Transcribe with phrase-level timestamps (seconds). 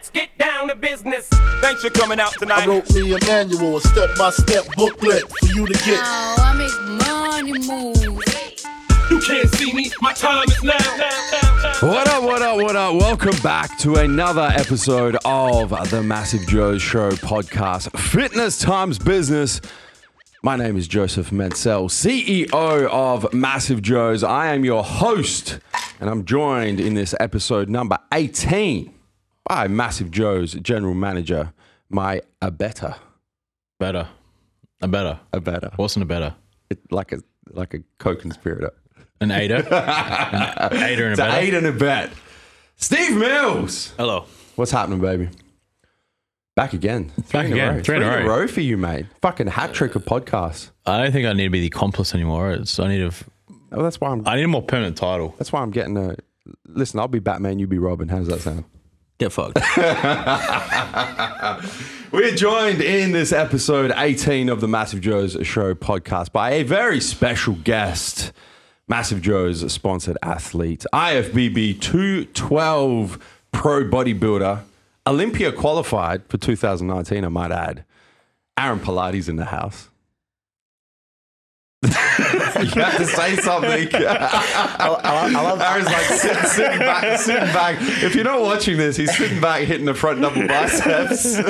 [0.00, 1.28] let's get down to business.
[1.60, 5.74] Thanks for coming out I wrote me a manual, a step-by-step booklet for you to
[5.74, 6.00] get.
[6.02, 8.22] Oh, I make money move.
[9.10, 10.72] You can't see me, my time is now.
[10.78, 11.92] now, now, now.
[11.92, 12.94] What up, what up, what up?
[12.94, 19.60] Welcome back to another episode of the Massive Joe Show podcast, Fitness Times Business.
[20.42, 24.24] My name is Joseph Mansell, CEO of Massive Joe's.
[24.24, 25.58] I am your host,
[26.00, 28.94] and I'm joined in this episode number 18
[29.50, 31.52] by Massive Joe's general manager,
[31.88, 32.96] my Abeta.
[33.80, 34.06] Better.
[34.80, 35.18] A better.
[35.32, 35.76] Abeta.
[35.76, 36.36] Wasn't a better.
[36.70, 37.18] It, like a
[37.50, 38.70] like a co-conspirator.
[39.20, 39.56] An aider.
[39.70, 41.40] An aider and It's a an better.
[41.40, 42.10] eight and a bet.
[42.76, 43.92] Steve Mills.
[43.98, 44.26] Hello.
[44.54, 45.28] What's happening, baby?
[46.54, 47.08] Back again.
[47.24, 47.76] Three Back in a again.
[47.78, 47.82] row.
[47.82, 48.46] Three in a row.
[48.46, 49.06] for you, mate.
[49.20, 50.70] Fucking hat trick of podcasts.
[50.86, 52.52] I don't think I need to be the accomplice anymore.
[52.52, 53.10] It's I need a
[53.72, 54.26] Oh, that's why I'm.
[54.28, 55.34] I need a more permanent title.
[55.38, 56.14] That's why I'm getting a.
[56.68, 57.58] Listen, I'll be Batman.
[57.58, 58.08] You be Robin.
[58.08, 58.64] How does that sound?
[59.20, 59.60] Get fucked.
[62.10, 67.02] We're joined in this episode 18 of the Massive Joe's Show podcast by a very
[67.02, 68.32] special guest.
[68.88, 74.62] Massive Joe's sponsored athlete, IFBB 212 pro bodybuilder,
[75.06, 77.84] Olympia qualified for 2019, I might add.
[78.56, 79.89] Aaron Polotto in the house.
[81.82, 81.90] You
[82.82, 83.88] have to say something.
[83.94, 85.72] I love that.
[85.72, 87.76] Aaron's like sitting, sitting back, sitting back.
[88.02, 91.38] If you're not watching this, he's sitting back hitting the front double biceps.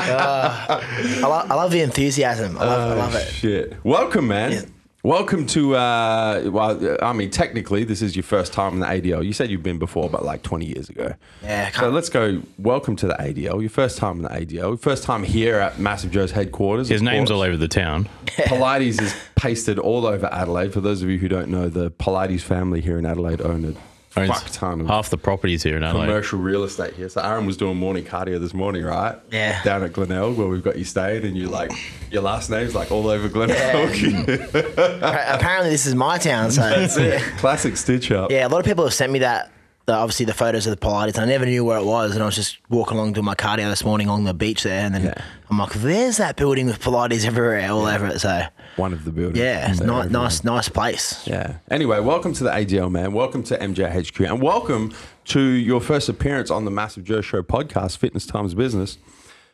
[0.00, 0.80] Uh,
[1.22, 2.56] I, lo- I love the enthusiasm.
[2.58, 3.26] I love, I love it.
[3.28, 3.76] Oh, shit.
[3.84, 4.72] Welcome, man.
[5.02, 9.24] Welcome to, uh, well, I mean, technically, this is your first time in the ADL.
[9.24, 11.14] You said you've been before, but like 20 years ago.
[11.42, 12.42] Yeah, So can't- let's go.
[12.58, 13.62] Welcome to the ADL.
[13.62, 14.76] Your first time in the ADL.
[14.76, 16.90] First time here at Massive Joe's headquarters.
[16.90, 17.36] His name's course.
[17.36, 18.10] all over the town.
[18.26, 20.74] Polotto is pasted all over Adelaide.
[20.74, 23.68] For those of you who don't know, the Polotto family here in Adelaide own a
[23.68, 23.78] Owns
[24.10, 26.06] fuck ton of Half the properties here in Adelaide.
[26.06, 27.08] commercial real estate here.
[27.08, 29.16] So Aaron was doing morning cardio this morning, right?
[29.30, 29.62] Yeah.
[29.62, 31.70] Down at Glenelg where we've got you staying, and you like
[32.10, 33.56] your last name's like all over Glenelg.
[34.54, 36.50] Appa- Apparently, this is my town.
[36.50, 38.30] So Classic stitch up.
[38.30, 39.50] yeah, a lot of people have sent me that.
[39.86, 41.18] The, obviously, the photos of the Polotto.
[41.18, 43.70] I never knew where it was, and I was just walking along doing my cardio
[43.70, 45.14] this morning along the beach there, and then Yeah.
[45.50, 48.42] I'm like, "There's that building with Polotto everywhere, all over it." So
[48.76, 49.38] One of the buildings.
[49.38, 51.26] yeah, So ni- nice, nice place.
[51.26, 51.56] Yeah.
[51.70, 53.12] Anyway, welcome to the ADL, man.
[53.12, 54.92] Welcome to MJHQ, and welcome
[55.26, 58.96] to your first appearance on the Massive Joe Show podcast, Fitness Times Business.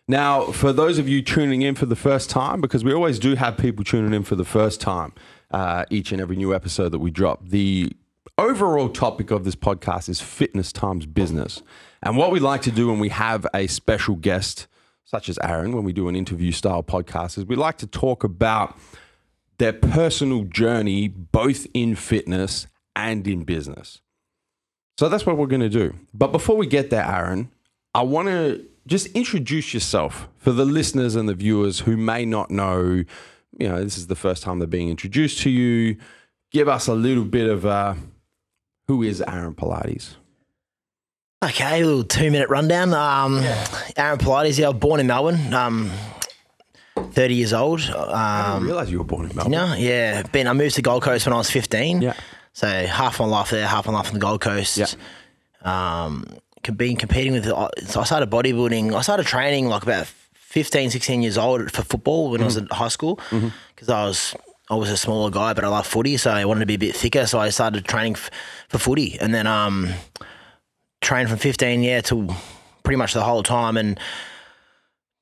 [0.06, 3.34] Now, for those of you tuning in for the first time, because we always do
[3.34, 5.12] have people tuning in for the first time
[5.50, 7.92] uh, each and every new episode that we drop, the
[8.38, 11.62] overall topic of this podcast is fitness times business.
[12.02, 14.68] And what we like to do when we have a special guest,
[15.04, 18.22] such as Aaron, when we do an interview style podcast, is we like to talk
[18.22, 18.76] about
[19.58, 24.00] their personal journey, both in fitness and in business.
[24.98, 25.94] So that's what we're going to do.
[26.14, 27.50] But before we get there, Aaron,
[27.94, 32.50] I want to just introduce yourself for the listeners and the viewers who may not
[32.50, 33.04] know,
[33.58, 35.96] you know, this is the first time they're being introduced to you.
[36.52, 37.94] Give us a little bit of uh,
[38.86, 40.14] who is Aaron Polotto?
[41.44, 42.94] Okay, a little two minute rundown.
[42.94, 43.42] Um,
[43.96, 44.56] Aaron Polotto.
[44.56, 45.52] Yeah, I was born in Melbourne.
[45.52, 45.90] Um,
[47.16, 47.80] thirty years old.
[47.80, 49.52] I didn't Um, realize you were born in Melbourne.
[49.52, 50.46] no, yeah, been.
[50.46, 52.00] I moved to Gold Coast when I was fifteen.
[52.02, 52.14] Yeah.
[52.52, 54.76] So half my life there, half my life on the Gold Coast.
[54.78, 54.86] Yeah.
[55.62, 56.24] Um,
[56.76, 57.44] been competing with.
[57.90, 58.94] So I started bodybuilding.
[58.94, 62.66] I started training like about 15, 16 years old for football when I was in
[62.70, 63.20] high school
[63.74, 64.34] because I was.
[64.68, 66.78] I was a smaller guy, but I love footy, so I wanted to be a
[66.78, 67.24] bit thicker.
[67.28, 68.30] So I started training f-
[68.68, 69.90] for footy, and then um,
[71.00, 72.34] trained from fifteen, yeah, till
[72.82, 73.96] pretty much the whole time, and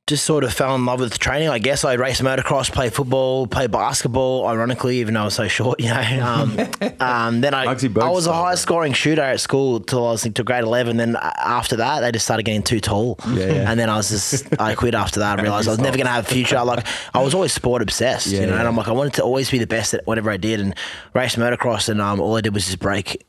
[0.06, 1.48] just sort of fell in love with training.
[1.48, 4.46] I guess I raced motocross, played football, played basketball.
[4.46, 6.00] Ironically, even though I was so short, you know.
[6.22, 10.22] Um, um, then I, I was a high scoring shooter at school till I was
[10.22, 10.98] to grade eleven.
[10.98, 13.18] Then after that, they just started getting too tall.
[13.28, 13.70] Yeah, yeah.
[13.70, 15.38] And then I was just I quit after that.
[15.38, 16.62] I realized I was never going to have a future.
[16.62, 18.58] Like I was always sport obsessed, Yeah, you know.
[18.58, 20.60] And I'm like I wanted to always be the best at whatever I did.
[20.60, 20.74] And
[21.14, 23.24] raced motocross, and um, all I did was just break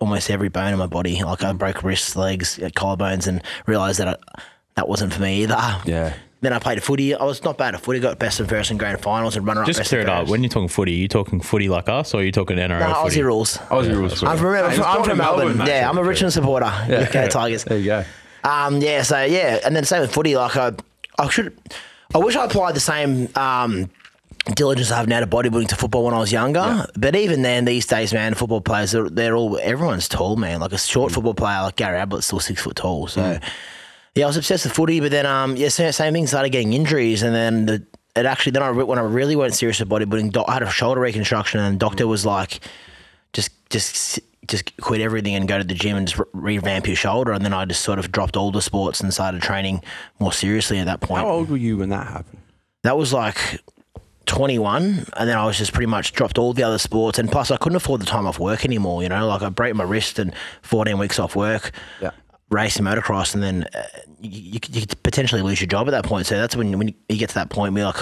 [0.00, 1.20] almost every bone in my body.
[1.22, 4.42] Like I broke wrists, legs, uh, collarbones, and realized that I,
[4.74, 5.80] that wasn't for me either.
[5.84, 6.14] Yeah.
[6.40, 7.14] Then I played footy.
[7.14, 8.00] I was not bad at footy.
[8.00, 9.66] Got best and fairest in grand finals and runner up.
[9.68, 10.16] Just best clear and it up.
[10.16, 10.30] fairest.
[10.32, 12.80] When you're talking footy, are you talking footy like us or are you talking NRL
[12.80, 13.20] no, footy?
[13.20, 13.58] Aussie rules.
[13.58, 14.22] Aussie rules.
[14.24, 15.62] I'm from, Hey, he's I'm from in Melbourne.
[15.66, 16.66] yeah, I'm a Richmond supporter.
[16.88, 17.08] Yeah.
[17.12, 17.62] Go Tigers.
[17.64, 18.04] There you go.
[18.42, 20.34] Um, yeah, so yeah, and then same with footy.
[20.36, 20.72] Like I,
[21.16, 21.56] I should,
[22.12, 23.88] I wish I applied the same um,
[24.56, 26.86] diligence I have now to bodybuilding to football when I was younger.
[26.96, 30.58] But even then, these days, man, football players they're, they're all everyone's tall, man.
[30.58, 33.06] Like a short football player like Gary Ablett's still six foot tall.
[33.06, 33.38] So
[34.14, 35.00] yeah, I was obsessed with footy.
[35.00, 36.26] But then, um, yeah, same, same thing.
[36.26, 39.80] Started getting injuries, and then the it actually then I when I really went serious
[39.80, 42.60] with bodybuilding, doc, I had a shoulder reconstruction, and the doctor was like,
[43.32, 46.96] just just just quit everything and go to the gym and just re- revamp your
[46.96, 47.32] shoulder.
[47.32, 49.82] And then I just sort of dropped all the sports and started training
[50.18, 51.22] more seriously at that point.
[51.22, 52.38] How old were you when that happened?
[52.82, 53.60] That was like
[54.26, 57.18] 21, and then I was just pretty much dropped all the other sports.
[57.18, 59.02] And plus, I couldn't afford the time off work anymore.
[59.02, 61.70] You know, like I break my wrist and 14 weeks off work.
[62.00, 62.10] Yeah.
[62.52, 63.82] Racing motocross, and then uh,
[64.20, 66.26] you, you, could- you could potentially lose your job at that point.
[66.26, 67.96] So that's when when you get to that point where like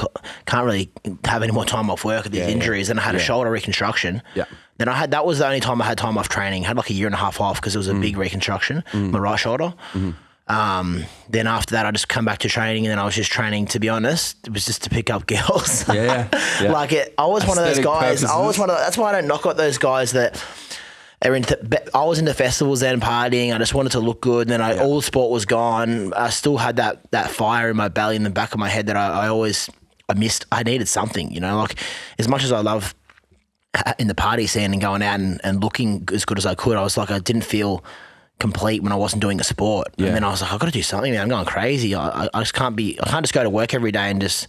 [0.47, 0.91] can't really
[1.25, 2.91] have any more time off work with these injuries.
[2.91, 4.23] And I had a shoulder reconstruction.
[4.35, 4.45] Yeah.
[4.79, 6.65] Then I had that was the only time I had time off training.
[6.65, 8.83] I had like a year and a half off because it was a big reconstruction,
[8.93, 9.73] my right shoulder.
[10.49, 13.31] Um, then after that, I just come back to training, and then I was just
[13.31, 13.67] training.
[13.67, 15.87] To be honest, it was just to pick up girls.
[15.89, 16.27] Yeah,
[16.61, 16.73] yeah.
[16.73, 18.25] like it, I was one of those Aesthetic guys.
[18.25, 18.77] I was one of.
[18.79, 20.43] That's why I don't knock out those guys that.
[21.23, 21.59] Are into,
[21.95, 23.55] I was into festivals then partying.
[23.55, 24.43] I just wanted to look good.
[24.49, 26.15] And then I, all the sport was gone.
[26.15, 28.87] I still had that that fire in my belly in the back of my head
[28.87, 29.69] that I, I always
[30.09, 30.47] I missed.
[30.51, 31.59] I needed something, you know.
[31.59, 31.75] Like
[32.19, 32.95] as much as I love
[33.75, 36.55] uh, in the party scene and going out and, and looking as good as I
[36.55, 37.85] could, I was like I didn't feel
[38.39, 39.89] complete when I wasn't doing a sport.
[39.99, 40.07] Yeah.
[40.07, 41.21] And then I was like, I've got to do something, man.
[41.21, 41.95] I'm going crazy.
[41.95, 44.49] I- I just can't be, I can't just go to work every day and just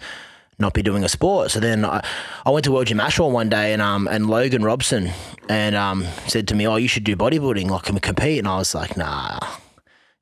[0.62, 1.52] not be doing a sport.
[1.52, 2.04] So then I,
[2.46, 5.12] I went to World Gym Ashmore one day and um and Logan Robson
[5.50, 8.40] and um said to me, oh, you should do bodybuilding, like and compete.
[8.40, 9.40] And I was like, nah,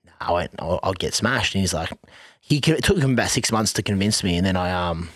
[0.05, 1.55] nah I went, I'll, I'll get smashed.
[1.55, 1.91] And he's like,
[2.39, 4.37] he it took him about six months to convince me.
[4.37, 5.09] And then I um.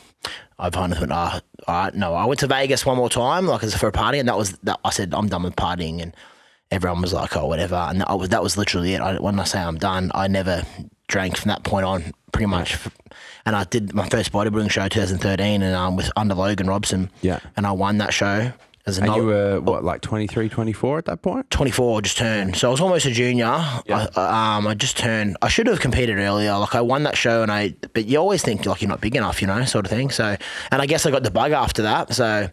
[0.59, 2.13] I finally went, ah, all right, no.
[2.13, 4.53] I went to Vegas one more time, like as for a party, and that was
[4.59, 4.79] that.
[4.85, 6.15] I said, I'm done with partying, and
[6.71, 7.75] everyone was like, oh, whatever.
[7.75, 9.01] And that was, that was literally it.
[9.01, 10.63] I, when I say I'm done, I never
[11.07, 12.77] drank from that point on, pretty much.
[13.45, 17.09] And I did my first bodybuilding show 2013 and um, with under Logan Robson.
[17.21, 17.39] Yeah.
[17.57, 18.51] And I won that show
[18.85, 21.50] as a And you were what, like 23, 24 at that point?
[21.51, 22.55] 24 just turned.
[22.55, 23.45] So I was almost a junior.
[23.47, 23.81] I,
[24.15, 25.38] I- um, I just turned.
[25.41, 26.57] I should have competed earlier.
[26.57, 27.75] Like I won that show, and I.
[27.94, 30.09] But you always think like you're not big enough, you know, sort of thing.
[30.09, 30.35] So,
[30.71, 32.13] and I guess I got the bug after that.
[32.13, 32.49] So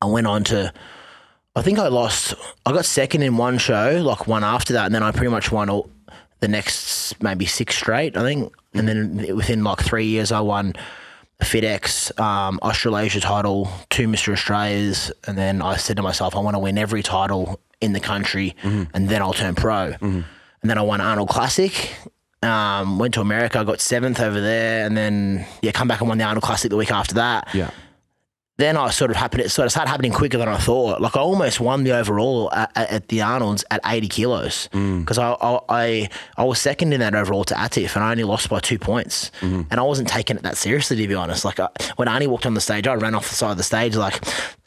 [0.00, 0.72] I went on to.
[1.56, 2.34] I think I lost.
[2.64, 5.50] I got second in one show, like one after that, and then I pretty much
[5.50, 5.90] won all
[6.40, 8.16] the next maybe six straight.
[8.16, 10.74] I think, and then within like three years, I won.
[11.40, 14.32] a FedEx um, Australasia title, two Mr.
[14.32, 18.00] Australias, and then I said to myself, I want to win every title in the
[18.00, 19.94] country, and then I'll turn pro.
[20.00, 20.24] And
[20.64, 21.72] then I won Arnold Classic.
[22.42, 26.18] Um, went to America, got seventh over there, and then yeah, come back and won
[26.18, 27.70] the Arnold Classic the week after that Yeah.
[28.58, 29.42] Then I sort of happened.
[29.42, 31.00] It sort of started happening quicker than I thought.
[31.00, 35.00] Like I almost won the overall at, at, the Arnold's at 80 kilos mm.
[35.00, 38.24] because I, I I I was second in that overall to Atif and I only
[38.24, 39.30] lost by two points.
[39.40, 39.62] Mm-hmm.
[39.70, 41.44] And I wasn't taking it that seriously to be honest.
[41.44, 43.62] Like I, when Arnie walked on the stage, I ran off the side of the
[43.62, 44.20] stage like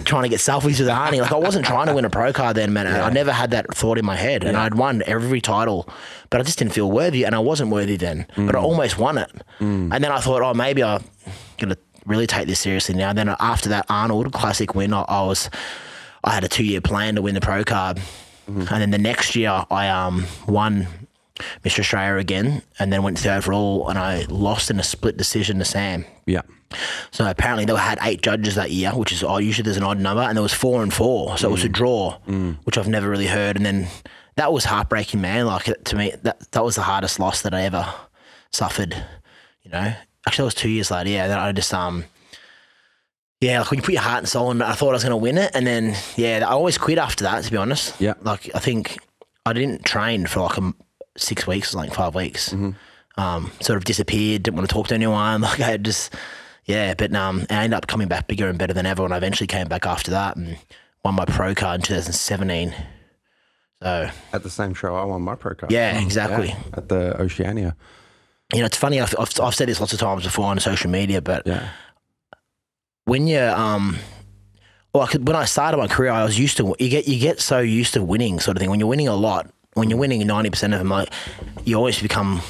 [0.06, 1.20] trying to get selfies with Arnie.
[1.20, 2.88] Like I wasn't trying to win a pro card then, man.
[2.88, 5.88] I never had that thought in my head, and I'd won every title,
[6.30, 8.26] but I just didn't feel worthy, and I wasn't worthy then.
[8.36, 8.64] But I mm.
[8.64, 9.94] almost won it, mm.
[9.94, 11.04] and then I thought, oh, maybe I'm
[11.58, 13.14] gonna really take this seriously now.
[13.14, 15.50] Then after that Arnold Classic win, I, I was
[16.24, 18.62] I had a two year plan to win the pro card, mm-hmm.
[18.62, 20.88] and then the next year I um won
[21.64, 25.60] Mr Australia again, and then went the overall, and I lost in a split decision
[25.60, 26.06] to Sam.
[26.26, 26.42] Yeah.
[27.12, 29.44] So apparently they had eight judges that year, which is odd.
[29.44, 31.70] Usually there's an odd number, and there was four and four, so it was a
[31.70, 31.74] mm.
[31.74, 32.58] draw, mm.
[32.64, 33.58] which I've never really heard.
[33.58, 33.88] And then
[34.36, 35.46] that was heartbreaking, man.
[35.48, 37.94] Like to me, that that was the hardest loss that I ever
[38.52, 38.96] suffered.
[39.64, 39.94] You know,
[40.28, 41.10] actually, that was two years later.
[41.10, 42.06] Yeah, then I just um.
[43.40, 45.10] Yeah, like when you put your heart and soul in I thought I was going
[45.10, 45.50] to win it.
[45.56, 48.00] And then, yeah, I always quit after that, to be honest.
[48.00, 48.14] Yeah.
[48.22, 49.00] Like, I think
[49.48, 50.74] I didn't train for like a
[51.18, 52.54] six weeks, like five weeks.
[53.18, 55.42] Um, sort of disappeared, didn't want to talk to anyone.
[55.42, 56.14] Like, I just,
[56.66, 59.04] yeah, but um, I ended up coming back bigger and better than ever.
[59.06, 60.60] And I eventually came back after that and
[61.04, 62.76] won my pro card in 2017.
[63.82, 65.72] So, At the same show, I won my pro card.
[65.72, 66.50] yeah, exactly.
[66.50, 67.76] Yeah, at the Oceania.
[68.54, 70.90] You know, it's funny, I've, I've, I've said this lots of times before on social
[70.90, 71.70] media, but Yeah.
[73.06, 73.98] when you um
[74.94, 77.18] well, I could- when I started my career, I was used to you get you
[77.20, 78.70] get so used to winning sort of thing.
[78.70, 81.10] When you're winning a lot, when you're winning ninety percent of them, like
[81.64, 82.42] you always become.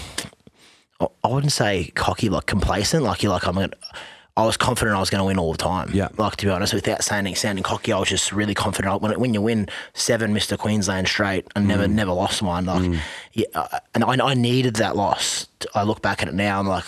[0.99, 3.03] I- I wouldn't say cocky, like complacent.
[3.03, 3.55] Like you're like I'm.
[3.55, 3.69] Gonna,
[4.37, 5.91] I was confident I was going to win all the time.
[5.93, 6.07] Yeah.
[6.17, 9.01] Like to be honest, without sounding sounding cocky, I was just really confident.
[9.01, 13.01] When when you win seven Mister Queensland straight and never never lost one, like,
[13.33, 15.47] yeah, uh, and I, I needed that loss.
[15.75, 16.85] I look back at it now, I'm like,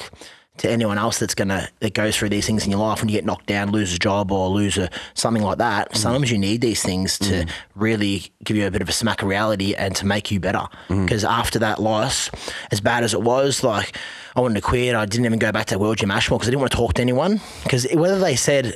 [0.57, 3.15] to anyone else that's gonna that goes through these things in your life when you
[3.15, 5.91] get knocked down, lose a job or lose a something like that.
[5.91, 5.97] Mm.
[5.97, 7.49] Sometimes you need these things to mm.
[7.75, 10.67] really give you a bit of a smack of reality and to make you better.
[10.89, 11.05] Mm.
[11.05, 12.29] Because after that loss,
[12.71, 13.97] as bad as it was, like
[14.35, 14.95] I wanted to quit.
[14.95, 16.93] I didn't even go back to World Gym Ashmore because I didn't want to talk
[16.95, 17.41] to anyone.
[17.63, 18.75] Because whether they said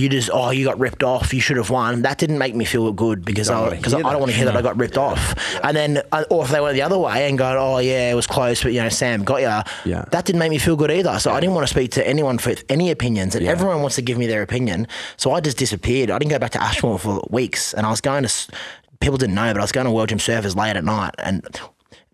[0.00, 2.02] you just oh you got ripped off you should have won.
[2.02, 4.46] That didn't make me feel good because don't I because I, don't want to hear
[4.46, 5.34] that I got ripped off.
[5.62, 8.14] And then uh, or if they went the other way and go oh yeah it
[8.14, 9.62] was close but you know Sam got ya.
[9.84, 10.04] Yeah.
[10.10, 11.18] that didn't make me feel good either.
[11.18, 13.50] So I didn't want to speak to anyone for any opinions and Yeah.
[13.52, 14.86] everyone wants to give me their opinion.
[15.16, 16.10] So I just disappeared.
[16.10, 18.52] I didn't go back to Ashmore for weeks and I was going to
[19.00, 21.42] people didn't know, but I was going to World Gym Surfers late at night and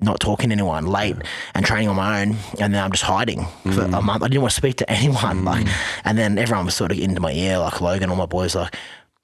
[0.01, 1.17] not talking to anyone late
[1.55, 2.37] and training on my own.
[2.61, 4.03] And then I'm just hiding for a mm.
[4.03, 4.23] month.
[4.23, 5.45] I didn't want to speak to anyone.
[5.45, 6.01] Like, mm.
[6.05, 8.75] and then everyone was sort of into my ear, like Logan, all my boys, like,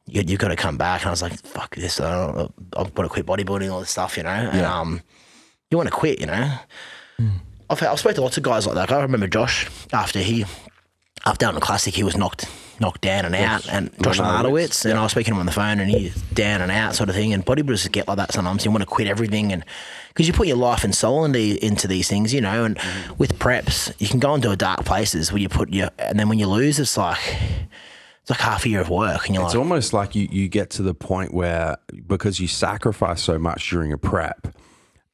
[0.06, 1.02] you, you've got to come back.
[1.02, 2.00] And I was like, fuck this.
[2.00, 4.30] I don't, I'm going to quit bodybuilding, all this stuff, you know?
[4.30, 5.02] And, um,
[5.70, 6.54] you want to quit, you know?
[7.20, 7.32] Mm.
[7.68, 8.90] I've, I've spoken to lots of guys like that.
[8.90, 10.44] I remember Josh after he,
[11.24, 12.46] after down the classic, he was knocked
[12.80, 15.52] knocked down and out, and Josh Lenartowicz, and I was speaking to him on the
[15.52, 17.32] phone, and he's down and out, sort of thing.
[17.32, 18.64] And bodybuilders get like that sometimes.
[18.64, 19.64] You want to quit everything, and
[20.12, 22.64] because you put your life and soul into into these things, you know.
[22.64, 23.14] And mm-hmm.
[23.16, 26.38] with preps, you can go into dark places where you put your, and then when
[26.38, 27.18] you lose, it's like
[28.20, 30.48] it's like half a year of work, and you're It's like, almost like you, you
[30.48, 31.76] get to the point where
[32.06, 34.54] because you sacrifice so much during a prep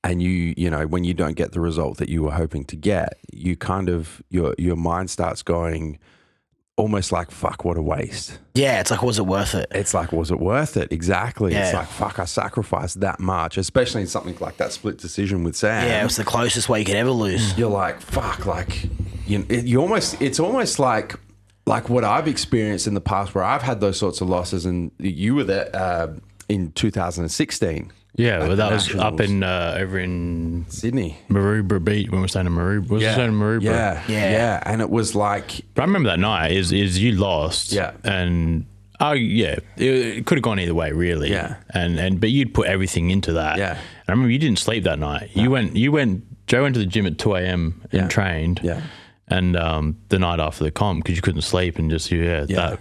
[0.04, 2.76] and you you know when you don't get the result that you were hoping to
[2.76, 5.98] get you kind of your your mind starts going
[6.78, 8.38] almost like fuck what a waste.
[8.54, 9.66] Yeah, it's like, was it worth it?
[9.72, 10.90] it's like was it worth it?
[10.92, 11.54] Exactly.
[11.54, 13.58] It's like fuck i sacrificed that much.
[13.58, 15.86] Especially in something like that split decision with sam.
[15.86, 17.56] Yeah, it was the closest way you could ever lose.
[17.58, 18.84] you're like fuck like
[19.26, 21.16] you, it, you almost it's almost like
[21.66, 24.90] like what i've experienced in the past where i've had those sorts of losses and
[24.98, 26.08] you were there uh,
[26.48, 32.08] in 2016 Yeah, at well, that was up in uh, over in sydney Maroubra Beach
[32.10, 32.88] when we were staying in Maroubra.
[32.90, 33.12] Was yeah.
[33.14, 33.62] staying in Maroubra?
[33.62, 34.30] yeah Yeah.
[34.32, 37.72] yeah and it was like But I remember that night is is you lost.
[37.72, 37.92] Yeah.
[38.04, 38.66] And
[39.00, 39.84] oh yeah, it,
[40.18, 41.30] it could have gone either way really.
[41.30, 41.56] Yeah.
[41.70, 43.56] And and but you'd put everything into that.
[43.56, 43.72] Yeah.
[43.78, 45.30] And I remember you didn't sleep that night.
[45.34, 47.80] You went you went Joe went to the gym at two a.m.
[47.92, 48.08] and Yeah.
[48.08, 48.60] trained.
[48.64, 48.82] Yeah.
[49.28, 52.80] And um, the night after the comp because you couldn't sleep and just yeah, that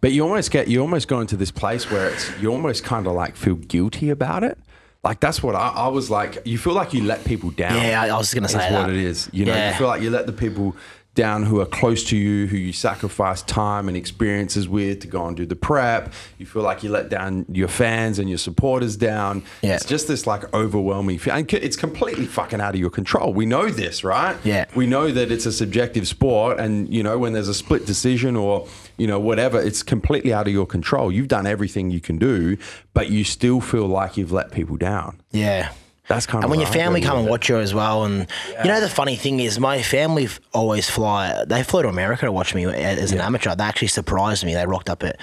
[0.00, 3.06] But you almost get you almost go into this place where it's you almost kind
[3.06, 4.58] of like feel guilty about it.
[5.04, 6.38] Like that's what I, I was like.
[6.44, 7.74] You feel like you let people down.
[7.82, 8.90] Yeah, I, was going to say what that.
[8.90, 9.28] it is.
[9.32, 9.70] You know, Yeah.
[9.70, 10.76] you feel like you let the people
[11.14, 15.26] down who are close to you, who you sacrifice time and experiences with to go
[15.26, 16.12] and do the prep.
[16.38, 19.42] You feel like you let down your fans and your supporters down.
[19.60, 19.74] Yeah.
[19.74, 21.34] It's just this like overwhelming feel.
[21.34, 23.34] And it's completely fucking out of your control.
[23.34, 24.36] We know this, right?
[24.42, 24.64] Yeah.
[24.74, 28.34] We know that it's a subjective sport and, you know, when there's a split decision
[28.34, 28.66] or,
[28.96, 31.12] you know, whatever, it's completely out of your control.
[31.12, 32.56] You've done everything you can do,
[32.94, 35.20] but you still feel like you've let people down.
[35.30, 35.72] Yeah.
[36.08, 38.26] That's kind And of when your family come and watch you as well, and
[38.62, 41.44] you know the funny thing is, my family always fly.
[41.46, 43.54] They flew to America to watch me a- as an amateur.
[43.54, 44.52] They actually surprised me.
[44.54, 45.16] They rocked up at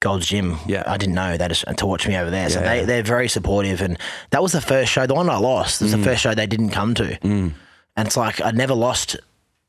[0.00, 0.58] Gold's Gym.
[0.66, 0.84] Yeah.
[0.86, 2.48] I didn't know that to watch me over there.
[2.48, 2.66] So Yeah.
[2.76, 3.98] they they're very supportive, and
[4.30, 5.06] that was the first show.
[5.06, 5.98] The one I lost was Mm.
[5.98, 7.52] the first show they didn't come to, and
[7.98, 9.16] it's like I'd never lost.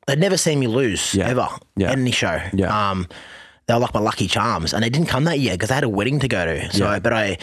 [0.07, 1.27] They'd never seen me lose Yeah.
[1.27, 1.91] ever Yeah.
[1.91, 2.39] any show.
[2.53, 2.91] Yeah.
[2.91, 3.07] Um,
[3.67, 5.83] they were like my lucky charms, and they didn't come that year because they had
[5.83, 6.71] a wedding to go to.
[6.71, 6.99] So, Yeah.
[6.99, 7.37] but I,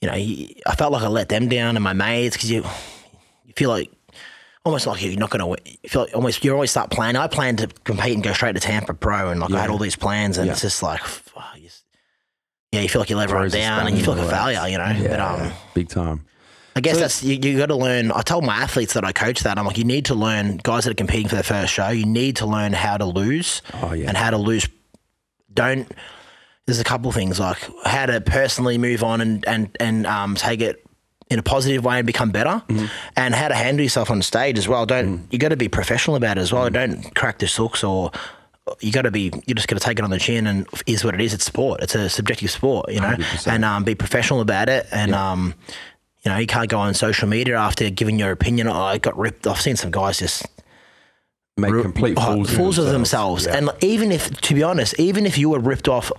[0.00, 2.64] you know, I felt like I let them down and my mates because you,
[3.44, 3.90] you feel like
[4.64, 5.58] almost like you're not going to win.
[5.82, 7.20] You feel like almost you always start planning.
[7.20, 9.78] I planned to compete and go straight to Tampa Pro, and like I had all
[9.78, 10.52] these plans, and Yeah.
[10.52, 11.68] it's just like, fuck, you
[12.70, 14.76] yeah, you feel like you let everyone down, and you feel like a failure, you
[14.78, 15.08] know.
[15.08, 16.24] But um, big time.
[16.76, 18.12] I guess that's you, you got to learn.
[18.12, 20.84] I told my athletes that I coach that I'm like, you need to learn, guys
[20.84, 23.94] that are competing for their first show, you need to learn how to lose Oh,
[23.94, 24.06] yeah.
[24.06, 24.68] and how to lose.
[25.52, 25.90] Don't.
[26.68, 30.60] There's a couple things like how to personally move on and and and um, take
[30.60, 30.84] it
[31.30, 32.86] in a positive way and become better, Mm-hmm.
[33.16, 34.84] and how to handle yourself on stage as well.
[34.84, 36.68] Don't you got to be professional about it as well.
[36.68, 38.12] Don't crack the sooks or.
[38.80, 39.32] You got to be.
[39.46, 41.32] You just got to take it on the chin, and is what it is.
[41.32, 41.82] It's sport.
[41.82, 43.14] It's a subjective sport, you know.
[43.14, 43.50] 100%.
[43.50, 45.54] And um, be professional about it, and um,
[46.22, 48.68] you know, you can't go on social media after giving your opinion.
[48.68, 49.46] Oh, I got ripped.
[49.46, 50.44] I've seen some guys just
[51.56, 53.46] Make complete oh, fools, fools of themselves.
[53.46, 53.56] Yeah.
[53.56, 56.12] And even if, to be honest, even if you were ripped off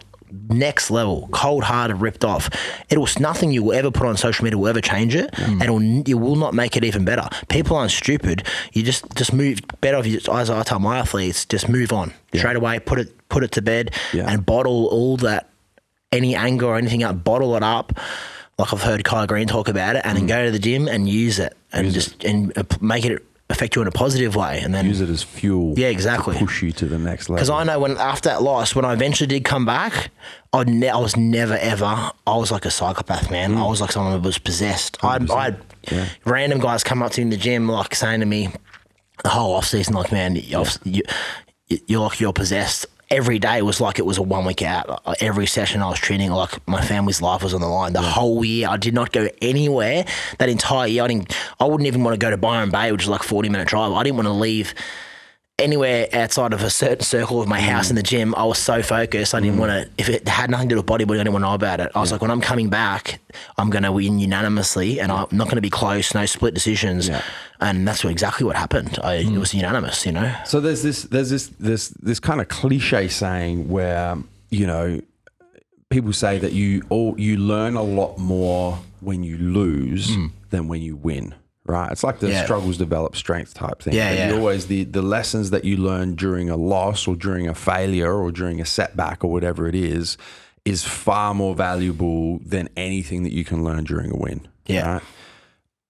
[0.50, 2.50] next level, cold hearted, ripped off,
[2.90, 5.52] it was nothing you will ever put on social media will ever change it, Mm.
[5.54, 7.28] and it will, it will not make it even better.
[7.48, 8.44] People aren't stupid.
[8.74, 9.98] You just just move better.
[9.98, 12.80] If you, as I tell my athletes, just move on straight away.
[12.80, 14.30] Put it put it to bed Yeah.
[14.32, 15.50] and bottle all that
[16.12, 17.24] any anger or anything up.
[17.24, 17.94] Bottle it up.
[18.58, 20.22] Like I've heard Kyle Green talk about it, and Mm.
[20.22, 23.76] then go to the gym and use it, and just and uh, make it affect
[23.76, 25.74] you in a positive way, and then use it as fuel.
[25.78, 26.38] Yeah, exactly.
[26.38, 27.38] Push you to the next level.
[27.38, 30.12] because I know when after that loss, when I eventually did come back,
[30.54, 31.86] I, ne- I was never ever.
[31.86, 33.56] I was like a psychopath, man.
[33.56, 33.66] Mm.
[33.66, 35.04] I was like someone that was possessed.
[35.04, 35.62] I had, I had
[36.26, 38.50] random guys come up to me in the gym, like saying to me,
[39.24, 41.02] the whole off season, like, man, you're, you,
[41.88, 42.86] you're like you're possessed.
[43.12, 45.02] Every day was like it was a one week out.
[45.20, 47.94] Every session I was training, like my family's life was on the line.
[47.94, 50.06] The whole year, I did not go anywhere.
[50.38, 51.36] That entire year, I didn't.
[51.60, 53.94] I wouldn't even want to go to Byron Bay, which is like forty minute drive.
[53.94, 54.76] I didn't want to leave
[55.60, 58.82] anywhere outside of a certain circle of my house in the gym, I was so
[58.82, 59.34] focused.
[59.34, 59.60] I didn't mm.
[59.60, 61.54] want to, if it had nothing to do with bodybuilding, I didn't want to know
[61.54, 61.92] about it.
[61.96, 63.20] I was like, when I'm coming back,
[63.58, 67.10] I'm going to win unanimously and I'm not going to be close, no split decisions.
[67.10, 67.22] Yeah.
[67.60, 69.00] And that's what, exactly what happened.
[69.04, 69.40] I, It mm.
[69.40, 70.34] was unanimous, you know?
[70.46, 74.18] So there's this there's this this this kind of cliche saying where
[74.50, 75.02] you know
[75.90, 80.32] people say that you all you learn a lot more when you lose mm.
[80.50, 81.34] than when you win.
[81.70, 81.92] Right?
[81.92, 82.30] It's like the.
[82.30, 82.44] Yeah.
[82.44, 83.94] struggles develop strength type thing.
[83.94, 84.40] Yeah, That you yeah.
[84.40, 88.32] always the the lessons that you learn during a loss or during a failure or
[88.32, 90.18] during a setback or whatever it is
[90.66, 94.48] is far more valuable than anything that you can learn during a win.
[94.66, 94.94] Yeah.
[94.94, 95.04] right?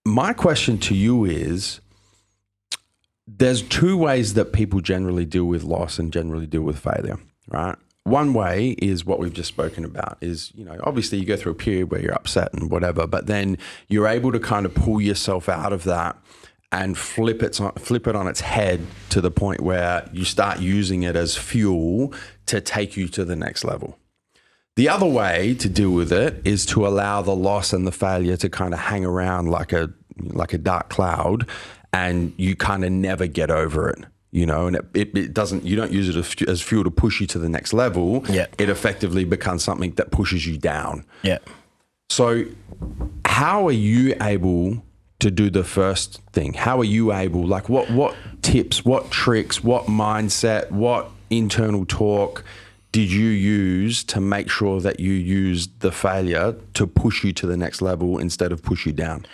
[0.05, 1.79] My question to you is
[3.25, 7.77] there's two ways that people generally deal with loss and generally deal with failure, right?
[8.03, 11.51] One way is what we've just spoken about is, you know, obviously you go through
[11.51, 14.99] a period where you're upset and whatever, but then you're able to kind of pull
[14.99, 16.17] yourself out of that
[16.71, 21.03] and flip it flip it on its head to the point where you start using
[21.03, 22.13] it as fuel
[22.45, 23.97] to take you to the next level.
[24.75, 28.37] The other way to deal with it is to allow the loss and the failure
[28.37, 29.89] to kind of hang around like a
[30.19, 31.47] like a dark cloud,
[31.91, 34.05] and you kind of never get over it.
[34.31, 35.65] You know, and it, it, it doesn't.
[35.65, 38.23] You don't use it as, fuel to push you to the next level.
[38.29, 38.45] Yeah.
[38.59, 41.03] it effectively becomes something that pushes you down.
[41.23, 41.39] Yeah.
[42.09, 42.45] So,
[43.25, 44.83] how are you able
[45.19, 46.53] to do the first thing?
[46.53, 47.45] How are you able?
[47.45, 52.43] Like, what what tips, what tricks, what mindset, what internal talk
[52.91, 57.45] did you use to make sure that you used the failure to push you to
[57.45, 59.25] the next level instead of push you down?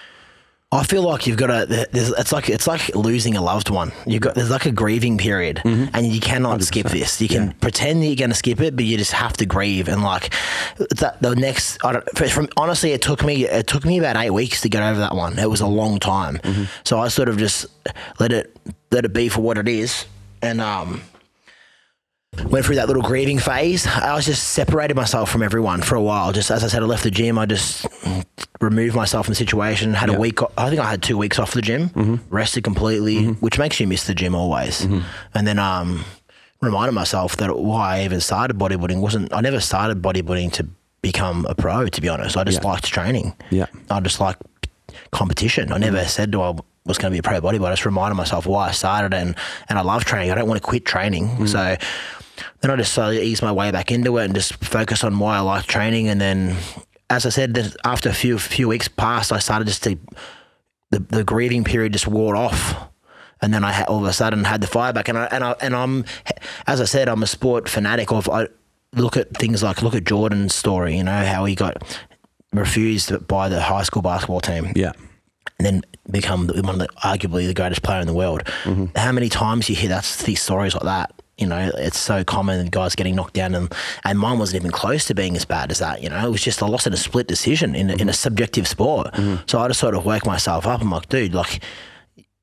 [0.71, 1.87] I feel like you've got to.
[1.91, 3.93] There's, it's like it's like losing a loved one.
[4.05, 7.21] You got there's like a grieving period, and you cannot skip this.
[7.21, 9.87] You can pretend that you're going to skip it, but you just have to grieve.
[9.87, 10.33] And like
[10.97, 12.09] that, the next, I don't.
[12.29, 15.15] From honestly, it took me it took me about eight weeks to get over that
[15.15, 15.39] one.
[15.39, 16.39] It was a long time,
[16.83, 17.67] so I sort of just
[18.19, 18.57] let it
[18.91, 20.05] let it be for what it is,
[20.41, 21.01] and um
[22.43, 23.87] went through that little grieving phase.
[23.87, 26.31] I was just separated myself from everyone for a while.
[26.31, 27.37] Just as I said, I left the gym.
[27.37, 27.85] I just
[28.61, 29.93] removed myself from the situation.
[29.93, 30.39] Had a week.
[30.57, 31.89] I think I had two weeks off the gym.
[31.89, 32.15] Mm-hmm.
[32.29, 33.33] Rested completely, mm-hmm.
[33.33, 34.81] which makes you miss the gym always.
[34.81, 34.99] Mm-hmm.
[35.33, 36.03] And then um,
[36.61, 39.33] reminded myself that why I even started bodybuilding wasn't.
[39.33, 40.67] I never started bodybuilding to
[41.01, 41.87] become a pro.
[41.87, 43.35] To be honest, I just liked training.
[43.51, 43.67] Yeah.
[43.89, 44.37] I just like
[45.11, 45.71] competition.
[45.71, 46.53] I never said to I
[46.85, 47.67] was going to be a pro bodybuilder.
[47.67, 49.35] I just reminded myself why I started and
[49.69, 50.31] and I love training.
[50.31, 51.29] I don't want to quit training.
[51.29, 51.47] Mm.
[51.47, 51.77] So
[52.61, 55.37] then I just slowly ease my way back into it and just focus on why
[55.37, 56.07] I like training.
[56.07, 56.55] And then,
[57.09, 59.97] as I said, after a few few weeks passed, I started just to
[60.91, 62.89] the, the grieving period just wore off.
[63.41, 65.43] And then I had, all of a sudden had the fire back, and I and
[65.43, 66.05] I and I'm,
[66.67, 68.11] as I said, I'm a sport fanatic.
[68.11, 68.47] Of I
[68.93, 70.97] look at things like look at Jordan's story.
[70.97, 71.83] You know how he got
[72.53, 74.93] refused by the high school basketball team Yeah,
[75.59, 78.43] and then become one of the arguably the greatest player in the world.
[78.63, 78.85] Mm-hmm.
[78.95, 81.14] How many times you hear that's these stories like that?
[81.37, 82.67] You know, it's so common.
[82.67, 83.73] Guys getting knocked down, and
[84.05, 86.01] and mine wasn't even close to being as bad as that.
[86.01, 88.13] You know, it was just I lost in a split decision in a, in a
[88.13, 89.13] subjective sport.
[89.47, 90.81] So I just sort of woke myself up.
[90.81, 91.61] I'm like, dude, like.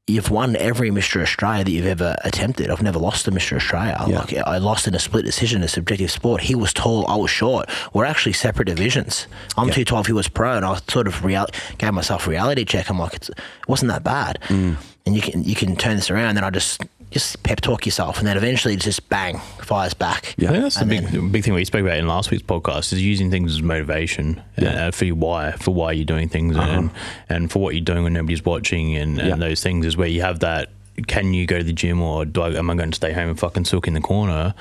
[0.08, 1.22] You've won every Mr.
[1.22, 2.70] Australia that you've ever attempted.
[2.70, 3.54] I've never lost a Mr.
[3.56, 3.96] Australia.
[4.18, 6.42] Like I lost in a split decision, a subjective sport.
[6.42, 7.70] He was tall, I was short.
[7.94, 9.28] We're actually separate divisions.
[9.56, 11.46] I'm 212, he was pro, and I sort of real-
[11.78, 12.90] gave myself a reality check.
[12.90, 14.40] I'm like, it's, it wasn't that bad.
[14.48, 14.76] Mm.
[15.06, 16.34] And you can you can turn this around.
[16.34, 20.34] Then I just just pep talk yourself, and then eventually just bang fires back.
[20.38, 23.02] Yeah, that's the big, then- big thing we spoke about in last week's podcast is
[23.02, 26.90] using things as motivation uh, for your why, for why you're doing things, and
[27.28, 29.36] and for what you're doing when nobody's watching, and, and Yeah.
[29.36, 30.70] those things is where you have that.
[31.06, 33.30] Can you go to the gym, or do I, am I going to stay home
[33.30, 34.52] and fucking sook in the corner?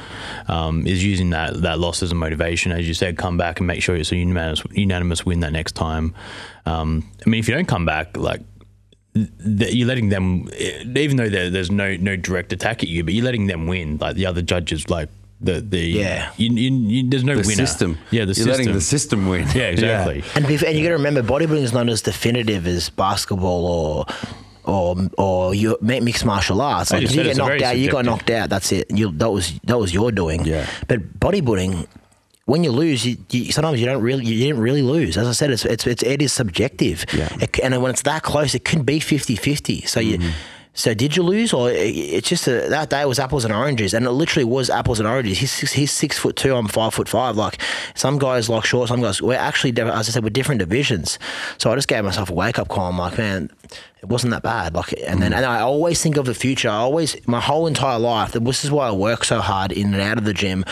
[0.48, 3.68] Um, is using that that loss as a motivation, as you said, come back and
[3.68, 6.16] make sure it's a unanimous unanimous win that next time.
[6.66, 8.40] Um, I mean, if you don't come back, like
[9.14, 10.48] that you're letting them,
[10.96, 13.98] even though there's no no direct attack at you, but you're letting them win.
[13.98, 15.10] Like the other judges, like
[15.42, 16.32] the the Yeah.
[16.38, 17.66] you, you, you, there's no the winner.
[17.66, 17.98] system.
[18.12, 18.48] Yeah, the system.
[18.48, 18.66] You're system.
[18.66, 19.48] letting the system win.
[19.56, 20.24] yeah, exactly.
[20.36, 24.06] And, bef- and you got to remember, bodybuilding is not as definitive as basketball or
[24.64, 26.92] or or your mi- mixed martial arts.
[26.92, 28.50] Like you if you get knocked very out, you got knocked out.
[28.50, 28.86] That's it.
[28.92, 30.46] You that was that was your doing.
[30.46, 30.68] Yeah.
[30.88, 31.88] But bodybuilding.
[32.52, 35.16] When you lose, you, you, sometimes you don't really you didn't really lose.
[35.16, 37.06] As I said, it's it's, it's it is subjective.
[37.14, 37.30] Yeah.
[37.40, 39.88] It, and when it's that close, it can be 50-50.
[39.88, 40.18] So you.
[40.18, 40.32] Mm-hmm.
[40.74, 44.06] So did you lose, or it's just a, that day was apples and oranges, and
[44.06, 45.38] it literally was apples and oranges.
[45.38, 47.36] He's six, he's six foot two, I'm five foot five.
[47.36, 47.62] Like
[47.94, 51.20] some guys like short, some guys we're actually, as I said, we're different divisions.
[51.58, 52.88] So I just gave myself a wake up call.
[52.88, 53.50] I'm like, man,
[54.02, 54.74] it wasn't that bad.
[54.74, 55.38] Like, and then mm.
[55.38, 56.70] and I always think of the future.
[56.70, 58.32] I always my whole entire life.
[58.32, 60.64] This is why I work so hard in and out of the gym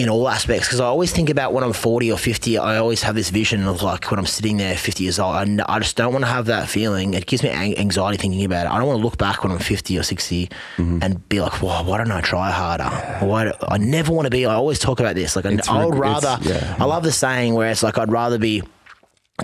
[0.00, 2.56] in all aspects because I always think about when I'm 40 or 50.
[2.56, 5.36] I always have this vision of like when I'm sitting there 50 years old.
[5.36, 7.12] and I just don't want to have that feeling.
[7.14, 8.72] It gives me anxiety thinking about it.
[8.72, 10.98] I don't want to look back when I'm 50 or 60 mm-hmm.
[11.02, 12.88] and be like, "Whoa, why don't I try harder?"
[13.24, 14.46] Why do, I never want to be.
[14.46, 15.36] I always talk about this.
[15.36, 16.38] Like I, It's I would rather.
[16.42, 16.76] yeah.
[16.78, 18.62] I love the saying where it's like I'd rather be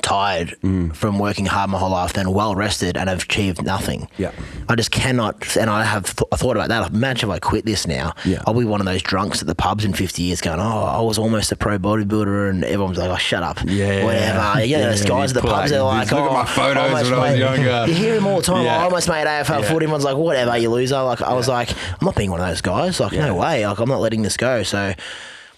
[0.03, 0.95] tired mm.
[0.95, 4.09] from working hard my whole life, then well rested and have achieved nothing.
[4.19, 4.33] Yeah.
[4.69, 6.93] I just cannot, and I have th- I thought about that.
[6.93, 8.13] Imagine if I quit this now.
[8.25, 8.43] Yeah.
[8.47, 11.01] I'll be one of those drunks at the pubs in 50 years going, oh, I
[11.01, 13.59] was almost a pro bodybuilder, and everyone's like, oh, shut up.
[13.65, 14.05] Yeah.
[14.05, 14.59] Whatever.
[14.59, 16.11] Know, Yeah, those guys at the pubs, they're like.
[16.11, 17.85] Look at oh, my photos almost when I was made- younger.
[17.87, 18.57] You hear him all the time.
[18.67, 18.81] Yeah.
[18.81, 19.69] I almost made AFL Yeah.
[19.69, 19.85] footy.
[19.85, 21.01] Everyone's like, whatever, you loser.
[21.03, 22.99] Like, I was like, I'm not being one of those guys.
[22.99, 23.27] Like, Yeah.
[23.27, 23.67] no way.
[23.67, 24.63] Like, I'm not letting this go.
[24.65, 24.95] So,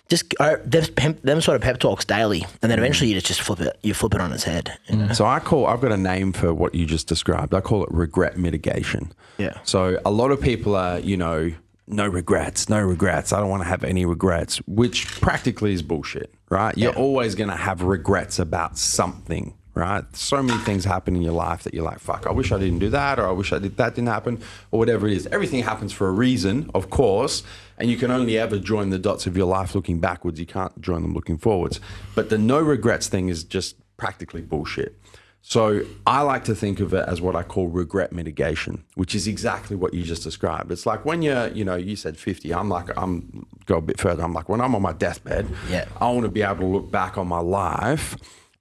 [0.09, 3.61] just uh, them, them sort of pep talks daily, and then eventually you just, flip
[3.61, 3.79] it.
[3.83, 4.77] You flip it on its head.
[4.89, 5.13] you know?
[5.13, 7.55] So I call I've got a name for what you just described.
[7.55, 9.13] I call it regret mitigation.
[9.37, 9.59] Yeah.
[9.65, 11.53] So a lot of people are, you know,
[11.87, 13.33] no regrets, no regrets.
[13.33, 16.77] I don't want to have any regrets, which practically is bullshit, right?
[16.77, 20.05] You're always going to have regrets about something, right?
[20.15, 22.81] So many things happen in your life that you're like, fuck, I wish I didn't
[22.81, 24.41] do that, or I wish I did that didn't happen,
[24.71, 25.27] or whatever it is.
[25.29, 27.43] Everything happens for a reason, of course,
[27.79, 30.39] and you can only ever join the dots of your life looking backwards.
[30.39, 31.81] You can't join them looking forwards.
[32.15, 35.01] But the no regrets thing is just practically bullshit.
[35.41, 39.27] So I like to think of it as what I call regret mitigation, which is
[39.27, 40.71] exactly what you just described.
[40.73, 42.53] It's like when you're, you know, you said 50.
[42.53, 44.23] I'm like, I'm go a bit further.
[44.23, 45.87] I'm like, when I'm on my deathbed, Yeah.
[46.01, 48.17] I want to be able to look back on my life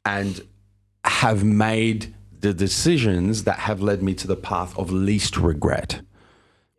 [0.05, 0.41] and
[1.03, 6.01] have made the decisions that have led me to the path of least regret,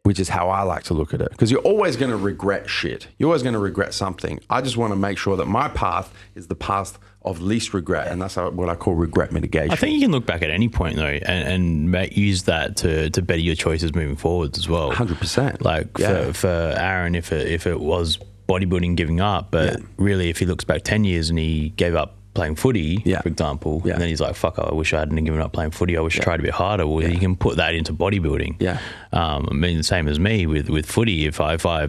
[0.05, 1.31] which is how I like to look at it.
[1.31, 3.09] Because you're always going to regret shit.
[3.19, 4.41] You're always going to regret something.
[4.49, 8.09] I just want to make sure that my path is the path of least regret,
[8.09, 9.71] and that's what I call regret mitigation.
[9.71, 13.11] I think you can look back at any point though, and, and use that to,
[13.11, 14.93] to better your choices moving forwards as well.
[14.93, 15.63] 100%.
[15.63, 16.27] Like Yeah.
[16.29, 19.87] for, for Aaron, if it, if it was bodybuilding giving up, but Yeah.
[19.99, 23.21] really, if he looks back ten years and he gave up playing footy, Yeah.
[23.23, 23.95] for example, Yeah.
[23.95, 25.97] and then he's like, "Fuck, I wish I hadn't given up playing footy.
[25.97, 28.57] I wish I tried a bit harder." Well, you can put that into bodybuilding.
[28.61, 28.79] Yeah.
[29.13, 31.27] Um, I mean, the same as me with with footy.
[31.27, 31.89] If I if I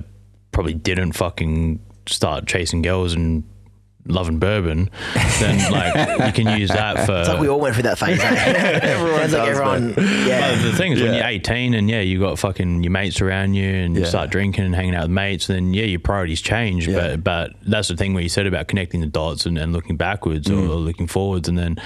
[0.52, 3.44] probably didn't fucking start chasing girls and
[4.10, 4.90] loving bourbon,
[5.40, 7.20] then like you can use that for.
[7.20, 8.20] It's like we all went through that phase.
[8.22, 8.80] eh?
[8.84, 9.94] Everyone like does, everyone.
[9.94, 13.54] But the thing is, when you're 18 and yeah, you got fucking your mates around
[13.54, 16.88] you and you start drinking and hanging out with mates, then yeah, your priorities change.
[16.88, 17.16] Yeah.
[17.16, 19.98] But but that's the thing where you said about connecting the dots and, and looking
[19.98, 20.58] backwards Mm.
[20.70, 21.78] or, or looking forwards, and then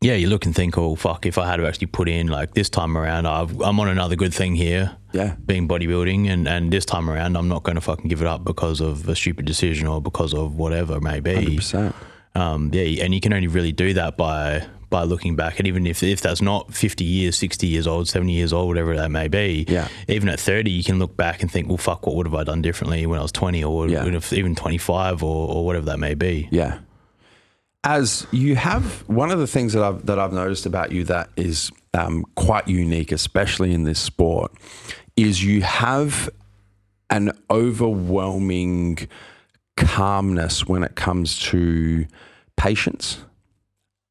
[0.00, 2.54] yeah, you look and think, oh fuck, if I had to actually put in like
[2.54, 4.96] this time around, I've, I'm on another good thing here.
[5.12, 5.34] Yeah.
[5.46, 8.44] being bodybuilding, and and this time around, I'm not going to fucking give it up
[8.44, 11.94] because of a stupid decision or because of whatever it may be 100%.
[12.34, 15.86] um, yeah, and you can only really do that by by looking back, and even
[15.86, 19.28] if if that's not fifty years, sixty years old, seventy years old, whatever that may
[19.28, 19.88] be, Yeah.
[20.08, 22.44] even at thirty, you can look back and think, well, fuck, what would have I
[22.44, 24.06] done differently when I was twenty, or Yeah.
[24.32, 26.48] even twenty five, or, or whatever that may be.
[26.50, 26.78] Yeah.
[27.84, 31.30] As you have one of the things that I've that I've noticed about you that
[31.36, 34.52] is um, quite unique, especially in this sport,
[35.16, 36.28] is you have
[37.10, 39.08] an overwhelming
[39.76, 42.06] calmness when it comes to
[42.56, 43.18] patience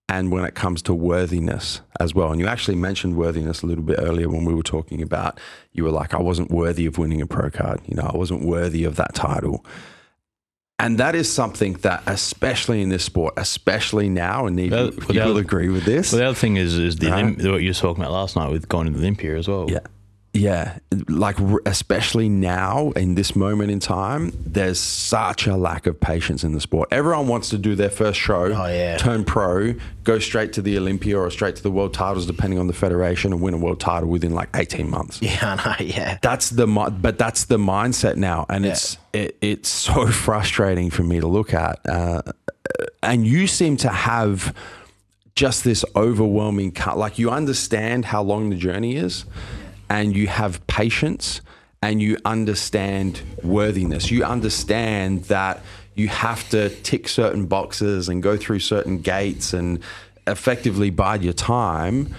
[0.09, 2.31] and when it comes to worthiness as well.
[2.31, 5.39] And you actually mentioned worthiness a little bit earlier when we were talking about
[5.73, 7.81] you were like, I wasn't worthy of winning a pro card.
[7.85, 9.65] You know, I wasn't worthy of that title.
[10.79, 15.19] And that is something that, especially in this sport, especially now, and you, Well, you
[15.19, 16.11] well, will agree with this.
[16.11, 17.25] But the other thing is is the Right.
[17.25, 19.65] Olymp- what you were talking about last night with going to the Olympia as well.
[19.69, 19.79] Yeah.
[20.33, 20.77] Yeah.
[21.09, 26.51] Like, especially now in this moment in time, there's such a lack of patience in
[26.53, 26.89] the sport.
[26.91, 28.97] Everyone wants to do their first show, Oh, yeah.
[28.97, 32.67] turn pro, go straight to the Olympia or straight to the world titles, depending on
[32.67, 35.19] the federation, and win a world title within like 18 months.
[35.23, 35.85] Yeah, I know.
[35.85, 36.19] Yeah.
[36.21, 41.19] That's the but that's the mindset now, and it's it, it's so frustrating for me
[41.19, 41.79] to look at.
[41.89, 42.21] Uh,
[43.01, 44.53] and you seem to have
[45.35, 46.97] just this overwhelming cut.
[46.97, 49.25] Like you understand how long the journey is,
[49.89, 51.41] and you have patience,
[51.81, 54.09] and you understand worthiness.
[54.09, 55.61] You understand that
[55.95, 59.79] you have to tick certain boxes and go through certain gates and
[60.25, 62.13] effectively bide your time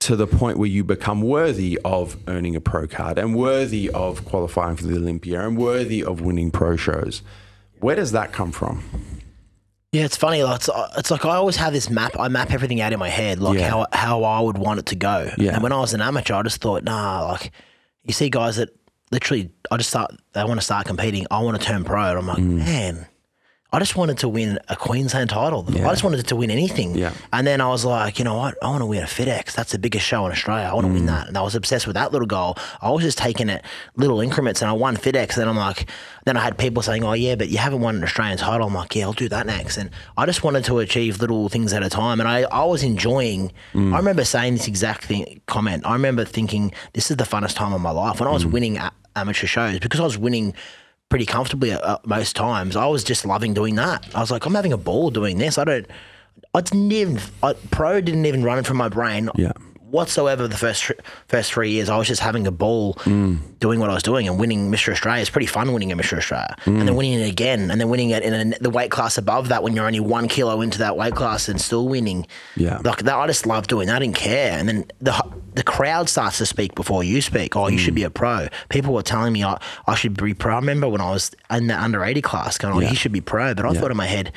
[0.00, 4.24] to the point where you become worthy of earning a pro card and worthy of
[4.24, 7.22] qualifying for the Olympia and worthy of winning pro shows.
[7.80, 8.84] Where does that come from?
[9.92, 10.42] Yeah, it's funny.
[10.42, 12.12] Like, it's, it's like I always have this map.
[12.18, 13.70] I map everything out in my head, like Yeah.
[13.70, 15.30] how how I would want it to go.
[15.38, 15.54] Yeah.
[15.54, 17.26] And when I was an amateur, I just thought, nah.
[17.26, 17.50] Like,
[18.04, 18.68] you see guys that
[19.10, 20.14] literally, I just start.
[20.34, 21.26] They want to start competing.
[21.30, 22.56] I want to turn pro, and I'm like, Mm.
[22.58, 23.06] man.
[23.70, 25.66] I just wanted to win a Queensland title.
[25.68, 26.96] I just wanted to win anything.
[26.96, 27.12] Yeah.
[27.34, 28.56] And then I was like, you know what?
[28.62, 29.52] I want to win a FedEx.
[29.52, 30.64] That's the biggest show in Australia.
[30.70, 30.94] I want to Mm.
[30.94, 31.28] win that.
[31.28, 32.56] And I was obsessed with that little goal.
[32.80, 33.62] I was just taking it
[33.94, 35.32] little increments and I won FedEx.
[35.34, 35.90] And then I'm like,
[36.24, 38.66] then I had people saying, oh, yeah, but you haven't won an Australian title.
[38.68, 39.76] I'm like, yeah, I'll do that next.
[39.76, 42.20] And I just wanted to achieve little things at a time.
[42.20, 43.92] And I, I was enjoying, Mm.
[43.92, 45.84] I remember saying this exact thing, comment.
[45.84, 48.18] I remember thinking, this is the funnest time of my life.
[48.18, 48.50] When I was Mm.
[48.52, 48.78] winning
[49.14, 50.54] amateur shows, because I was winning
[51.08, 52.76] pretty comfortably at, at most times.
[52.76, 54.06] I was just loving doing that.
[54.14, 55.58] I was like, I'm having a ball doing this.
[55.58, 55.86] I don't.
[56.54, 59.28] I didn't even I, pro didn't even run it from my brain.
[59.36, 59.52] Yeah.
[59.90, 60.92] Whatsoever the first
[61.28, 63.38] first three years, I was just having a ball, Mm.
[63.58, 64.92] doing what I was doing and winning Mr.
[64.92, 65.20] Australia.
[65.22, 66.18] It's pretty fun winning a Mr.
[66.18, 66.84] Australia, and Mm.
[66.86, 69.62] then winning it again, and then winning it in a, the weight class above that
[69.62, 72.26] when you're only one kilo into that weight class and still winning.
[72.56, 72.78] Yeah.
[72.84, 73.16] like that.
[73.16, 73.96] I just love doing that.
[73.96, 75.14] I didn't care, and then the
[75.54, 77.56] the crowd starts to speak before you speak.
[77.56, 77.96] Oh, you should Mm.
[77.96, 78.46] be a pro.
[78.68, 80.52] People were telling me I, I should be pro.
[80.52, 82.90] I remember when I was in the under eighty class, going, "Oh, Yeah.
[82.90, 84.32] you should be pro," but I thought in my head,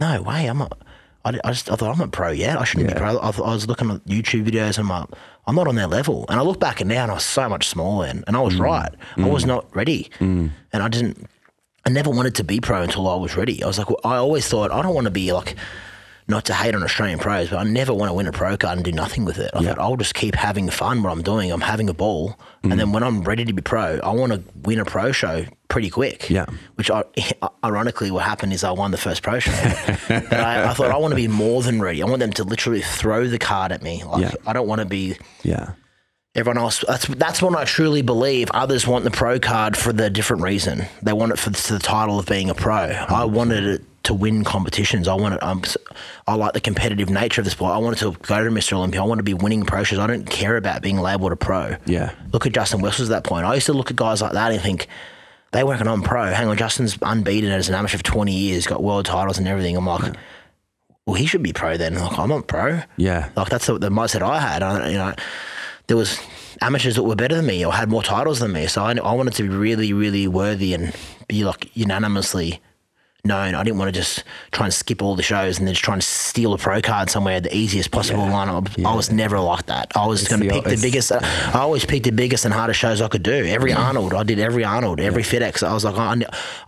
[0.00, 0.76] no way, I'm not.
[1.24, 2.58] I, I just I thought I'm not pro yet.
[2.58, 2.94] I shouldn't Yeah.
[2.94, 3.18] be pro.
[3.18, 5.08] I, I was looking at YouTube videos and I'm like,
[5.46, 6.24] I'm not on their level.
[6.28, 8.40] And I look back and now and I was so much smaller and, and I
[8.40, 8.44] Mm.
[8.44, 8.92] was right.
[9.18, 10.10] I was not ready.
[10.20, 11.26] And I didn't.
[11.86, 13.62] I never wanted to be pro until I was ready.
[13.62, 15.56] I was like, well, I always thought I don't want to be like.
[16.30, 18.78] Not to hate on Australian pros, but I never want to win a pro card
[18.78, 19.50] and do nothing with it.
[19.52, 21.50] I thought I'll just keep having fun what I'm doing.
[21.50, 22.70] I'm having a ball, Mm.
[22.72, 25.44] and then when I'm ready to be pro, I want to win a pro show
[25.68, 26.28] pretty quick.
[26.30, 26.46] Yeah.
[26.76, 27.02] Which I,
[27.64, 29.50] ironically, what happened is I won the first pro show.
[29.52, 32.02] I, I thought I want to be more than ready.
[32.02, 34.04] I want them to literally throw the card at me.
[34.04, 34.32] Like Yeah.
[34.46, 35.70] I don't want to be Yeah.
[36.34, 36.84] everyone else.
[36.86, 40.84] That's that's when I truly believe others want the pro card for the different reason.
[41.02, 42.74] They want it for the, the title of being a pro.
[43.20, 45.08] I wanted it to win competitions.
[45.08, 45.42] I wanted.
[45.42, 45.76] Um, s-
[46.26, 47.72] I like the competitive nature of the sport.
[47.72, 48.72] I wanted to go to Mr.
[48.74, 49.02] Olympia.
[49.02, 49.98] I want to be winning pro shows.
[49.98, 51.76] I don't care about being labelled a pro.
[51.86, 52.12] Yeah.
[52.32, 53.44] Look at Justin Wessels at that point.
[53.46, 54.86] I used to look at guys like that and think.
[55.52, 56.26] They working on pro.
[56.32, 59.76] Hang on, Justin's unbeaten as an amateur for 20 years, got world titles and everything.
[59.76, 60.14] I'm like,
[61.06, 61.96] well, he should be pro then.
[61.96, 62.82] Like, I'm not pro.
[62.96, 63.30] Yeah.
[63.34, 64.62] Like that's the, the mindset I had.
[64.62, 65.12] I, you know,
[65.88, 66.20] there was
[66.60, 68.68] amateurs that were better than me or had more titles than me.
[68.68, 70.94] So I, I wanted to be really, really worthy and
[71.26, 72.60] be like unanimously
[73.24, 73.54] known.
[73.54, 75.94] I didn't want to just try and skip all the shows and then just try
[75.94, 78.48] and steal a pro card somewhere, the easiest possible one.
[78.48, 79.92] I, I was never like that.
[79.96, 81.12] I was going to pick the it's- biggest.
[81.12, 83.44] I always picked the biggest and hardest shows I could do.
[83.44, 83.76] Every mm.
[83.78, 85.62] Arnold, I did every Arnold, every FedEx.
[85.66, 86.16] I was like, I,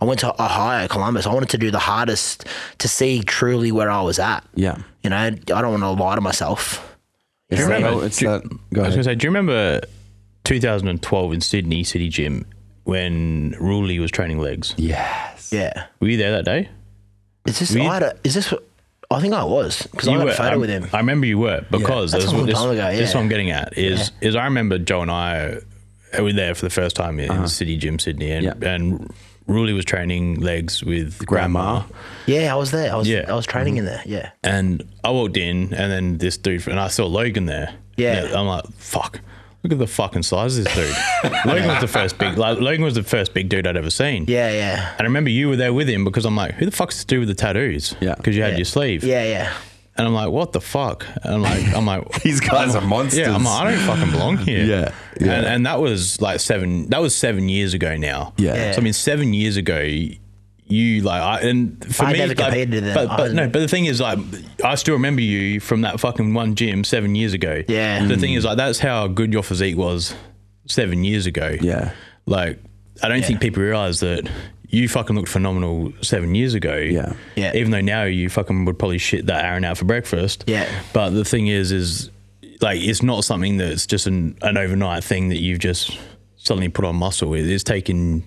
[0.01, 1.25] I went to Ohio, Columbus.
[1.25, 2.45] I wanted to do the hardest
[2.79, 4.43] to see truly where I was at.
[4.55, 4.77] Yeah.
[5.03, 6.97] You know, I don't want to lie to myself.
[7.49, 8.43] It's you that- remember- it's do- that.
[8.73, 9.81] Go I was going to say, do you remember
[10.45, 12.45] 2012 in Sydney City Gym
[12.83, 14.73] when Roelly was training legs?
[14.77, 15.32] Yes.
[15.53, 15.85] Yeah.
[15.99, 16.69] Were you there that day?
[17.45, 17.75] Is this?
[17.75, 18.53] I had a, is this?
[19.11, 20.31] I think I was because I had were.
[20.31, 20.87] a photo I, with him.
[20.93, 23.77] I remember you were because That's this, this, ago, this is what I'm getting at
[23.77, 25.59] is is I remember Joe and I
[26.17, 28.59] uh, were there for the first time in City Gym Sydney and Uh-huh.
[28.61, 28.73] Yeah.
[28.73, 29.13] and
[29.47, 31.83] Roelly was training legs with Grandma.
[32.25, 32.93] Yeah, I was there.
[32.93, 33.07] I was.
[33.07, 33.25] Yeah.
[33.27, 34.01] I was training in there.
[34.05, 34.31] Yeah.
[34.41, 37.75] And I walked in, and then this dude, and I saw Logan there.
[37.97, 38.31] Yeah.
[38.33, 39.19] I'm like, fuck.
[39.63, 41.33] Look at the fucking size of this dude.
[41.45, 42.37] Logan was the first big.
[42.37, 44.25] Like, Logan was the first big dude I'd ever seen.
[44.27, 44.51] Yeah.
[44.51, 44.91] Yeah.
[44.91, 47.05] And I remember you were there with him because I'm like, who the fuck's this
[47.05, 47.95] dude with the tattoos?
[48.01, 48.15] Yeah.
[48.15, 48.57] Because you had Yeah.
[48.57, 49.03] your sleeve.
[49.05, 49.23] Yeah.
[49.23, 49.53] Yeah.
[49.95, 51.05] And I'm like, what the fuck?
[51.23, 53.19] And I'm like, I'm like, These guys are monsters.
[53.19, 53.33] yeah.
[53.35, 54.65] I'm like, I don't fucking belong here.
[54.65, 55.33] Yeah, yeah.
[55.33, 56.89] And, and that was like seven.
[56.89, 58.33] That was seven years ago now.
[58.37, 58.55] Yeah.
[58.55, 58.71] Yeah.
[58.71, 59.87] So I mean, seven years ago,
[60.65, 62.95] you like, I, and for I me, never like, competed then.
[62.95, 64.19] But, I but was- no, but the thing is, like,
[64.63, 67.63] I still remember you from that fucking one gym seven years ago.
[67.67, 68.05] Yeah.
[68.05, 68.37] The thing hmm.
[68.37, 70.15] is, like, that's how good your physique was
[70.67, 71.55] seven years ago.
[71.61, 71.93] Yeah.
[72.25, 72.59] Like,
[73.01, 74.29] I don't think people realize that
[74.69, 76.75] you fucking looked phenomenal seven years ago.
[76.77, 77.13] Yeah.
[77.35, 77.55] Yeah.
[77.55, 80.45] Even though now you fucking would probably shit that Aaron out for breakfast.
[80.47, 80.67] Yeah.
[80.93, 82.09] But the thing is, is
[82.61, 85.97] like it's not something that's just an, an overnight thing that you've just
[86.37, 87.33] suddenly put on muscle.
[87.33, 88.23] It- It's taken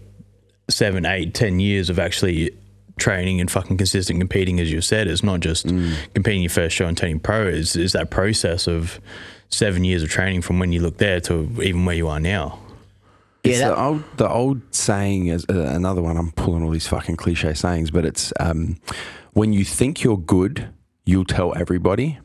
[0.69, 2.51] seven, eight, ten years of actually
[2.99, 5.07] training and fucking consistent competing, as you said.
[5.07, 5.67] It's not just
[6.15, 7.47] competing your first show and turning pro.
[7.47, 9.01] It's, it's that process of
[9.49, 12.59] seven years of training from when you look there to even where you are now.
[13.45, 16.17] It's Yeah, the old the old saying is uh, another one.
[16.17, 18.79] I'm pulling all these fucking cliche sayings, but it's um,
[19.35, 20.69] when you think you're good,
[21.05, 22.19] you'll tell everybody.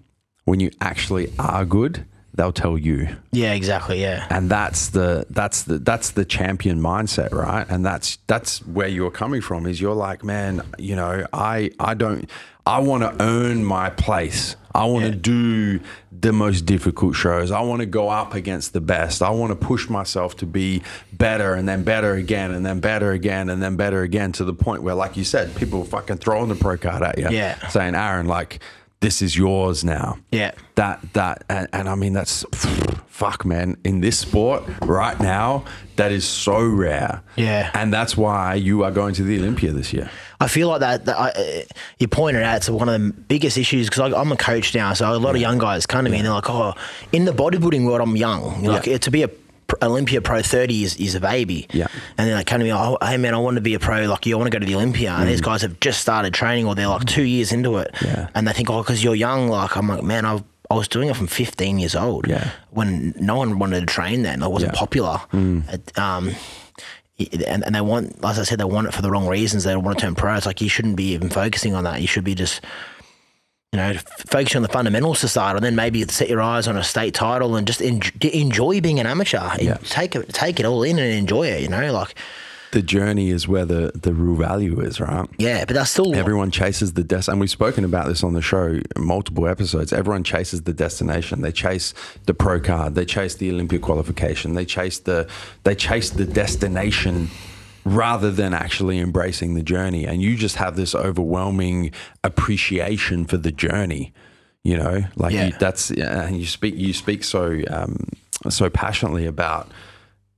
[0.45, 3.15] When you actually are good, they'll tell you.
[3.31, 3.53] Yeah.
[3.53, 4.01] Exactly.
[4.01, 4.25] Yeah.
[4.29, 7.65] And that's the that's the that's the champion mindset, right?
[7.69, 9.65] And that's that's where you're coming from.
[9.65, 12.29] Is you're like, man, you know, I I don't
[12.65, 14.55] I want to earn my place.
[14.73, 17.51] I want to do the most difficult shows.
[17.51, 19.21] I want to go up against the best.
[19.21, 23.11] I want to push myself to be better and then better again and then better
[23.11, 26.17] again and then better again to the point where, like you said, people are fucking
[26.17, 27.27] throwing the pro card at you.
[27.29, 27.67] Yeah.
[27.69, 28.59] Saying, Aaron, like,
[29.01, 30.51] this is yours now Yeah.
[30.75, 32.45] that that and, and I mean that's
[33.07, 35.63] fuck man in this sport right now
[35.97, 37.69] that is so rare Yeah.
[37.73, 40.09] and that's why you are going to the Olympia this year
[40.39, 41.05] I feel like that.
[41.05, 41.65] that I,
[41.99, 45.13] you pointed out it's one of the biggest issues because I'm a coach now, so
[45.13, 46.73] a lot of young guys come to me and they're like, "Oh,
[47.11, 48.63] in the bodybuilding world, I'm young.
[48.63, 48.97] Like Yeah.
[48.97, 49.27] to be a
[49.81, 51.67] Olympia Pro 30 is, is a baby.
[51.73, 51.87] Yeah.
[52.17, 54.05] And then they're come to me, oh, hey man, I want to be a pro.
[54.07, 55.11] Like, you, I want to go to the Olympia.
[55.11, 57.91] And these guys have just started training or they're like two years into it.
[57.95, 58.05] Mm.
[58.07, 58.27] Yeah.
[58.35, 59.47] And they think, oh, because you're young.
[59.47, 62.27] Like, I'm like, man, I, I was doing it from 15 years old.
[62.27, 62.49] Yeah.
[62.69, 64.41] When no one wanted to train then.
[64.43, 64.79] It wasn't Yeah.
[64.79, 65.21] popular.
[65.33, 66.31] It, um,
[67.47, 69.63] and, and they want, as I said, they want it for the wrong reasons.
[69.63, 70.35] They want to turn pro.
[70.35, 72.01] It's like you shouldn't be even focusing on that.
[72.01, 72.61] You should be just
[73.73, 76.75] you know, f- focus on the fundamentals start, and then maybe set your eyes on
[76.75, 79.49] a state title and just en- enjoy being an amateur.
[79.61, 79.77] Yeah.
[79.83, 81.61] Take it, take it all in and enjoy it.
[81.61, 82.13] You know, like
[82.71, 85.25] The journey is where the, the real value is, right?
[85.37, 88.41] yeah, but that's still Everyone chases the des- and we've spoken about this on the
[88.41, 89.93] show multiple episodes.
[89.93, 91.39] Everyone chases the destination.
[91.39, 91.93] They chase
[92.25, 92.95] the pro card.
[92.95, 94.53] They chase the Olympic qualification.
[94.55, 95.29] They chase the
[95.63, 97.29] they chase the destination
[97.85, 100.05] rather than actually embracing the journey.
[100.05, 101.91] And you just have this overwhelming
[102.23, 104.13] appreciation for the journey.
[104.63, 105.47] You know, like Yeah.
[105.47, 108.07] you, that's and you speak you speak so um,
[108.49, 109.71] so passionately about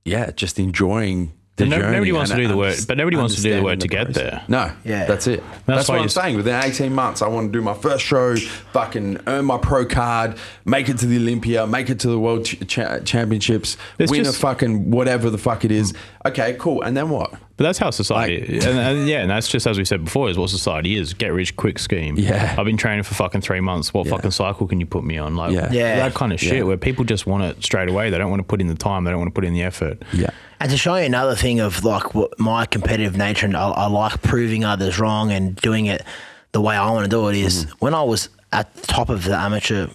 [0.04, 1.32] yeah, just enjoying.
[1.56, 3.54] The But no- journey nobody wants to do the work- but nobody wants to do
[3.54, 4.46] the work understanding to the get process.
[4.48, 4.72] there.
[4.84, 5.04] No, Yeah.
[5.06, 5.40] that's it.
[5.66, 6.36] That's, why what I'm saying.
[6.36, 8.34] Within 18 months, I want to do my first show,
[8.72, 12.44] fucking earn my pro card, make it to the Olympia, make it to the World
[12.44, 12.58] ch-
[13.04, 15.92] Championships, It's win just- a fucking whatever the fuck it is.
[16.26, 16.82] Okay, cool.
[16.82, 17.32] And then what?
[17.56, 20.36] But that's how society, and, and yeah, and that's just as we said before, is
[20.36, 22.16] what society is: get rich quick scheme.
[22.18, 22.56] Yeah.
[22.58, 23.94] I've been training for fucking three months.
[23.94, 24.16] What Yeah.
[24.16, 25.36] fucking cycle can you put me on?
[25.36, 25.70] Like, Yeah.
[25.70, 25.96] Yeah.
[25.96, 26.62] that kind of shit, Yeah.
[26.62, 28.10] where people just want it straight away.
[28.10, 29.04] They don't want to put in the time.
[29.04, 30.02] They don't want to put in the effort.
[30.12, 30.30] Yeah.
[30.58, 33.86] And to show you another thing of like what my competitive nature, and I, I
[33.86, 36.02] like proving others wrong and doing it
[36.50, 37.76] the way I want to do it is mm-hmm.
[37.78, 39.88] when I was at the top of the amateur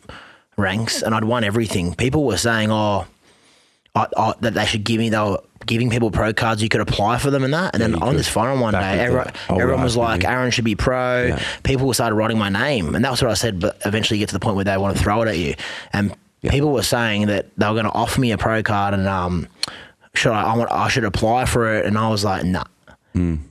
[0.58, 3.06] ranks and I'd won everything, people were saying, oh,
[3.96, 6.82] I, I, that they should give me, they were giving people pro cards, you could
[6.82, 7.76] apply for them and that.
[7.76, 10.66] And you then on this forum one Back day, everyone, everyone was like, Aaron should
[10.66, 11.28] be pro.
[11.28, 11.44] Yeah.
[11.64, 12.96] People started writing my name.
[12.96, 14.98] And that's what I said, but eventually you get to the point where they want
[14.98, 15.56] to throw it at you.
[15.94, 19.08] And people were saying that they were going to offer me a pro card and,
[19.08, 19.48] um,
[20.16, 21.86] should I, I, want, I should apply for it.
[21.86, 22.64] And I was like, nah.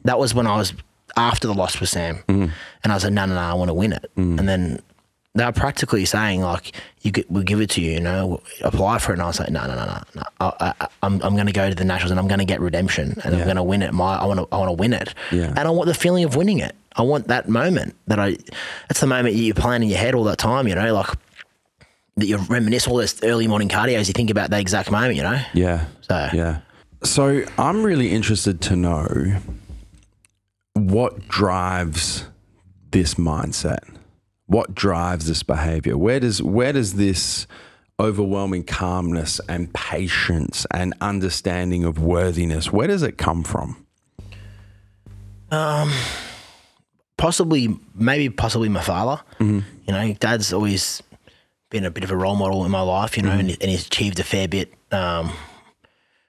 [0.04, 0.72] That was when I was
[1.16, 2.18] after the loss with Sam.
[2.28, 4.10] And I was like, no, no, no, I want to win it.
[4.38, 4.80] And then
[5.38, 6.72] they were practically saying, like,
[7.02, 9.14] you could, we'll give it to you, you know, apply for it.
[9.16, 10.02] And I was like, no, no, no, no.
[10.16, 10.22] no.
[10.40, 12.60] I, I, I'm, I'm going to go to the Nationals and I'm going to get
[12.60, 13.38] redemption and Yeah.
[13.40, 13.92] I'm going to win it.
[13.94, 15.14] My, I want to, I want to win it.
[15.32, 15.48] Yeah.
[15.48, 16.74] And I want the feeling of winning it.
[16.96, 18.36] I want that moment that I,
[18.88, 21.10] that's the moment you plan in your head all that time, you know, like
[22.16, 24.08] that you reminisce all those early morning cardios.
[24.08, 25.40] You think about that exact moment, you know?
[25.54, 25.86] Yeah.
[26.02, 26.60] So- yeah.
[27.04, 29.36] So I'm really interested to know
[30.74, 32.24] what drives
[32.90, 33.87] this mindset.
[34.48, 35.96] What drives this behavior?
[35.96, 37.46] Where does where does this
[38.00, 43.84] overwhelming calmness and patience and understanding of worthiness, where does it come from?
[45.50, 45.90] Um,
[47.16, 49.22] possibly, maybe possibly my father.
[49.40, 49.60] Mm-hmm.
[49.86, 51.02] You know, dad's always
[51.70, 53.16] been a bit of a role model in my life.
[53.16, 53.40] You know, Mm-hmm.
[53.40, 55.30] and, and he's achieved a fair bit um,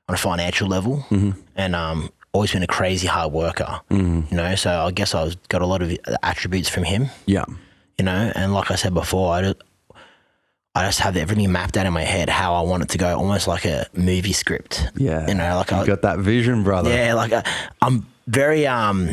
[0.08, 1.32] on a financial level, Mm-hmm.
[1.56, 3.80] and um, always been a crazy hard worker.
[3.92, 7.08] You know, so I guess I've got a lot of attributes from him.
[7.26, 7.46] Yeah.
[8.00, 9.58] You know, and like I said before, I just,
[10.74, 13.18] I just have everything mapped out in my head how I want it to go,
[13.18, 14.88] almost like a movie script.
[14.96, 15.28] Yeah.
[15.28, 16.90] you know, like you I, got that vision, brother.
[16.90, 17.44] yeah, like uh,
[17.82, 19.10] I'm very um,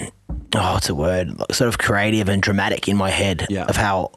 [0.54, 1.36] oh, what's the word?
[1.38, 3.64] Like, sort of creative and dramatic in my head Yeah.
[3.64, 4.12] of how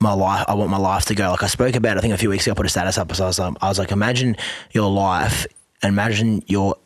[0.00, 0.44] my life.
[0.48, 1.30] I want my life to go.
[1.30, 3.14] Like I spoke about, I think a few weeks ago, I put a status up.
[3.14, 4.36] So I was, um, I was like, imagine
[4.72, 5.46] your life,
[5.82, 6.76] and imagine your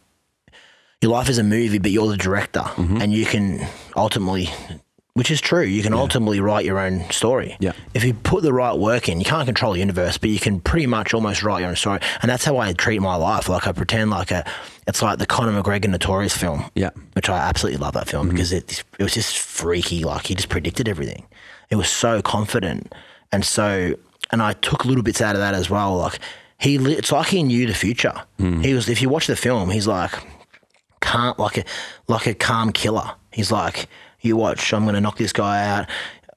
[1.03, 3.01] your life is a movie, but you're the director, Mm-hmm.
[3.01, 4.51] and you can ultimately.
[5.19, 5.65] Which is true.
[5.65, 7.57] You can ultimately write your own story.
[7.59, 7.73] Yeah.
[7.93, 10.61] If you put the right work in, you can't control the universe, but you can
[10.61, 11.99] pretty much almost write your own story.
[12.23, 13.49] And that's how I treat my life.
[13.49, 14.45] Like I pretend like a,
[14.87, 16.91] it's like the Conor McGregor Notorious film Yeah.
[16.91, 17.01] Mm-hmm.
[17.15, 20.05] which I absolutely love that film because it it was just freaky.
[20.05, 21.27] Like he just predicted everything.
[21.69, 22.95] It was so confident
[23.33, 23.95] and so.
[24.31, 25.97] And I took little bits out of that as well.
[25.97, 26.21] Like
[26.61, 28.15] he, it's like he knew the future.
[28.39, 28.65] Mm.
[28.65, 28.89] He was.
[28.89, 30.13] If you watch the film, he's like
[31.01, 31.65] can't like a
[32.07, 33.11] like a calm killer.
[33.33, 33.89] He's like,
[34.21, 34.73] you watch.
[34.73, 35.87] I'm going to knock this guy out.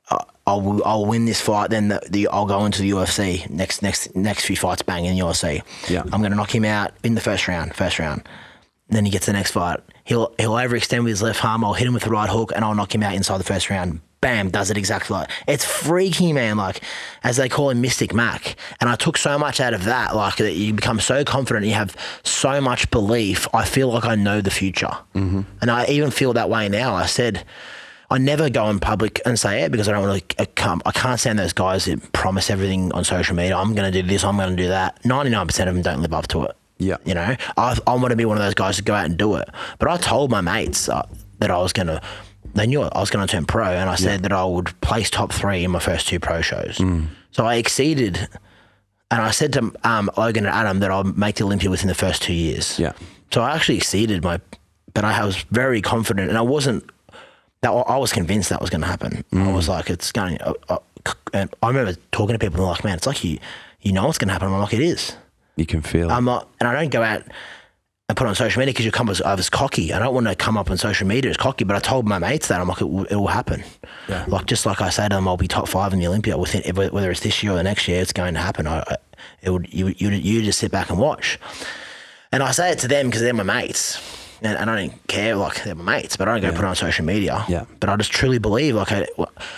[0.10, 1.70] I- I'll I'll win this fight.
[1.70, 4.82] Then the, the I'll go into the UFC next next next few fights.
[4.82, 5.62] Bang in the UFC.
[5.88, 6.02] Yeah.
[6.12, 7.76] I'm going to knock him out in the first round.
[7.76, 8.28] First round.
[8.90, 9.80] Then he gets the next fight.
[10.04, 11.64] He'll he'll overextend with his left arm.
[11.64, 13.70] I'll hit him with the right hook, and I'll knock him out inside the first
[13.70, 14.02] round.
[14.22, 16.58] Bam, does it exactly like it's freaky, man.
[16.58, 16.82] Like
[17.24, 18.56] as they call him, Mystic Mac.
[18.80, 21.74] And I took so much out of that, like that you become so confident, you
[21.74, 23.48] have so much belief.
[23.54, 25.42] I feel like I know the future, mm-hmm.
[25.60, 26.96] and I even feel that way now.
[26.96, 27.46] I said.
[28.14, 30.42] I never go in public and say it because I don't want to.
[30.42, 33.56] I can't, I can't stand those guys that promise everything on social media.
[33.56, 34.26] I'm going to do this.
[34.26, 35.00] I'm going to do that.
[35.06, 36.58] Ninety nine percent of them don't live up to it.
[36.78, 36.98] Yeah.
[37.06, 39.18] You know, I, I want to be one of those guys to go out and
[39.18, 39.48] do it.
[39.80, 41.08] But I told my mates uh,
[41.40, 42.02] that I was going to,
[42.54, 43.66] they knew I was going to turn pro.
[43.66, 46.82] And I said that I would place top three in my first two pro shows.
[47.32, 48.28] So I exceeded.
[49.10, 51.94] And I said to um, Logan and Adam that I'll make the Olympia within the
[51.96, 52.80] first two years.
[52.80, 52.94] Yeah.
[53.32, 54.40] So I actually exceeded my,
[54.94, 56.90] but I was very confident and I wasn't,
[57.62, 59.24] that I was convinced that was going to happen.
[59.34, 60.80] I was like, it's going, uh, uh,
[61.34, 63.38] and I remember talking to people and they're like, man, it's like you,
[63.82, 64.48] you know what's going to happen.
[64.48, 65.16] I'm like, it is.
[65.58, 66.14] You can feel it.
[66.14, 67.24] I'm not, and I don't go out
[68.12, 69.94] and put it on social media because you come as, as cocky.
[69.94, 72.20] I don't want to come up on social media as cocky, but I told my
[72.20, 73.64] mates that I'm like, it will, it will happen.
[74.10, 74.26] Yeah.
[74.28, 76.62] Like just like I say to them, I'll be top five in the Olympia within
[76.76, 78.68] whether it's this year or the next year, it's going to happen.
[78.68, 78.98] I, I
[79.42, 81.40] it would you you you just sit back and watch.
[82.34, 84.02] And I say it to them because they're my mates.
[84.42, 86.68] And, and I don't care, like they're my mates, but I don't go put it
[86.68, 87.46] on social media.
[87.48, 87.64] Yeah.
[87.80, 89.08] But I just truly believe, like, I,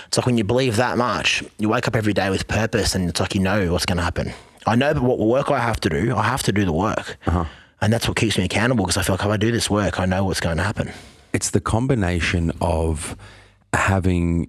[0.08, 3.10] it's like when you believe that much, you wake up every day with purpose, and
[3.10, 4.34] it's like you know what's going to happen.
[4.68, 6.16] I know what work I have to do.
[6.16, 7.46] I have to do the work, uh-huh.
[7.84, 10.00] And that's what keeps me accountable because I feel like if I do this work,
[10.00, 10.92] I know what's going to happen.
[11.34, 13.16] it's the combination of
[13.74, 14.48] having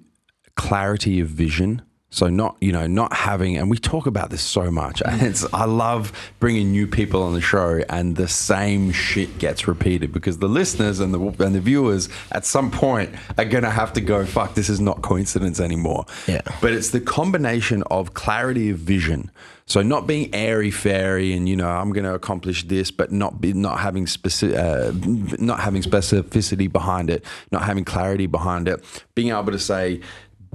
[0.56, 4.70] clarity of vision so not you know not having and we talk about this so
[4.70, 9.36] much and it's i love bringing new people on the show and the same shit
[9.38, 13.64] gets repeated because the listeners and the and the viewers at some point are going
[13.64, 16.42] to have to go fuck this is not coincidence anymore Yeah.
[16.60, 19.30] but it's the combination of clarity of vision.
[19.66, 23.40] So not being airy fairy and you know I'm going to accomplish this, but not
[23.40, 24.92] be not having specific, uh,
[25.38, 28.84] not having specificity behind it, not having clarity behind it.
[29.14, 30.00] Being able to say.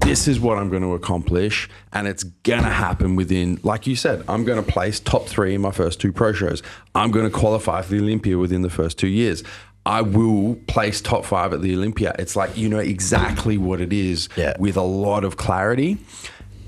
[0.01, 3.97] This is what I'm going to accomplish, and it's going to happen within, like you
[3.97, 6.63] said, I'm going to place top three in my first two pro shows.
[6.95, 9.43] I'm going to qualify for the Olympia within the first two years.
[9.85, 12.15] I will place top five at the Olympia.
[12.17, 14.55] It's like you know exactly what it is Yeah.
[14.57, 15.97] with a lot of clarity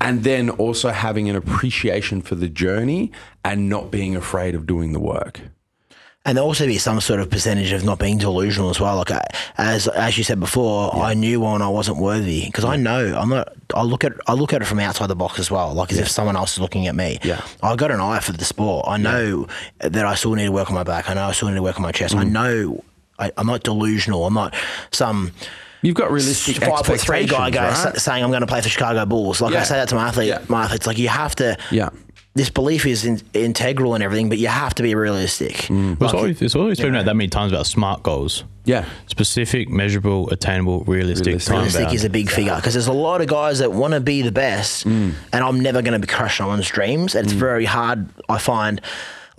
[0.01, 3.11] and then also having an appreciation for the journey
[3.45, 5.39] and not being afraid of doing the work.
[6.23, 8.97] And there also be some sort of percentage of not being delusional as well.
[8.97, 9.25] Like I,
[9.57, 13.29] as as you said before, I knew when I wasn't worthy because I know I'm
[13.29, 13.53] not.
[13.73, 15.97] I look at I look at it from outside the box as well, like as
[15.97, 17.17] if someone else is looking at me.
[17.23, 17.41] Yeah.
[17.63, 18.85] I got an eye for the sport.
[18.87, 19.47] I know
[19.79, 21.09] that I still need to work on my back.
[21.09, 22.13] I know I still need to work on my chest.
[22.13, 22.31] I Mm.
[22.31, 22.83] know
[23.17, 24.27] I, I'm not delusional.
[24.27, 24.53] I'm not
[24.91, 25.31] some
[25.81, 27.97] You've got realistic five foot three guy expectations, goes right?
[28.01, 29.41] saying I'm going to play for Chicago Bulls.
[29.41, 29.61] Like Yeah.
[29.61, 30.39] I say that to my athlete, Yeah.
[30.47, 31.57] my athletes, like you have to.
[31.71, 31.89] Yeah.
[32.33, 35.53] This belief is in, integral and everything, but you have to be realistic.
[35.67, 36.01] Mm.
[36.01, 38.45] It's always, it's always spoken about that many times about smart goals.
[38.63, 38.85] Yeah.
[39.07, 41.51] Specific, measurable, attainable, realistic, Realistic.
[41.53, 43.99] time Realistic is a big figure because there's a lot of guys that want to
[43.99, 45.13] be the best, Mm.
[45.33, 47.15] and I'm never going to be crushing someone's dreams.
[47.15, 48.07] And it's very hard.
[48.29, 48.79] I find.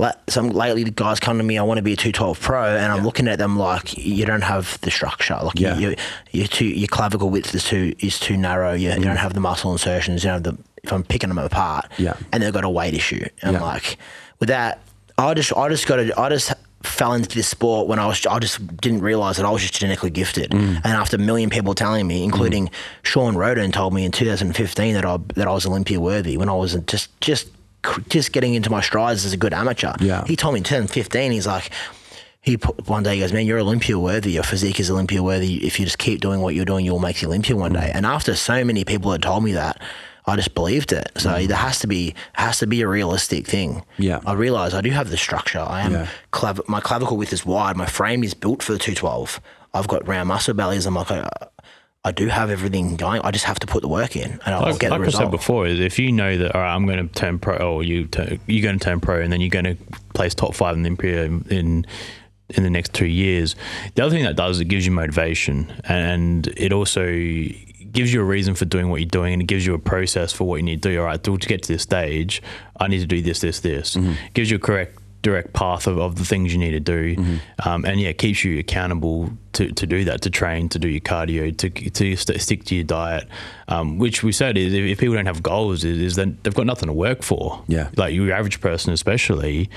[0.03, 1.59] Like some lately, the guys come to me.
[1.59, 4.27] I want to be a two twelve pro, and I'm looking at them like you
[4.27, 5.39] don't have the structure.
[5.43, 5.79] Like Yeah.
[5.79, 5.95] you,
[6.33, 8.73] you, too, your clavicle width is too is too narrow.
[8.73, 10.25] You, you don't have the muscle insertions.
[10.25, 10.59] You have the.
[10.83, 12.05] If I'm picking them apart, Mm.
[12.05, 12.15] Yeah.
[12.33, 13.25] and they've got a weight issue.
[13.43, 13.59] And Yeah.
[13.59, 13.97] I'm like,
[14.41, 14.81] with that,
[15.17, 18.27] I just I just got to I just fell into this sport when I was
[18.27, 20.51] I just didn't realize that I was just genetically gifted.
[20.51, 20.77] Mm.
[20.83, 22.71] And after a million people telling me, including
[23.05, 26.55] Shawn Rhoden, told me in 2015 that I that I was Olympia worthy when I
[26.55, 27.47] was just just
[28.09, 29.93] just getting into my strides as a good amateur.
[30.01, 30.25] Yeah.
[30.27, 31.71] He told me in 2015 he's like.
[32.45, 34.33] He put, one day he goes, man, you're Olympia worthy.
[34.33, 35.65] Your physique is Olympia worthy.
[35.65, 37.93] If you just keep doing what you're doing, you'll make the Olympia one day.
[37.95, 39.81] And after so many people had told me that,
[40.27, 41.11] I just believed it.
[41.17, 41.47] So mm.
[41.47, 43.85] there has to be has to be a realistic thing.
[43.99, 44.21] Yeah.
[44.25, 45.59] I realize I do have the structure.
[45.61, 46.09] I am Yeah.
[46.33, 47.77] clav- my clavicle width is wide.
[47.77, 49.41] My frame is built for the 212.
[49.75, 50.87] I've got round muscle bellies.
[50.87, 51.29] I'm like, I,
[52.05, 53.21] I do have everything going.
[53.23, 55.07] I just have to put the work in, and I'll like, get like the I
[55.07, 55.23] result.
[55.25, 58.07] said before, if you know that all right, I'm going to turn pro, or you
[58.07, 59.77] turn, you're going to turn pro, and then you're going to
[60.13, 61.87] place top five in the Olympia in
[62.49, 63.55] in the next two years.
[63.95, 67.07] The other thing that does is it gives you motivation, and it also
[67.93, 70.33] gives you a reason for doing what you're doing, and it gives you a process
[70.33, 70.99] for what you need to do.
[70.99, 72.43] All right, to, to get to this stage,
[72.81, 73.95] I need to do this, this, this.
[73.95, 74.15] Mm-hmm.
[74.35, 77.17] Gives you a correct direct path of, of the things you need to do.
[77.65, 80.89] Um, and yeah it keeps you accountable to, to do that to train to do
[80.89, 83.29] your cardio to, to st- stick to your diet.
[83.69, 86.55] Um, which we said is if, if people don't have goals is, is then they've
[86.55, 87.63] got nothing to work for.
[87.69, 87.89] Yeah.
[87.97, 89.71] like your average person especially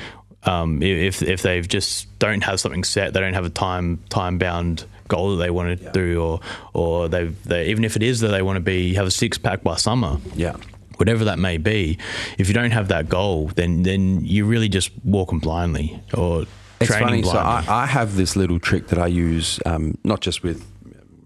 [0.43, 4.37] um, if, if they've just don't have something set they don't have a time time
[4.37, 6.39] bound goal that they want to do or
[6.73, 9.37] or they've they, even if it is that they want to be have a six
[9.37, 10.55] pack by summer Yeah.
[10.97, 11.97] Whatever that may be,
[12.37, 16.45] if you don't have that goal, then then you're really just walking blindly or
[16.79, 17.23] It's training funny.
[17.23, 17.37] So.
[17.37, 20.65] I, I have this little trick that I use, um, not just with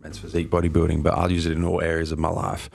[0.02, 2.70] men's physique bodybuilding, but I'll use it in all areas of my life.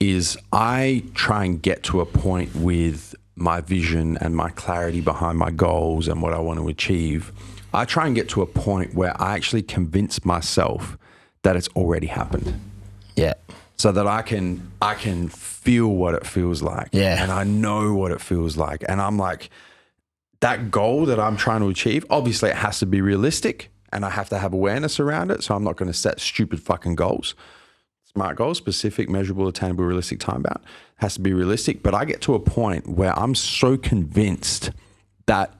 [0.00, 5.38] Is I try and get to a point with my vision and my clarity behind
[5.38, 7.32] my goals and what I want to achieve.
[7.72, 10.96] I try and get to a point where I actually convince myself
[11.42, 12.54] that it's already happened
[13.16, 13.34] yeah,
[13.84, 16.88] so that I can I can feel what it feels like.
[16.92, 17.22] Yeah.
[17.22, 18.82] And I know what it feels like.
[18.88, 19.50] And I'm like,
[20.40, 24.08] that goal that I'm trying to achieve, obviously it has to be realistic and I
[24.08, 25.44] have to have awareness around it.
[25.44, 27.34] So I'm not going to set stupid fucking goals.
[28.04, 30.64] Smart goals, specific, measurable, attainable, realistic time bound.
[30.96, 31.82] Has to be realistic.
[31.82, 34.70] But I get to a point where I'm so convinced
[35.26, 35.52] that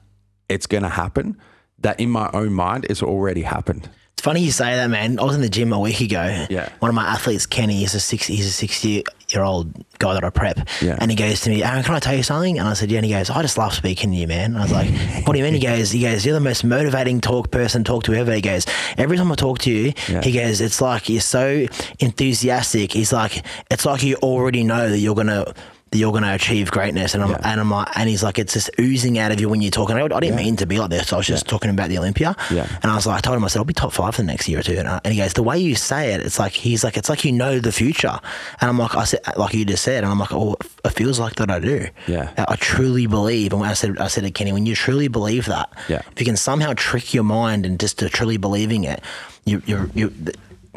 [0.49, 1.37] it's going to happen
[1.77, 3.87] that in my own mind it's already happened.
[4.17, 5.19] It's funny you say that, man.
[5.19, 6.45] I was in the gym a week ago.
[6.49, 6.69] Yeah.
[6.79, 8.25] One of my athletes, Kenny, is a six.
[8.27, 10.59] He's a sixty year old guy that I prep.
[10.81, 10.95] Yeah.
[10.99, 12.57] And he goes to me, Aaron, can I tell you something?
[12.57, 12.99] And I said, yeah.
[12.99, 14.51] And he goes, I just love speaking to you, man.
[14.51, 14.89] And I was like,
[15.27, 15.53] what do you mean?
[15.55, 18.33] He goes, he goes, you're the most motivating talk person talk to ever.
[18.33, 18.65] He goes,
[18.97, 20.21] every time I talk to you, Yeah.
[20.21, 21.65] he goes, it's like you're so
[21.99, 22.93] enthusiastic.
[22.93, 25.53] He's like, it's like you already know that you're gonna.
[25.95, 27.39] That you're going to achieve greatness, and I'm, Yeah.
[27.45, 29.95] and I'm like, and he's like, it's just oozing out of you when you're talking.
[29.95, 31.13] I, I didn't mean to be like this.
[31.13, 32.67] I was just talking about the Olympia, Yeah.
[32.83, 34.27] and I was like, I told him, I said, I'll be top five for the
[34.27, 34.73] next year or two.
[34.77, 37.07] And, I, and he goes, the way you say it, it's like, he's like, it's
[37.07, 38.19] like you know the future.
[38.59, 41.17] And I'm like, I said, like you just said, and I'm like, oh, it feels
[41.17, 41.87] like that I do.
[42.07, 42.29] Yeah.
[42.37, 43.53] I I truly believe.
[43.53, 46.01] And when I said, I said to Kenny, when you truly believe that, Yeah.
[46.11, 49.01] if you can somehow trick your mind and just to truly believing it,
[49.45, 50.13] you, you, you,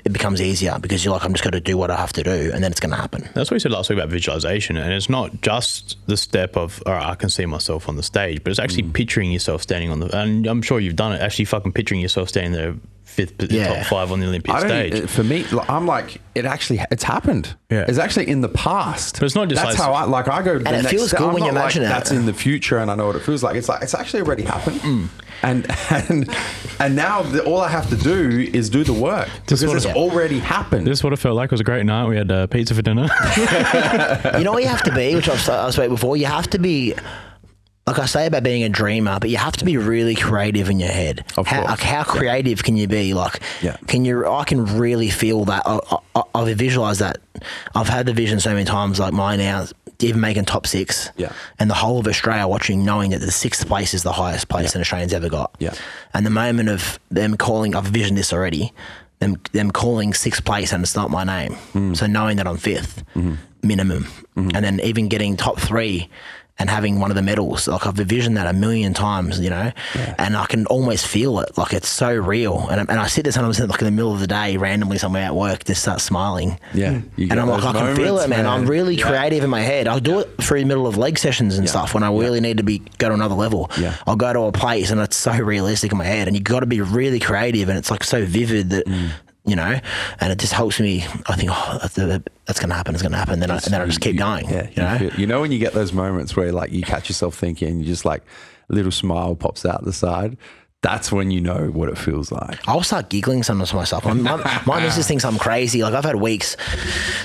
[0.04, 2.22] it becomes easier because you're like, I'm just going to do what I have to
[2.22, 3.22] do, and then it's going to happen.
[3.34, 6.82] That's what we said last week about visualization, and it's not just the step of,
[6.86, 8.92] all right, I can see myself on the stage, but it's actually Mm.
[8.94, 10.16] picturing yourself standing on the.
[10.16, 11.20] And I'm sure you've done it.
[11.20, 12.74] Actually, fucking picturing yourself standing there,
[13.08, 13.74] fifth, Yeah.
[13.82, 15.10] top five on the Olympia stage.
[15.10, 17.56] for me, I'm like, it actually, it's happened.
[17.70, 17.84] Yeah.
[17.88, 19.16] It's actually in the past.
[19.18, 20.58] But it's not just That's like- how I, like, I go.
[20.58, 21.18] the it next feels step.
[21.20, 21.94] good I'm when you not imagine like, it.
[21.94, 23.56] That's in the future and I know what it feels like.
[23.56, 25.08] It's like, it's actually already happened.
[25.42, 26.28] And, and,
[26.80, 29.76] and now the, all I have to do is do the work this because what
[29.76, 30.86] it's it- already happened.
[30.86, 31.46] this is what it felt like.
[31.46, 32.06] It was a great night.
[32.08, 33.02] We had uh, pizza for dinner.
[34.38, 36.16] you know what you have to be, which I've, I've spoke before.
[36.16, 36.94] You have to be,
[37.88, 40.78] like I say about being a dreamer, but you have to be really creative in
[40.78, 41.24] your head.
[41.36, 41.70] Of how, course.
[41.70, 43.14] like, how creative can you be?
[43.14, 43.76] Like, Yeah.
[43.86, 44.26] can you?
[44.28, 45.62] I can really feel that.
[45.66, 45.80] I,
[46.14, 47.18] I, I've visualized that.
[47.74, 49.66] I've had the vision so many times, like mine now.
[50.00, 51.32] Even making top six, Yeah.
[51.58, 54.76] and the whole of Australia watching, knowing that the sixth place is the highest place
[54.76, 55.74] an Australian's ever got, Yeah.
[56.14, 58.72] And the moment of them calling, I've visioned this already.
[59.18, 61.56] Them them calling sixth place and it's not my name.
[61.74, 61.96] Mm.
[61.96, 63.34] So knowing that I'm 5th Mm-hmm.
[63.64, 66.08] minimum, and then even getting top three
[66.60, 69.70] and having one of the medals, like I've envisioned that a million times, you know,
[70.18, 72.66] and I can almost feel it, like it's so real.
[72.68, 74.98] And, I- and I sit there sometimes like in the middle of the day, randomly
[74.98, 76.58] somewhere at work, just start smiling.
[76.74, 78.46] Yeah, and I'm like, I can feel it, man.
[78.46, 79.06] I'm really Yeah.
[79.08, 79.86] creative in my head.
[79.86, 82.56] I'll do it through the middle of leg sessions and stuff when I really need
[82.56, 83.70] to be go to another level.
[83.78, 83.94] Yeah.
[84.06, 86.60] I'll go to a place and it's so realistic in my head, and you got
[86.60, 88.86] to be really creative, and it's like so vivid that.
[88.86, 89.10] Mm.
[89.48, 89.80] You know,
[90.20, 91.04] and it just helps me.
[91.26, 92.94] I think, oh, that's, that's going to happen.
[92.94, 93.40] It's going to happen.
[93.40, 94.48] Then I, and then I just keep You- going.
[94.48, 97.08] Yeah, you know, feel- you know when you get those moments where like you catch
[97.08, 98.22] yourself thinking, you just like
[98.70, 100.36] a little smile pops out the side.
[100.80, 102.60] That's when you know what it feels like.
[102.68, 104.04] I'll start giggling sometimes to myself.
[104.04, 105.82] My, my, my missus thinks I'm crazy.
[105.82, 106.56] Like I've had weeks,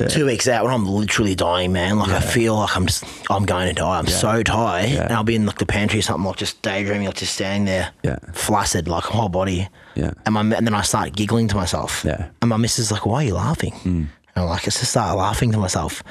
[0.10, 2.00] two weeks out when I'm literally dying, man.
[2.00, 4.00] Like I feel like I'm just, I'm going to die.
[4.00, 7.06] I'm so tired, and I'll be in like the pantry or something, like just daydreaming,
[7.06, 8.18] like just standing there, Yeah.
[8.34, 9.68] flaccid, like whole body.
[9.94, 10.14] Yeah.
[10.26, 12.04] And my and then I start giggling to myself.
[12.04, 12.30] Yeah.
[12.42, 13.90] And my missus is like, "Why are you laughing?" Hmm.
[14.36, 16.02] And I'm like, "I just start laughing to myself."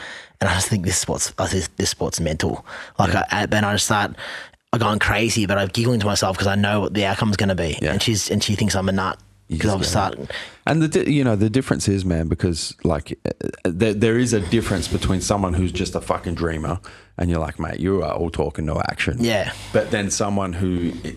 [0.41, 2.65] And I just think this sport's I think this sport's mental.
[3.01, 4.15] Like, I, I, then I just start.
[4.73, 7.51] I'm going crazy, but I'm giggling to myself because I know what the outcome's going
[7.51, 7.93] to be, Yeah.
[7.93, 9.19] and she's and she thinks I'm a nut
[9.49, 10.29] because I'm starting.
[10.67, 14.33] And the di- you know the difference is, man, because like uh, there, there is
[14.33, 16.81] a difference between someone who's just a fucking dreamer,
[17.19, 19.19] and you're like, mate, you are all talk and no action.
[19.23, 19.53] Yeah.
[19.75, 21.11] But then someone who i-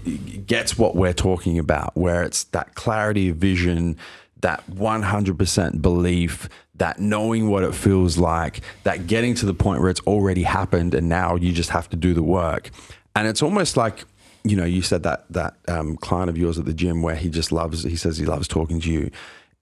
[0.45, 3.95] gets what we're talking about, where it's that clarity of vision,
[4.41, 9.89] that 100% belief, that knowing what it feels like, that getting to the point where
[9.89, 12.69] it's already happened, and now you just have to do the work.
[13.15, 14.03] And it's almost like
[14.43, 17.29] you know, you said that that um, client of yours at the gym where he
[17.29, 17.83] just loves.
[17.83, 19.09] He says he loves talking to you.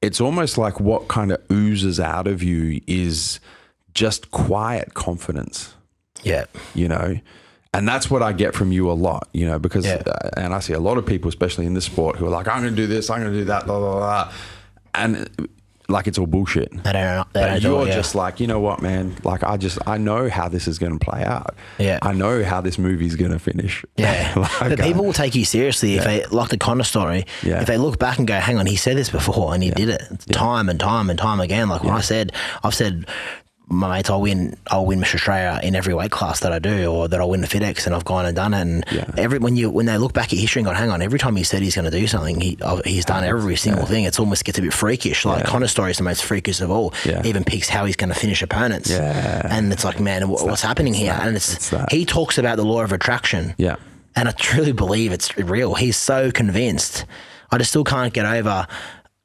[0.01, 3.39] It's almost like what kind of oozes out of you is
[3.93, 5.73] just quiet confidence.
[6.23, 6.45] Yeah.
[6.75, 7.17] You know,
[7.73, 9.29] and that's what I get from you a lot.
[9.31, 10.03] You know, because Yeah.
[10.05, 12.49] uh, and I see a lot of people, especially in this sport, who are like,
[12.49, 13.09] "I'm going to do this.
[13.09, 14.33] I'm going to do that." Blah blah blah,
[14.95, 15.29] and
[15.89, 16.71] like it's all bullshit.
[16.83, 17.25] They don't know.
[17.33, 17.93] But you're yeah.
[17.95, 19.15] just like, you know what, man?
[19.23, 21.55] Like, I just, I know how this is going to play out.
[21.77, 21.99] Yeah.
[22.01, 23.83] I know how this movie's going to finish.
[23.95, 27.25] Yeah, Like, but I- people will take you seriously if they like the Conor story.
[27.41, 27.61] Yeah.
[27.61, 29.87] If they look back and go, "Hang on, he said this before, and he did
[29.89, 33.42] it time and time and time again." Like when I said, I've said, "My
[33.73, 34.55] mates, I'll win.
[34.67, 37.41] I'll win Miss Australia in every weight class that I do, or that I'll win
[37.41, 38.61] the FedEx," and I've gone and done it.
[38.61, 39.05] And Yeah.
[39.17, 41.35] every when you when they look back at history and go, "Hang on," every time
[41.35, 44.03] he said he's going to do something, he oh, he's done every single thing.
[44.05, 45.25] It's almost gets a bit freakish.
[45.25, 45.49] Like Yeah.
[45.49, 46.93] Conor's story is the most freakish of all.
[47.05, 47.21] Yeah.
[47.25, 48.89] Even picks how he's going to finish opponents.
[48.89, 49.47] Yeah.
[49.49, 51.13] and it's like, man, what, what's happening here?
[51.13, 51.27] that.
[51.27, 53.53] And it's, It's he talks about the law of attraction.
[53.57, 53.75] Yeah.
[54.15, 55.73] And I truly believe it's real.
[55.73, 57.05] He's so convinced.
[57.51, 58.67] I just still can't get over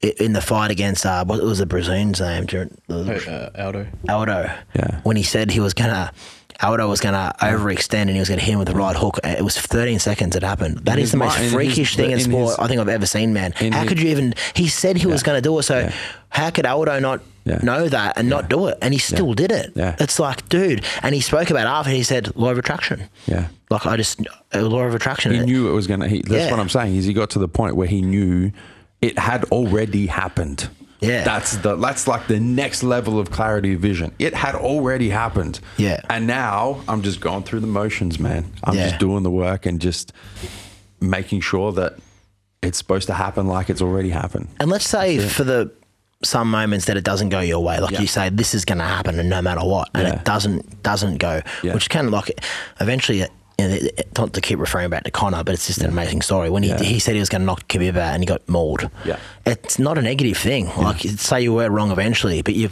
[0.01, 2.47] in the fight against uh, what was the Brazilian's name?
[2.47, 3.87] during the- uh, Aldo.
[4.09, 4.51] Aldo.
[4.77, 5.01] Yeah.
[5.03, 6.13] When he said he was gonna.
[6.61, 8.97] Aldo was going to overextend and he was going to hit him with the right
[8.97, 9.21] hook.
[9.23, 10.79] It was 13 seconds it happened.
[10.79, 12.67] That In is the most mi- in his- freakish thing in in sport his- I
[12.67, 13.53] think I've ever seen, man.
[13.53, 14.35] How his- could you even?
[14.55, 15.93] He said he was going to do it, so Yeah.
[16.31, 17.59] how could Aldo not Yeah.
[17.63, 18.77] know that and not do it?
[18.83, 19.71] And he still did it.
[19.77, 19.95] Yeah.
[20.01, 20.85] It's like, dude.
[21.05, 21.91] And he spoke about it after.
[21.93, 23.05] He said law of attraction.
[23.27, 23.47] Yeah.
[23.71, 24.21] Like I just
[24.53, 25.31] uh, law of attraction.
[25.33, 26.51] He knew it was going to, he, that's Yeah.
[26.51, 28.51] what I'm saying, is he got to the point where he knew
[29.01, 30.69] it had already happened.
[31.01, 31.23] Yeah.
[31.23, 34.13] That's the that's like the next level of clarity of vision.
[34.19, 35.61] It had already happened.
[35.77, 36.01] Yeah.
[36.11, 38.51] And now I'm just going through the motions, man.
[38.65, 38.89] I'm Yeah.
[38.89, 40.13] just doing the work and just
[41.01, 41.95] making sure that
[42.63, 44.49] it's supposed to happen like it's already happened.
[44.59, 45.71] And let's say for the
[46.25, 48.01] some moments that it doesn't go your way, like Yeah.
[48.01, 50.15] you say, this is going to happen, and no matter what, and Yeah.
[50.15, 51.75] it doesn't doesn't go, Yeah.
[51.75, 52.33] which can like
[52.81, 53.25] eventually.
[53.59, 55.91] You know, it- it- not to keep referring back to Conor, but it's just an
[55.91, 56.49] amazing story.
[56.49, 56.81] When he, Yeah.
[56.83, 59.17] he said he was going to knock Khabib out and he got mauled, Yeah.
[59.47, 60.71] it's not a negative thing.
[60.77, 62.71] Like say you were wrong eventually, but you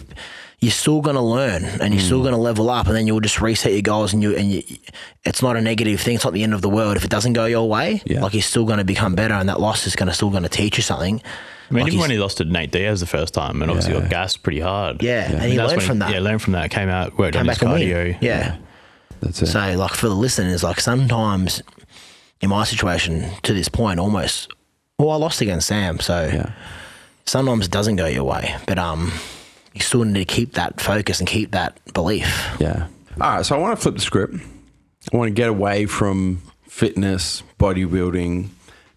[0.61, 2.07] you're still going to learn and you're Mm.
[2.07, 4.14] still going to level up, and then you'll just reset your goals.
[4.14, 4.62] And you and you,
[5.24, 6.14] it's not a negative thing.
[6.14, 8.01] It's not the end of the world if it doesn't go your way.
[8.07, 8.22] Yeah.
[8.22, 10.45] Like you're still going to become better, and that loss is going to still going
[10.45, 11.20] to teach you something.
[11.70, 13.93] I mean, Like even when he lost to Nate Diaz the first time, and obviously
[13.95, 14.01] Yeah.
[14.03, 15.03] got gassed pretty hard.
[15.03, 16.11] Yeah, and he learned when from that.
[16.14, 16.70] Yeah, learned from that.
[16.70, 17.82] Came out, worked come on his back and win.
[17.82, 18.16] cardio.
[18.22, 18.55] Yeah.
[19.20, 19.46] That's it.
[19.46, 21.62] So, like for the listeners, like sometimes
[22.40, 24.52] in my situation to this point, almost.
[24.98, 26.52] Well, I lost against Sam, so yeah.
[27.26, 29.12] sometimes it doesn't go your way, but um,
[29.74, 32.56] you still need to keep that focus and keep that belief.
[32.58, 32.86] Yeah.
[33.20, 33.46] All right.
[33.46, 34.36] So I want to flip the script.
[35.12, 38.48] I want to get away from fitness, bodybuilding,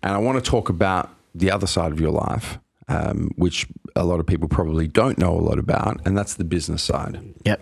[0.02, 2.58] and I want to talk about the other side of your life,
[2.88, 6.44] um, which a lot of people probably don't know a lot about, and that's the
[6.44, 7.20] business side.
[7.46, 7.62] Yep.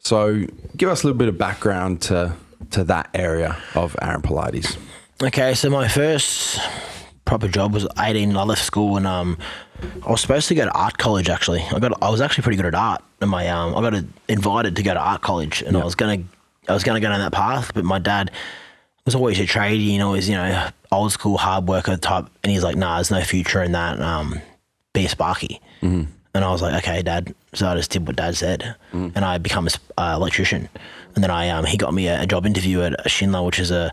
[0.00, 0.44] So
[0.76, 2.34] give us a little bit of background to
[2.70, 4.76] to that area of Aaron Polotto.
[5.22, 6.58] Okay, so my first
[7.24, 8.36] proper job was 18.
[8.36, 9.36] I left school and um,
[10.06, 11.28] I was supposed to go to art college.
[11.28, 14.04] Actually, I got I was actually pretty good at art, and my um, I got
[14.28, 16.22] invited to go to art college, and I was gonna
[16.68, 18.30] I was gonna go down that path, but my dad
[19.04, 22.50] was always a tradie, you know, was you know old school hard worker type, and
[22.52, 24.00] he's like, nah, there's no future in that.
[24.00, 24.40] Um,
[24.92, 25.60] be a sparky.
[26.34, 27.34] And I was like, okay, dad.
[27.54, 30.68] So I just did what dad said, and I become an uh, electrician.
[31.14, 33.70] And then I um, he got me a, a job interview at Schindler, which is
[33.72, 33.92] a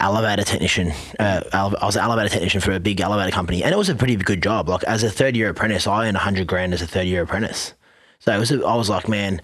[0.00, 0.92] elevator technician.
[1.18, 3.94] Uh, I was an elevator technician for a big elevator company, and it was a
[3.94, 4.68] pretty good job.
[4.68, 7.74] Like as a third year apprentice, I earned hundred grand as a third year apprentice.
[8.18, 8.50] So it was.
[8.50, 9.40] A, I was like, man,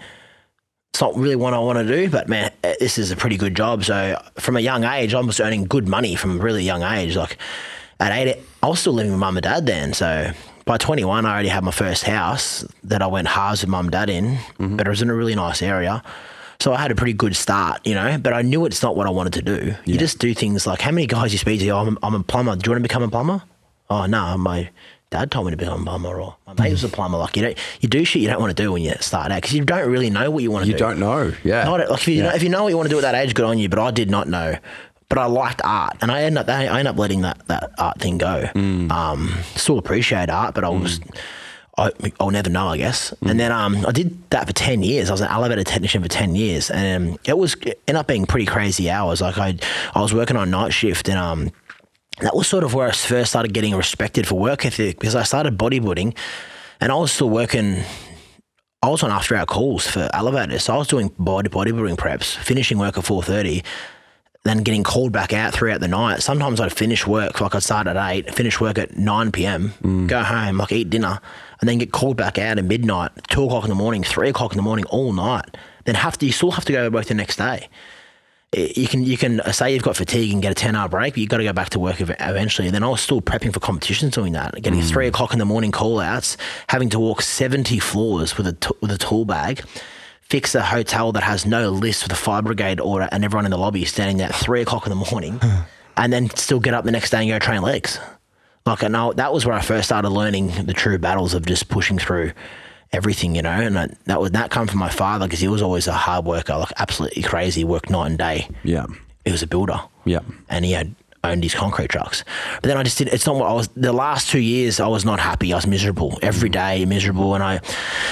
[0.92, 3.36] it's not really what I want to do, but man, eh, this is a pretty
[3.36, 3.84] good job.
[3.84, 7.16] So from a young age, I was earning good money from a really young age.
[7.16, 7.38] Like
[8.00, 9.94] at eight, I was still living with mum and dad then.
[9.94, 10.32] So
[10.64, 13.92] by 21, I already had my first house that I went halves with mum and
[13.92, 14.76] dad in, mm-hmm.
[14.76, 16.02] but it was in a really nice area.
[16.60, 19.06] So I had a pretty good start, you know, but I knew it's not what
[19.06, 19.74] I wanted to do.
[19.84, 22.22] You just do things like how many guys you speak to, oh, I'm, I'm a
[22.22, 22.54] plumber.
[22.54, 23.42] Do you want to become a plumber?
[23.90, 24.70] Oh, no, my
[25.10, 27.18] dad told me to become a plumber or my mate was a plumber.
[27.18, 29.42] Like, you don't, you do shit you don't want to do when you start out
[29.42, 30.84] because you don't really know what you want to You do.
[30.84, 31.64] You don't know, yeah.
[31.64, 33.16] Not like if you, know, if you know what you want to do at that
[33.16, 33.68] age, good on you.
[33.68, 34.56] But I did not know.
[35.12, 38.00] But I liked art, and I end up I ended up letting that, that art
[38.00, 38.48] thing go.
[38.90, 41.00] Um, still appreciate art, but I was
[41.76, 43.12] I, I'll never know, I guess.
[43.20, 45.10] And then um, I did that for ten years.
[45.10, 48.06] I was an elevator technician for ten years, and um, it was it ended up
[48.06, 49.20] being pretty crazy hours.
[49.20, 49.58] Like I
[49.94, 51.50] I was working on night shift, and um,
[52.20, 55.24] that was sort of where I first started getting respected for work ethic because I
[55.24, 56.16] started bodybuilding,
[56.80, 57.82] and I was still working.
[58.82, 62.34] I was on after hour calls for elevators, so I was doing body bodybuilding preps,
[62.34, 63.62] finishing work at four thirty,
[64.44, 66.22] then getting called back out throughout the night.
[66.22, 70.08] Sometimes I'd finish work, like I'd start at eight, finish work at nine p.m., mm.
[70.08, 71.20] go home, like eat dinner,
[71.60, 74.52] and then get called back out at midnight, two o'clock in the morning, three o'clock
[74.52, 75.56] in the morning, all night.
[75.84, 77.68] Then have to, you still have to go to work the next day
[78.54, 81.20] you can you can say you've got fatigue and get a 10 hour break, but
[81.20, 82.68] you've got to go back to work eventually.
[82.68, 84.88] And then I was still prepping for competitions doing that, getting mm.
[84.88, 86.36] three o'clock in the morning call outs,
[86.68, 89.64] having to walk 70 floors with a, t- with a tool bag,
[90.32, 93.50] fix a hotel that has no list with a fire brigade order and everyone in
[93.50, 95.38] the lobby standing there at three o'clock in the morning,
[95.98, 97.98] and then still get up the next day and go train legs.
[98.64, 101.68] Like I know that was where I first started learning the true battles of just
[101.68, 102.32] pushing through
[102.94, 103.50] everything, you know.
[103.50, 106.24] And I, that was that come from my father because he was always a hard
[106.24, 108.48] worker, like absolutely crazy, worked night and day.
[108.64, 108.86] Yeah.
[109.26, 109.82] He was a builder.
[110.06, 110.20] Yeah.
[110.48, 112.24] and he had owned his concrete trucks.
[112.54, 113.08] But then I just did.
[113.08, 113.68] It's not what I was.
[113.76, 115.52] The last two years, I was not happy.
[115.52, 116.54] I was miserable every mm.
[116.54, 117.60] day, miserable, and I,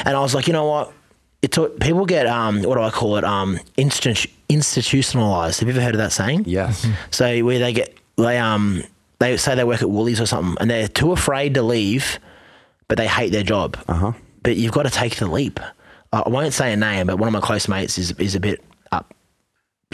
[0.05, 0.93] and I was like, you know what?
[1.43, 3.25] It's people get um, what do I call it?
[3.25, 5.61] Um, instant institutionalized.
[5.61, 6.45] Have you ever heard of that saying?
[6.47, 6.87] Yes.
[7.11, 8.83] So where they get they um
[9.19, 12.19] they say they work at Woolies or something, and they're too afraid to leave,
[12.89, 13.77] but they hate their job.
[13.89, 14.13] Uh-huh.
[14.43, 15.61] But you've got to take the leap.
[16.13, 18.63] I won't say a name, but one of my close mates is is a bit
[18.93, 19.15] up.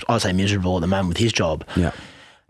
[0.09, 1.65] I'd say miserable at the moment with his job.
[1.77, 1.93] Yeah.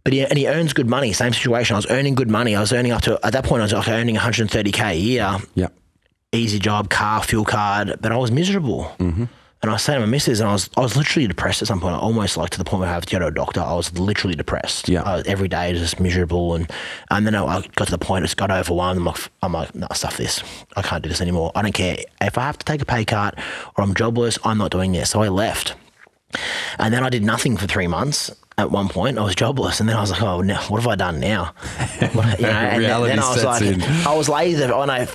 [0.05, 1.13] But he, and he earns good money.
[1.13, 1.75] Same situation.
[1.75, 2.55] I was earning good money.
[2.55, 3.63] I was earning up to at that point.
[3.63, 5.37] I was like earning 130k a year.
[5.57, 5.67] Yeah.
[6.37, 7.97] Easy job, car, fuel card.
[8.01, 8.85] But I was miserable.
[8.99, 9.25] Mm-hmm.
[9.63, 11.81] And I saying to my missus, and I was I was literally depressed at some
[11.81, 11.97] point.
[11.97, 13.61] Almost like to the point where I have to go to a doctor.
[13.61, 14.89] I was literally depressed.
[14.89, 15.03] Yeah.
[15.03, 16.71] I was, every day just miserable, and
[17.11, 18.25] and then I I got to the point.
[18.25, 18.99] It's got overwhelmed.
[18.99, 20.43] I'm like, I'm like, no, stuff this.
[20.77, 21.53] I can't do this anymore.
[21.55, 23.39] I don't care if I have to take a pay cut
[23.77, 24.39] or I'm jobless.
[24.45, 25.11] I'm not doing this.
[25.11, 25.75] So I left.
[26.79, 28.31] And then I did nothing for three months.
[28.59, 29.19] At one point.
[29.19, 31.53] I was jobless, and then I was like, "Oh, now, what have I done now?"
[32.13, 33.83] What- you know, and then, then I was sets like, in.
[33.83, 34.63] I was lazy.
[34.63, 35.07] And I,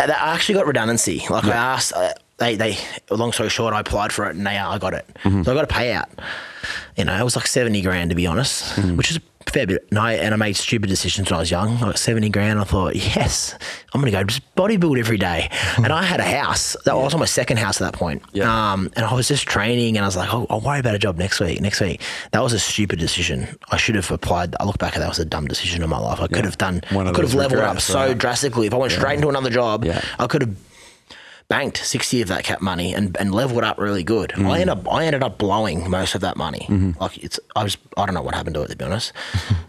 [0.00, 1.24] I actually got redundancy.
[1.30, 2.78] Like I asked, uh, they, they.
[3.10, 5.06] Long story short, I applied for it, and they, I got it.
[5.24, 5.42] Mm-hmm.
[5.42, 6.08] So I got a payout.
[6.96, 8.96] You know, it was like seventy grand to be honest, Mm-hmm.
[8.96, 9.18] which is
[9.48, 9.86] fair bit.
[9.90, 11.76] And I, and I made stupid decisions when I was young.
[11.76, 12.58] I got seventy grand.
[12.58, 13.54] I thought, yes,
[13.94, 15.48] I'm gonna go just bodybuild every day.
[15.76, 16.76] and I had a house.
[16.84, 18.22] That was on my second house at that point.
[18.32, 18.72] Yeah.
[18.72, 20.98] Um, and I was just training, and I was like, oh, I'll worry about a
[20.98, 21.60] job next week.
[21.60, 22.00] Next week.
[22.32, 23.48] That was a stupid decision.
[23.70, 24.54] I should have applied.
[24.60, 26.20] I look back at that was a dumb decision in my life.
[26.20, 26.82] I could have done.
[26.90, 28.18] One I could have leveled up so right?
[28.18, 28.66] drastically.
[28.66, 30.00] If I went straight into another job, Yeah.
[30.18, 30.54] I could have
[31.48, 34.30] banked 60 of that cap money and, and leveled up really good.
[34.30, 34.46] Mm-hmm.
[34.48, 36.66] I ended up I ended up blowing most of that money.
[37.00, 39.12] Like it's I was I don't know what happened to it to be honest.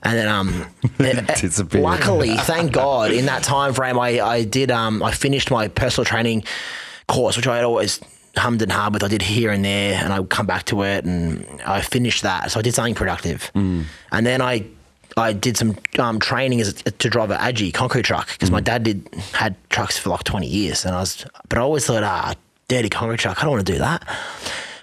[0.04, 0.66] And then um
[1.00, 1.84] it- Disappeared.
[1.84, 6.06] luckily, thank God, in that time frame I, I did um I finished my personal
[6.06, 6.44] training
[7.08, 8.00] course, which I had always
[8.36, 9.04] hummed and hard with.
[9.04, 12.24] I did here and there and I would come back to it and I finished
[12.24, 12.52] that.
[12.52, 13.52] So I did something productive.
[13.56, 13.86] Mm.
[14.12, 14.66] And then I
[15.20, 18.53] I did some um, training as a, to drive an Agi concrete truck because Mm.
[18.53, 21.86] my dad did had trucks for like 20 years and I was but I always
[21.86, 22.34] thought ah
[22.67, 24.07] dirty concrete truck I don't want to do that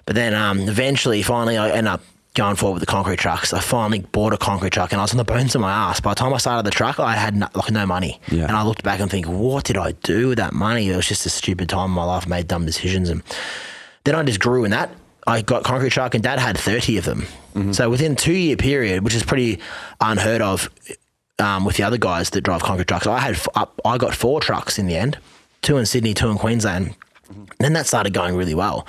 [0.05, 2.03] but then um, eventually finally I ended up
[2.35, 5.13] going forward with the concrete trucks I finally bought a concrete truck and I was
[5.13, 7.35] on the bones of my ass by the time I started the truck I had
[7.35, 8.43] no, like no money Yeah.
[8.45, 11.07] and I looked back and think what did I do with that money it was
[11.09, 13.23] just a stupid time in my life I made dumb decisions and
[14.05, 14.91] then I just grew in that.
[15.27, 17.27] I got concrete truck, and Dad had thirty of them.
[17.73, 19.61] So within two year period, which is pretty
[20.01, 20.69] unheard of
[21.39, 23.39] um, with the other guys that drive concrete trucks, I had
[23.85, 25.19] I got four trucks in the end,
[25.63, 26.95] two in Sydney, two in Queensland.
[27.59, 28.87] Then that started going really well.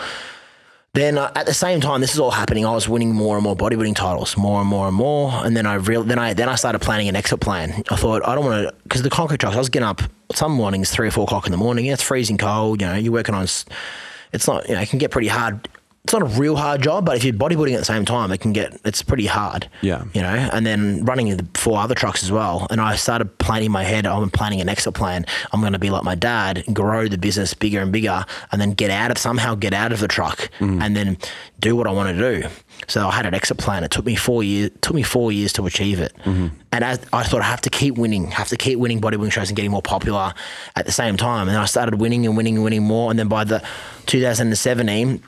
[0.93, 2.65] Then uh, at the same time, this is all happening.
[2.65, 5.31] I was winning more and more bodybuilding titles, more and more and more.
[5.45, 7.83] And then I real then I then I started planning an exit plan.
[7.89, 9.55] I thought I don't want to because the concrete trucks.
[9.55, 10.01] I was getting up
[10.33, 11.85] some mornings three or four o'clock in the morning.
[11.85, 12.81] It's freezing cold.
[12.81, 13.43] You know, you're working on.
[13.43, 14.67] It's not.
[14.67, 15.67] You know, it can get pretty hard.
[16.07, 18.37] It's not a real hard job, but if you're bodybuilding at the same time, it
[18.37, 18.79] can get.
[18.85, 19.67] It's pretty hard.
[19.81, 20.05] Yeah.
[20.13, 22.65] You know, and then running the four other trucks as well.
[22.69, 24.05] And I started planning my head.
[24.07, 25.25] I'm planning an exit plan.
[25.51, 28.71] I'm going to be like my dad, grow the business bigger and bigger, and then
[28.71, 30.81] get out of somehow get out of the truck, mm.
[30.81, 31.17] and then
[31.59, 32.47] do what I want to do.
[32.87, 33.83] So I had an exit plan.
[33.83, 34.71] It took me four years.
[34.79, 36.15] Took me four years to achieve it.
[36.23, 36.55] Mm-hmm.
[36.71, 39.49] And as, I thought I have to keep winning, have to keep winning bodybuilding shows
[39.49, 40.33] and getting more popular
[40.77, 41.49] at the same time.
[41.49, 43.09] And I started winning and winning and winning more.
[43.09, 43.61] And then by the
[44.05, 45.21] 2017,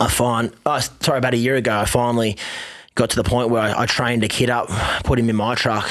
[0.00, 2.36] I find, oh, sorry, about a year ago, I finally
[2.94, 4.68] got to the point where I, I trained a kid up,
[5.04, 5.90] put him in my truck,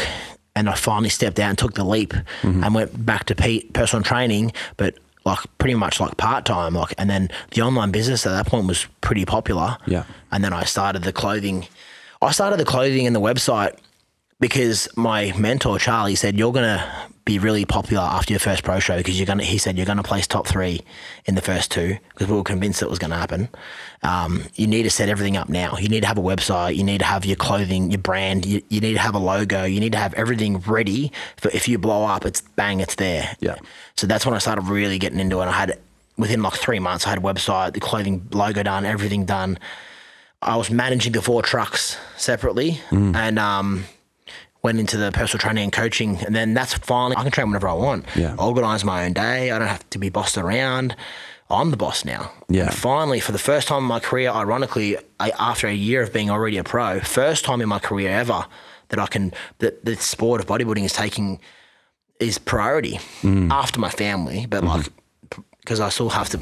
[0.56, 2.64] and I finally stepped out and took the leap mm-hmm.
[2.64, 4.96] and went back to Pete personal training, but
[5.26, 6.74] like pretty much like part time.
[6.74, 9.78] Like, and then the online business at that point was pretty popular.
[9.86, 10.06] Yeah.
[10.32, 11.68] And then I started the clothing.
[12.22, 13.78] I started the clothing and the website
[14.40, 18.98] because my mentor Charlie said you're gonna be really popular after your first pro show
[18.98, 19.44] because you're gonna.
[19.44, 20.82] He said you're gonna place top three
[21.26, 23.50] in the first two because we were convinced it was gonna happen.
[24.02, 25.76] Um, you need to set everything up now.
[25.78, 26.78] You need to have a website.
[26.78, 28.46] You need to have your clothing, your brand.
[28.46, 29.66] You, you need to have a logo.
[29.66, 32.26] You need to have everything ready for if you blow up.
[32.26, 32.80] It's bang.
[32.80, 33.36] It's there.
[33.42, 33.56] Yeah.
[33.98, 35.46] So that's when I started really getting into it.
[35.46, 35.80] I had
[36.18, 39.60] within like three months, I had a website, the clothing logo done, everything done.
[40.42, 42.80] I was managing the four trucks separately
[43.16, 43.84] and um,
[44.68, 46.18] went into the personal training and coaching.
[46.26, 48.06] And then that's finally, I can train whenever I want.
[48.18, 48.36] Yeah.
[48.38, 49.50] Organize my own day.
[49.50, 50.94] I don't have to be bossed around.
[51.50, 52.34] I'm the boss now.
[52.50, 52.66] Yeah.
[52.66, 56.12] And finally, for the first time in my career, ironically, I, after a year of
[56.12, 58.46] being already a pro, first time in my career ever
[58.90, 61.40] that I can, that the sport of bodybuilding is taking,
[62.20, 63.50] is priority mm.
[63.50, 64.82] after my family, but mm-hmm.
[64.82, 64.88] like,
[65.68, 66.40] because I still have to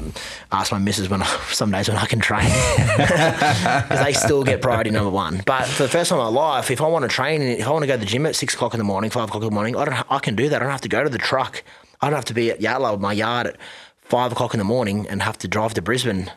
[0.52, 2.44] ask my missus when I, some days when I can train
[2.96, 5.42] because they still get priority number one.
[5.44, 7.70] But for the first time in my life, if I want to train, if I
[7.72, 9.48] want to go to the gym at six o'clock in the morning, five o'clock in
[9.48, 10.12] the morning, I don't.
[10.12, 10.56] I can do that.
[10.56, 11.64] I don't have to go to the truck.
[12.00, 13.56] I don't have to be at Yatala, my yard, at
[14.00, 16.30] five o'clock in the morning and have to drive to Brisbane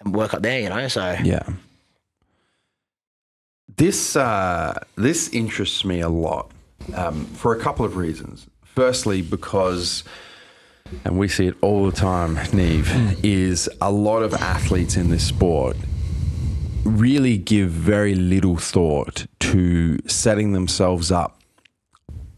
[0.00, 0.60] and work up there.
[0.60, 1.48] You know, so Yeah.
[3.76, 6.50] This uh, this interests me a lot
[6.96, 8.48] um, for a couple of reasons.
[8.64, 10.02] Firstly, because,
[11.04, 15.26] and we see it all the time, Neve, is a lot of athletes in this
[15.26, 15.76] sport
[16.84, 21.40] really give very little thought to setting themselves up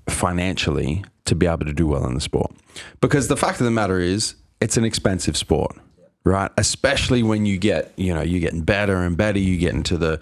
[0.09, 2.52] financially to be able to do well in the sport.
[3.00, 5.76] Because the fact of the matter is, it's an expensive sport,
[6.24, 6.50] right?
[6.59, 9.38] Especially when you get, you know, you're getting better and better.
[9.38, 10.20] You get into the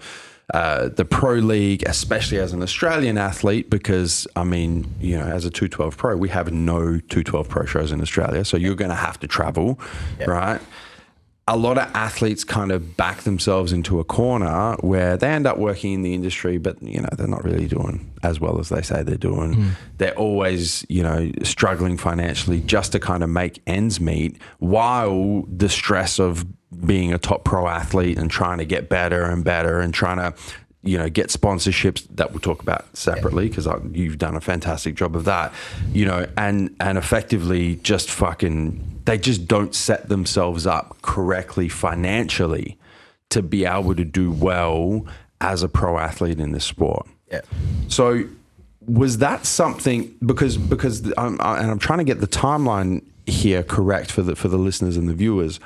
[0.53, 5.45] uh, the pro league, especially as an Australian athlete, because I mean, you know, as
[5.45, 8.95] a 212 pro, we have no 212 pro shows in Australia, so you're going to
[8.95, 9.79] have to travel,
[10.27, 10.61] right?
[11.47, 15.57] A lot of athletes kind of back themselves into a corner where they end up
[15.57, 18.81] working in the industry, but you know they're not really doing as well as they
[18.81, 19.53] say they're doing.
[19.53, 19.69] Hmm.
[19.97, 25.69] They're always you know struggling financially just to kind of make ends meet, while the
[25.69, 26.45] stress of
[26.85, 30.33] being a top pro athlete and trying to get better and better and trying to
[30.83, 35.15] you know, get sponsorships that we'll talk about separately because you've done a fantastic job
[35.15, 35.53] of that,
[35.93, 42.77] you know, and and effectively just fucking they just don't set themselves up correctly financially
[43.29, 45.05] to be able to do well
[45.41, 47.07] as a pro athlete in this sport.
[47.31, 47.41] Yeah.
[47.87, 48.25] So
[48.85, 53.63] was that something because because I'm, I, and I'm trying to get the timeline here
[53.63, 55.59] correct for the for the listeners and the viewers.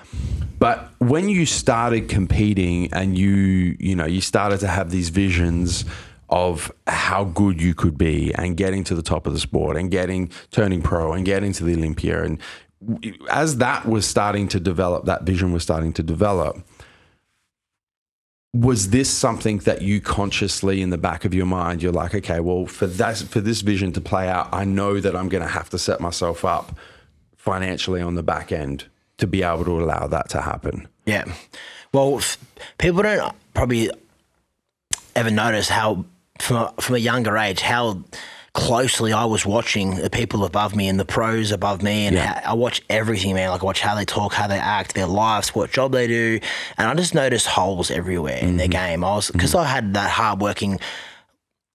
[0.60, 5.86] But when you started competing and you you know you started to have these visions
[6.30, 9.90] of how good you could be and getting to the top of the sport and
[9.90, 12.40] getting turning pro and getting to the Olympia and
[13.32, 16.58] as that was starting to develop that vision was starting to develop
[18.54, 22.40] was this something that you consciously in the back of your mind you're like okay
[22.40, 25.50] well for that for this vision to play out i know that i'm going to
[25.50, 26.78] have to set myself up
[27.36, 28.86] financially on the back end
[29.18, 31.26] to be able to allow that to happen Yeah.
[31.94, 32.38] Well, f-
[32.78, 33.90] people don't probably
[35.16, 36.06] ever notice how,
[36.40, 38.04] from a, from a younger age, how
[38.54, 42.42] closely I was watching the people above me and the pros above me, and Yeah.
[42.42, 43.52] how, I watch everything, man.
[43.52, 46.40] Like I watch how they talk, how they act, their lives, what job they do,
[46.78, 48.92] and I just noticed holes everywhere in their mm-hmm.
[48.92, 49.04] game.
[49.04, 50.80] I was because I had that hard working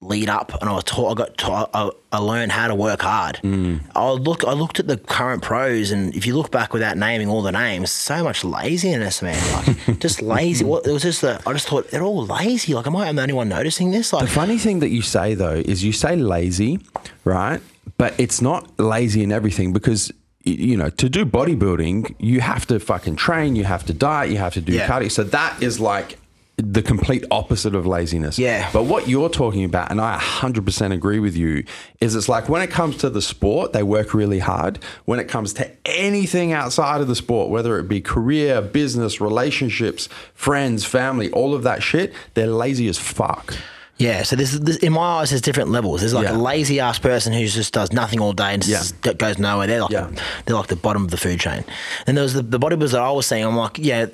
[0.02, 3.02] lead up and I was taught I got taught I, I learned how to work
[3.02, 3.36] hard.
[3.36, 3.76] Hmm.
[3.94, 7.28] I look I looked at the current pros and if you look back without naming
[7.28, 9.40] all the names, so much laziness, man.
[9.86, 10.64] Like just lazy.
[10.64, 12.74] What it was just the I just thought they're all lazy.
[12.74, 14.12] Like am I am the only one noticing this?
[14.12, 16.80] Like The funny thing that you say though is you say lazy,
[17.24, 17.60] right?
[17.96, 20.10] But it's not lazy in everything because
[20.44, 24.38] you know to do bodybuilding you have to fucking train, you have to diet, you
[24.38, 24.88] have to do Yeah.
[24.88, 25.10] cardio.
[25.12, 26.18] So that is like
[26.56, 28.38] the complete opposite of laziness.
[28.38, 28.68] Yeah.
[28.72, 31.64] But what you're talking about, and I 100% agree with you,
[32.00, 34.78] is it's like when it comes to the sport, they work really hard.
[35.06, 40.08] When it comes to anything outside of the sport, whether it be career, business, relationships,
[40.34, 43.54] friends, family, all of that shit, they're lazy as fuck.
[43.96, 46.00] Yeah, so this, this in my eyes, there's different levels.
[46.00, 46.36] There's like Yeah.
[46.36, 49.12] a lazy ass person who just does nothing all day and just Yeah.
[49.14, 49.66] goes nowhere.
[49.66, 50.10] They're like Yeah.
[50.44, 51.64] they're like the bottom of the food chain.
[52.06, 53.44] And there was the, the bodybuilders that I was saying.
[53.44, 54.06] I'm like, yeah.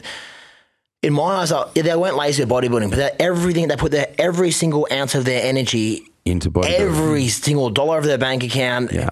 [1.03, 4.89] In my eyes, they weren't lazy with bodybuilding, but everything they put their every single
[4.91, 6.75] ounce of their energy, Into bodybuilding.
[6.75, 9.11] every single dollar of their bank account, Yeah.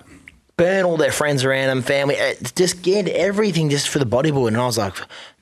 [0.57, 4.49] burn all their friends around them, family, eh, just get everything just for the bodybuilding.
[4.49, 4.95] And I was like,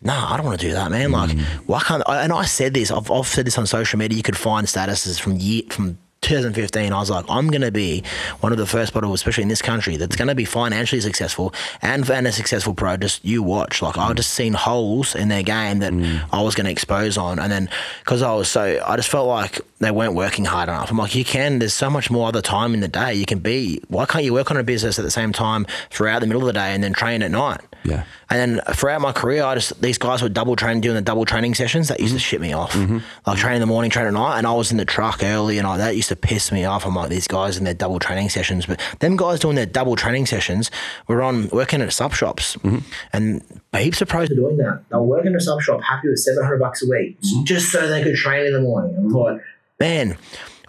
[0.02, 1.12] nah, I don't want to do that, man.
[1.12, 1.40] Like, Mm.
[1.64, 2.02] why can't?
[2.06, 2.90] I, and I said this.
[2.90, 4.14] I've, I've said this on social media.
[4.16, 5.96] You could find statuses from year from.
[6.24, 8.02] 2015, I was like, I'm going to be
[8.40, 11.54] one of the first bodybuilders, especially in this country, that's going to be financially successful
[11.82, 12.96] and, and a successful pro.
[12.96, 13.82] Just you watch.
[13.82, 16.22] Like, I just seen holes in their game that mm.
[16.32, 17.38] I was going to expose on.
[17.38, 17.68] And then,
[18.00, 20.90] because I was so, I just felt like they weren't working hard enough.
[20.90, 23.14] I'm like, you can, there's so much more other time in the day.
[23.14, 26.20] You can be, why can't you work on a business at the same time throughout
[26.20, 27.60] the middle of the day and then train at night?
[27.84, 28.04] Yeah.
[28.30, 31.24] And then throughout my career, I just these guys were double training, doing the double
[31.24, 31.88] training sessions.
[31.88, 32.22] That used to mm-hmm.
[32.22, 32.72] shit me off.
[32.72, 32.98] Mm-hmm.
[33.26, 35.58] Like train in the morning, train at night, and I was in the truck early,
[35.58, 36.86] and all that used to piss me off.
[36.86, 39.96] I'm like these guys in their double training sessions, but them guys doing their double
[39.96, 40.70] training sessions
[41.08, 42.78] were on working at sub shops, mm-hmm.
[43.12, 43.42] and
[43.76, 44.82] heaps of pros are doing that.
[44.90, 47.44] They were working at a sub shop, happy with seven hundred bucks a week, mm-hmm.
[47.44, 48.96] just so they could train in the morning.
[48.96, 49.40] I'm like,
[49.80, 50.16] man.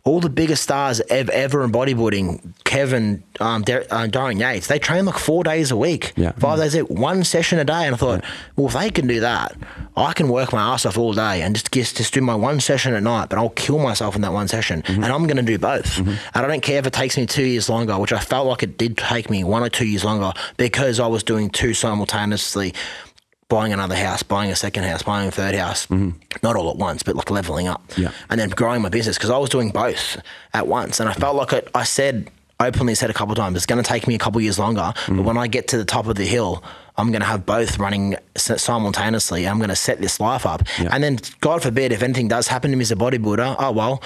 [0.08, 4.78] All the biggest stars ever, ever in bodybuilding, Kevin, um, Der- uh, Dorian Yates, they
[4.78, 6.32] train like four days a week, Yeah.
[6.34, 7.86] five days a week, one session a day.
[7.88, 8.24] And I thought,
[8.56, 9.56] well, if they can do that,
[9.98, 12.60] I can work my ass off all day and just just, just do my one
[12.60, 14.84] session at night, but I'll kill myself in that one session.
[14.88, 15.98] And I'm going to do both.
[15.98, 18.62] And I don't care if it takes me two years longer, which I felt like
[18.62, 22.76] it did take me one or two years longer because I was doing two simultaneously
[23.48, 26.18] buying another house, buying a second house, buying a third house, mm-hmm.
[26.42, 28.12] not all at once, but like leveling up, Yeah.
[28.30, 30.18] and then growing my business because I was doing both
[30.54, 31.70] at once, and I felt like it.
[31.76, 32.30] I said
[32.60, 34.58] openly said a couple of times, it's going to take me a couple of years
[34.58, 35.24] longer, but mm-hmm.
[35.24, 36.64] when I get to the top of the hill.
[36.98, 39.46] I'm going to have both running simultaneously.
[39.46, 40.62] I'm going to set this life up.
[40.80, 40.88] Yeah.
[40.94, 44.02] And then, God forbid, if anything does happen to me as a bodybuilder, oh, well,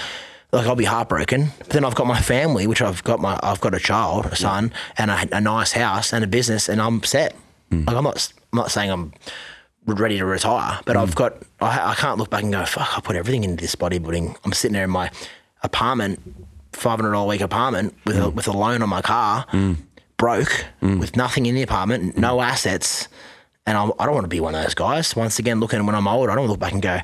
[0.51, 1.49] like I'll be heartbroken.
[1.59, 4.35] But then I've got my family, which I've got my, I've got a child, a
[4.35, 7.35] son, and a, a nice house and a business, and I'm set.
[7.71, 7.85] Mm.
[7.85, 9.13] Like I'm not, I'm not saying I'm
[9.85, 11.15] ready to retire, but I've mm.
[11.15, 14.35] got, I, I can't look back and go, fuck, I put everything into this bodybuilding.
[14.43, 15.11] I'm sitting there in my
[15.63, 16.19] apartment,
[16.73, 18.33] five hundred dollar a week apartment with a, mm.
[18.33, 19.77] with a loan on my car, mm.
[20.17, 23.07] broke with nothing in the apartment, no assets,
[23.65, 25.15] and I'm, I don't want to be one of those guys.
[25.15, 26.99] Once again, looking when I'm old, I don't look back and go.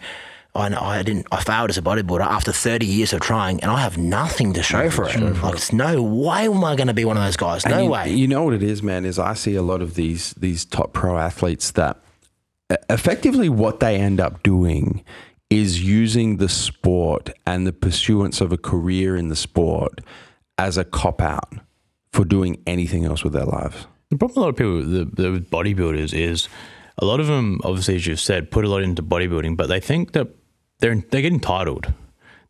[0.55, 1.27] I, I didn't.
[1.31, 4.63] I failed as a bodybuilder after 30 years of trying, and I have nothing to
[4.63, 5.19] show for it.
[5.43, 7.65] Like, it's no way am I going to be one of those guys.
[7.65, 8.09] No you, way.
[8.13, 9.05] You know what it is, man?
[9.05, 11.99] Is I see a lot of these these top pro athletes that
[12.89, 15.03] effectively what they end up doing
[15.49, 20.01] is using the sport and the pursuance of a career in the sport
[20.57, 21.53] as a cop out
[22.11, 23.85] for doing anything else with their lives.
[24.09, 26.47] The problem with a lot of people, the, the bodybuilders, is
[26.97, 29.79] a lot of them, obviously, as you've said, put a lot into bodybuilding, but they
[29.79, 30.29] think that
[30.80, 31.93] they're they get entitled.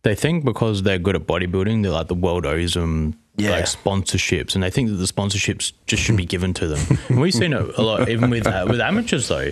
[0.04, 3.52] they think because they're good at bodybuilding, they're like the world owes them Yeah.
[3.52, 6.98] like sponsorships, and they think that the sponsorships just should be given to them.
[7.10, 9.52] and we've seen it a lot, even with uh, with amateurs though,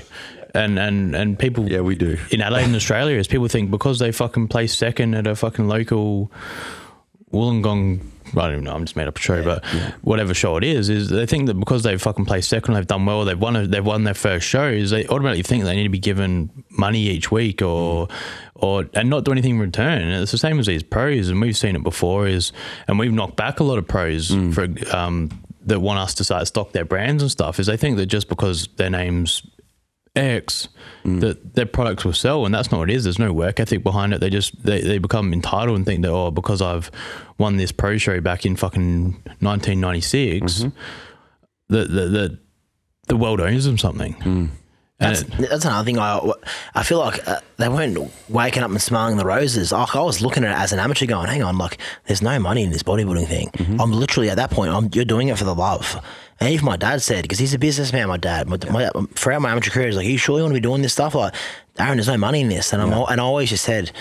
[0.54, 1.70] and and and people.
[1.72, 2.18] Yeah, we do.
[2.32, 5.68] in Adelaide and Australia is people think because they fucking place second at a fucking
[5.68, 6.32] local
[7.32, 8.02] Wollongong.
[8.36, 8.74] I don't even know.
[8.74, 9.64] I'm just made up a show, but
[10.02, 13.06] whatever show it is, is they think that because they've fucking placed second, they've done
[13.06, 15.90] well, they've won, a, they've won their first shows, they automatically think they need to
[15.90, 18.08] be given money each week or,
[18.64, 20.02] or and not do anything in return.
[20.02, 22.28] And it's the same as these pros, and we've seen it before.
[22.28, 22.54] Is
[22.88, 24.54] and we've knocked back a lot of pros mm.
[24.54, 25.30] for um,
[25.66, 27.60] that want us to start stock their brands and stuff.
[27.60, 29.46] Is they think that just because their names
[30.16, 30.70] X
[31.04, 31.20] mm.
[31.20, 33.04] that their products will sell, and that's not what it is.
[33.04, 34.22] There's no work ethic behind it.
[34.22, 36.90] They just they, they become entitled and think that oh because I've
[37.38, 39.12] won this pro show back in fucking
[39.42, 40.70] 1996, mm-hmm.
[41.68, 42.40] that the, the
[43.10, 44.16] the world owes them something.
[44.24, 44.52] And
[45.04, 46.00] That's, that's another thing.
[46.00, 46.32] I
[46.76, 47.98] I feel like uh, they weren't
[48.30, 49.72] waking up and smelling the roses.
[49.72, 52.40] Like I was looking at it as an amateur, going, "Hang on, like there's no
[52.40, 53.82] money in this bodybuilding thing." Mm-hmm.
[53.82, 54.72] I'm literally at that point.
[54.72, 56.04] I'm you're doing it for the love.
[56.40, 58.10] And even my dad said, because he's a businessman.
[58.10, 60.52] My dad, my, my, throughout my amateur career, he's like, "Are you sure you want
[60.52, 61.34] to be doing this stuff?" Like,
[61.78, 63.92] Aaron, there's no money in this, and I'm and I always just said.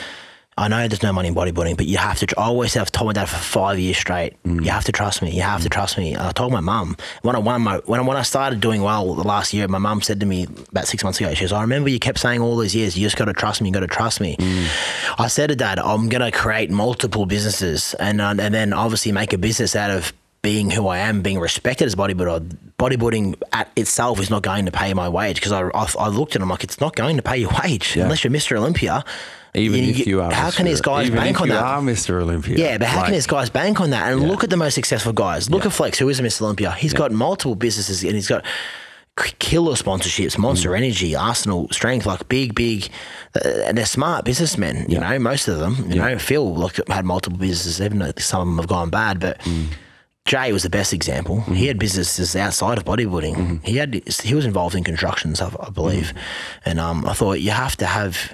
[0.59, 2.38] I know there's no money in bodybuilding, but you have to.
[2.38, 4.40] I always have told my dad for five years straight.
[4.42, 4.62] Mm.
[4.62, 5.30] You have to trust me.
[5.30, 6.14] You have to trust me.
[6.14, 9.14] I told my mum when I won my when I, when I started doing well
[9.14, 9.66] the last year.
[9.66, 11.32] My mum said to me about six months ago.
[11.32, 12.98] She goes, "I remember you kept saying all those years.
[12.98, 13.68] You just got to trust me.
[13.70, 15.14] You got to trust me." Mm.
[15.18, 19.11] I said to dad, "I'm going to create multiple businesses, and uh, and then obviously
[19.12, 23.40] make a business out of." Being who I am, being respected as a bodybuilder, bodybuilding
[23.53, 26.40] at itself is not going to pay my wage because I, I, I looked at
[26.40, 28.57] it, I'm like, it's not going to pay your wage unless you're Mr.
[28.57, 29.05] Olympia.
[29.55, 30.68] Even if you are, how can Mr.
[30.70, 31.62] these guys even bank if on you that?
[31.62, 32.22] are Mr.
[32.22, 32.57] Olympia.
[32.57, 34.11] Yeah, but how Like, can these guys bank on that?
[34.11, 35.50] And look at the most successful guys.
[35.50, 36.42] Look at Flex, who is a Mr.
[36.42, 36.70] Olympia.
[36.72, 38.44] He's got multiple businesses and he's got
[39.38, 40.76] killer sponsorships, Monster Mm.
[40.78, 42.88] Energy, Arsenal Strength, like big, big,
[43.36, 44.86] uh, and they're smart businessmen.
[44.88, 45.84] You know, most of them.
[45.90, 49.20] You know, Phil like had multiple businesses, even though some of them have gone bad,
[49.20, 49.38] but.
[49.40, 49.66] Mm.
[50.24, 51.40] Jay was the best example.
[51.40, 53.34] He had businesses outside of bodybuilding.
[53.34, 53.57] Mm-hmm.
[53.64, 56.12] He had he was involved in constructions, I, I believe,
[56.64, 58.32] and um, I thought you have to have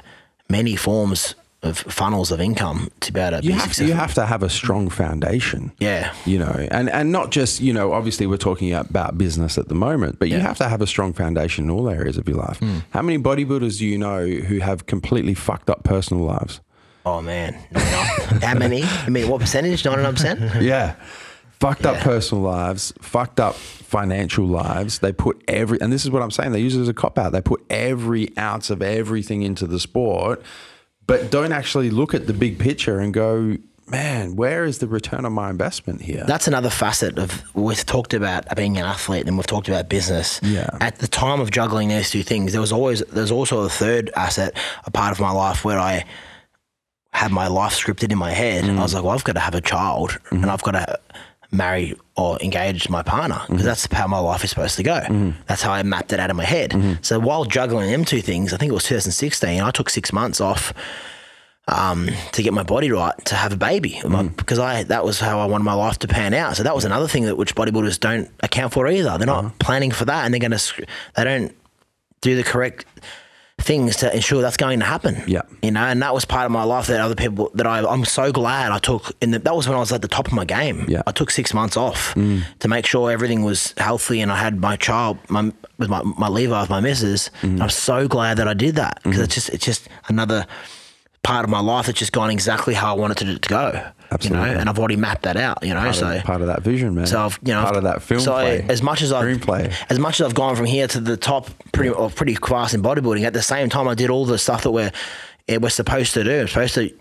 [0.49, 1.35] many forms
[1.65, 3.87] of funnels of income to be able to You be have, successful.
[3.89, 5.73] you have to have a strong foundation.
[5.81, 6.15] Yeah.
[6.25, 9.75] You know, and, and not just, you know, obviously we're talking about business at the
[9.75, 12.59] moment, but you have to have a strong foundation in all areas of your life.
[12.59, 12.79] Hmm.
[12.91, 16.61] How many bodybuilders do you know who have completely fucked up personal lives?
[17.05, 18.39] Oh man, No, no.
[18.47, 18.83] how many?
[18.85, 19.85] I mean, what percentage?
[19.85, 20.41] Ninety nine percent.
[20.63, 20.95] Yeah.
[21.61, 25.01] Fucked up personal lives, fucked up financial lives.
[25.01, 27.19] They put every, and this is what I'm saying, they use it as a cop
[27.19, 27.33] out.
[27.33, 30.43] They put every ounce of everything into the sport,
[31.07, 33.57] but don't actually look at the big picture and go,
[33.91, 36.25] man, where is the return on my investment here?
[36.27, 40.41] That's another facet of we've talked about being an athlete and we've talked about business.
[40.43, 40.71] Yeah.
[40.81, 44.11] At the time of juggling those two things, there was always there's also a third
[44.15, 46.05] asset, a part of my life where I
[47.13, 48.65] had my life scripted in my head.
[48.65, 48.79] Mm.
[48.79, 50.37] I was like, well, I've got to have a child mm-hmm.
[50.37, 51.01] and I've got to
[51.51, 53.67] marry or engage my partner because mm-hmm.
[53.67, 55.01] that's how my life is supposed to go.
[55.01, 55.31] Mm-hmm.
[55.47, 56.73] That's how I mapped it out in my head.
[56.73, 57.03] Mm-hmm.
[57.03, 60.41] So while juggling them two things, I think it was 2016, I took six months
[60.41, 60.75] off
[61.69, 65.21] um, to get my body right to have a baby My- because I that was
[65.21, 66.57] how I wanted my life to pan out.
[66.57, 69.17] So that was another thing that which bodybuilders don't account for either.
[69.19, 69.55] They're not uh-huh.
[69.59, 71.55] planning for that, and they're going to they don't
[72.21, 72.87] do the correct
[73.59, 75.23] things to ensure that's going to happen.
[75.27, 75.43] Yeah.
[75.63, 78.05] you know, and that was part of my life that other people that I I'm
[78.05, 79.13] so glad I took.
[79.21, 80.87] In the, that was when I was at the top of my game.
[80.89, 81.03] Yeah.
[81.07, 82.43] I took six months off mm.
[82.61, 86.29] to make sure everything was healthy, and I had my child my with my my
[86.29, 87.31] lever with my missus.
[87.43, 89.25] And I'm so glad that I did that because mm.
[89.25, 90.47] it's just it's just another
[91.23, 93.91] part of my life that's just gone exactly how I wanted it to go.
[94.11, 94.49] Absolutely.
[94.49, 95.63] You know, and I've already mapped that out.
[95.63, 97.07] You know, part, so of, part of that vision, man.
[97.07, 98.65] so I've, you know, part of that film So play.
[98.69, 99.75] as much as I've screenplay.
[99.91, 102.83] as much as I've gone from here to the top, pretty or pretty fast in
[102.83, 103.25] bodybuilding.
[103.25, 104.93] At the same time, I did all the stuff that we're
[105.49, 106.41] eh, we're supposed to do.
[106.43, 106.95] I'm supposed to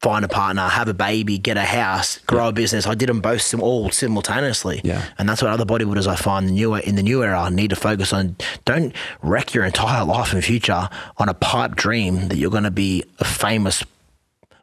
[0.00, 2.86] find a partner, have a baby, get a house, grow a business.
[2.86, 4.82] I did them both sim- all simultaneously.
[4.84, 5.02] Yeah.
[5.18, 7.76] and that's what other bodybuilders I find the new in the new era need to
[7.76, 8.36] focus on.
[8.66, 12.70] Don't wreck your entire life and future on a pipe dream that you're going to
[12.70, 13.82] be a famous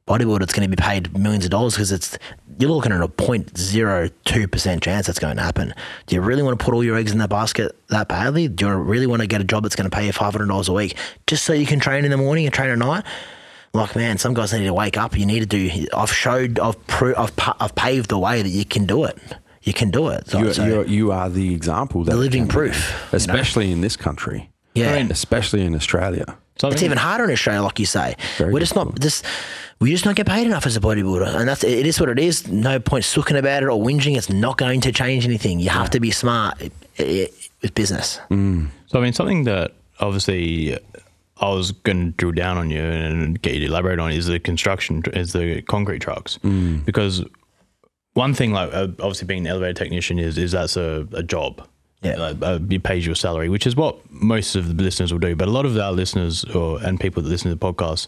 [0.08, 2.18] bodybuilder that's going to be paid millions of dollars because it's
[2.60, 5.74] you're looking at a 0.02 percent chance that's going to happen.
[6.06, 8.48] Do you really want to put all your eggs in that basket that badly?
[8.48, 10.48] Do you really want to get a job that's going to pay you five hundred
[10.50, 13.04] dollars a week just so you can train in the morning and train at night?
[13.74, 15.18] Like man, some guys need to wake up.
[15.18, 15.88] You need to do.
[15.96, 16.60] I've showed.
[16.60, 19.18] I've pro, I've pa- I've paved the way that you can do it.
[19.64, 20.28] You can do it.
[20.28, 22.04] So, You're, so- you're, you are the example.
[22.04, 23.18] That The living can be, proof, you know?
[23.18, 24.50] especially in this country.
[24.74, 24.94] Yeah.
[24.94, 26.26] I mean, especially in Australia.
[26.64, 28.16] It's even harder in Australia, like you say.
[28.38, 29.26] Very We're just not just
[29.80, 32.20] we just not get paid enough as a bodybuilder, and that's it is what it
[32.20, 32.48] is.
[32.48, 34.16] No point sooking about it or whinging.
[34.18, 35.60] It's not going to change anything.
[35.60, 36.70] You have to be smart i-
[37.00, 37.30] i-
[37.62, 38.20] with business.
[38.30, 38.68] Mm.
[38.88, 40.78] So I mean, something that obviously
[41.42, 44.28] I was going to drill down on you and get you to elaborate on is
[44.28, 46.38] the construction, is the concrete trucks,
[46.86, 47.26] because
[48.14, 51.68] one thing like uh, obviously being an elevator technician is is that's a, a job.
[52.02, 52.16] Yeah.
[52.16, 55.20] Like, uh, it pays you a salary, which is what most of the listeners will
[55.20, 55.36] do.
[55.36, 58.08] But a lot of our listeners or and people that listen to the podcast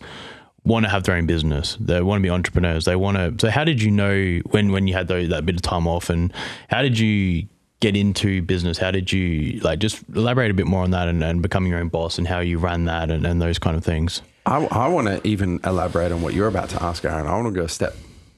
[0.66, 1.78] want to have their own business.
[1.80, 2.86] They want to be entrepreneurs.
[2.86, 3.36] They want to.
[3.40, 6.10] So, how did you know when when you had those, that bit of time off,
[6.10, 6.34] and
[6.70, 7.48] how did you
[7.84, 8.78] get into business?
[8.78, 11.80] How did you like just elaborate a bit more on that and, and becoming your
[11.82, 14.22] own boss and how you ran that and, and those kind of things?
[14.46, 17.28] I, I want to even elaborate on what you're about to ask, Aaron.
[17.28, 17.94] I want to go a step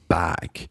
[0.08, 0.68] back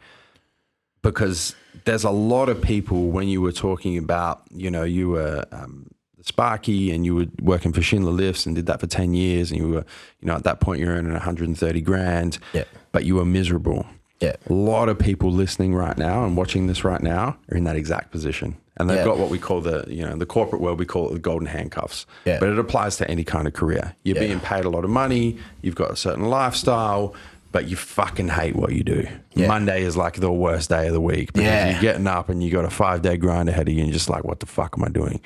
[1.02, 1.56] because
[1.86, 5.88] there's a lot of people when you were talking about, you know, you were um,
[6.22, 9.60] Sparky and you were working for Schindler Lifts and did that for 10 years and
[9.60, 9.86] you were,
[10.20, 12.64] you know, at that point you're earning 130 grand, Yeah.
[12.92, 13.86] but you were miserable.
[14.20, 14.36] Yeah.
[14.50, 17.76] A lot of people listening right now and watching this right now are in that
[17.76, 18.58] exact position.
[18.78, 19.06] And they've Yeah.
[19.06, 21.20] got what we call the, you know, in the corporate world, we call it the
[21.20, 22.06] golden handcuffs.
[22.26, 22.40] Yeah.
[22.40, 23.96] But it applies to any kind of career.
[24.04, 24.28] You're Yeah.
[24.28, 27.14] being paid a lot of money, you've got a certain lifestyle,
[27.54, 29.08] but you fucking hate what you do.
[29.38, 31.72] Monday is like the worst day of the week because Yeah.
[31.72, 33.94] you're getting up and you got a five day grind ahead of you and you're
[33.94, 35.22] just like, what the fuck am I doing?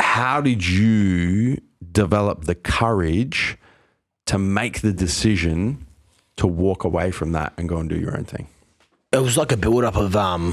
[0.00, 1.58] How did you
[1.92, 3.56] develop the courage
[4.26, 5.86] to make the decision
[6.36, 8.48] to walk away from that and go and do your own thing?
[9.10, 10.52] it was like a build up of um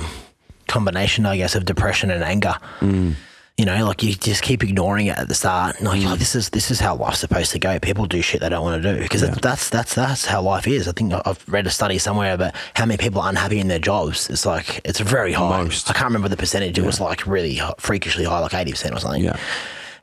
[0.68, 2.56] combination, I guess, of depression and anger.
[2.80, 3.16] Mm.
[3.58, 5.82] You know, like you just keep ignoring it at the start.
[5.82, 6.20] Like, you're like mm.
[6.20, 7.80] this is this is how life's supposed to go.
[7.80, 10.90] People do shit they don't want to do because that's that's that's how life is.
[10.90, 13.80] I think I've read a study somewhere about how many people are unhappy in their
[13.80, 14.30] jobs.
[14.30, 15.64] It's like it's very high.
[15.64, 15.90] Most.
[15.90, 16.78] I can't remember the percentage.
[16.78, 19.24] It was like really freakishly high, like eighty percent or something.
[19.24, 19.40] Yeah.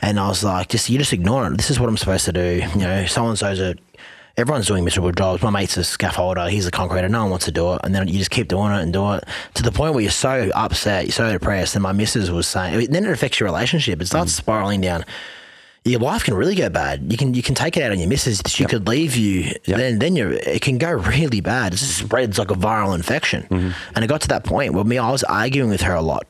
[0.00, 1.56] And I was like, just you just ignore it.
[1.58, 2.62] This is what I'm supposed to do.
[2.74, 3.74] You know, so and so's a
[4.36, 5.42] everyone's doing miserable jobs.
[5.42, 7.80] My mate's a scaffolder, he's a concreter, no one wants to do it.
[7.84, 9.24] And then you just keep doing it and doing it
[9.54, 11.74] to the point where you're so upset, you're so depressed.
[11.74, 14.00] And my missus was saying then it affects your relationship.
[14.00, 14.36] It starts mm.
[14.36, 15.04] spiraling down.
[15.84, 17.10] Your life can really go bad.
[17.10, 18.40] You can you can take it out on your missus.
[18.46, 19.52] She could leave you.
[19.66, 21.74] Then then you it can go really bad.
[21.74, 22.06] It just mm-hmm.
[22.06, 23.42] spreads like a viral infection.
[23.44, 23.70] Mm-hmm.
[23.96, 26.26] And it got to that point where me I was arguing with her a lot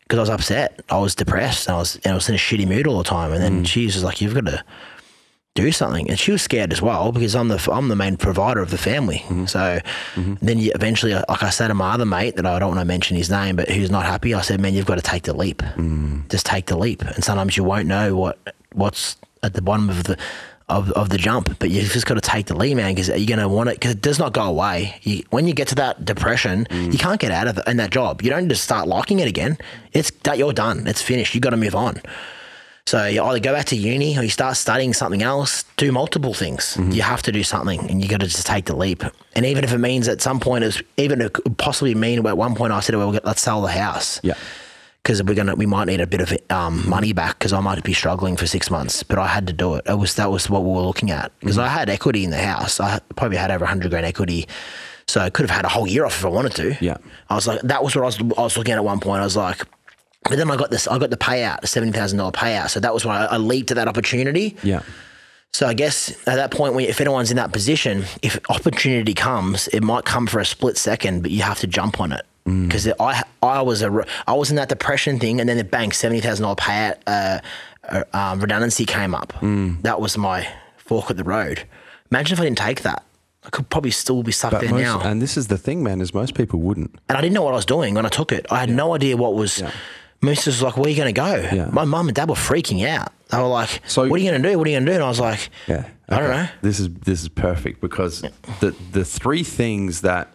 [0.00, 0.80] because I was upset.
[0.88, 1.68] I was depressed.
[1.68, 3.32] And I was and I was in a shitty mood all the time.
[3.32, 3.66] And then mm.
[3.66, 4.64] she was like, "You've got to
[5.56, 8.60] do something," and she was scared as well because I'm the I'm the main provider
[8.60, 9.24] of the family.
[9.26, 9.46] Mm-hmm.
[9.46, 9.80] So
[10.14, 10.34] mm-hmm.
[10.40, 12.84] then you eventually, like I said to my other mate that I don't want to
[12.84, 15.34] mention his name, but who's not happy, I said, "Man, you've got to take the
[15.34, 15.62] leap.
[15.76, 16.28] Mm.
[16.28, 18.38] Just take the leap." And sometimes you won't know what
[18.72, 20.16] what's at the bottom of the.
[20.68, 23.24] Of, of the jump, but you've just got to take the lead, man, because you're
[23.24, 24.98] going to want it, because it does not go away.
[25.02, 26.92] You, when you get to that depression, mm.
[26.92, 28.20] you can't get out of it in that job.
[28.20, 29.58] You don't just start liking it again.
[29.92, 30.88] It's that you're done.
[30.88, 31.36] It's finished.
[31.36, 32.02] You got to move on.
[32.86, 36.34] So you either go back to uni or you start studying something else, do multiple
[36.34, 36.76] things.
[36.78, 39.02] You have to do something and you got to just take the leap.
[39.34, 42.38] And even if it means at some point, it's, even it could possibly mean at
[42.38, 44.20] one point I said, well, let's sell the house.
[44.22, 44.34] Yeah.
[45.02, 47.82] Because we're gonna, we might need a bit of um, money back because I might
[47.82, 49.84] be struggling for six months, but I had to do it.
[49.86, 52.38] It was that was what we were looking at because I had equity in the
[52.38, 52.80] house.
[52.80, 54.48] I probably had over hundred grand equity,
[55.06, 56.76] so I could have had a whole year off if I wanted to.
[56.80, 56.96] Yeah.
[57.30, 59.20] I was like, that was what I was, I was looking at at one point.
[59.20, 59.62] I was like,
[60.28, 62.70] but then I got this, I got the payout, the seventy thousand dollar payout.
[62.70, 64.56] So that was when I, I leaped to that opportunity.
[64.62, 64.80] Yeah.
[65.52, 69.68] So I guess at that point, when if anyone's in that position, if opportunity comes,
[69.68, 72.26] it might come for a split second, but you have to jump on it.
[72.44, 75.94] Because I I was a I was in that depression thing, and then the bank
[75.94, 77.40] seventy thousand dollar payout uh,
[77.88, 79.32] uh, um, redundancy came up.
[79.82, 80.46] That was my
[80.76, 81.64] fork at the road.
[82.12, 83.02] Imagine if I didn't take that,
[83.44, 85.00] I could probably still be stuck But there most, now.
[85.00, 86.94] and this is the thing, man, is most people wouldn't.
[87.08, 88.46] and I didn't know what I was doing when I took it.
[88.50, 89.60] I had no idea what was.
[90.22, 91.68] Moose was like, "Where are you going to go?" Yeah.
[91.72, 93.12] My mum and dad were freaking out.
[93.30, 94.58] They were like, So- "What are you going to do?
[94.58, 95.84] What are you going to do?" And I was like, Yeah.
[96.08, 96.48] I don't know.
[96.62, 98.22] This is this is perfect because
[98.60, 100.32] the the three things that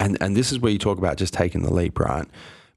[0.00, 2.26] and and this is where you talk about just taking the leap, right?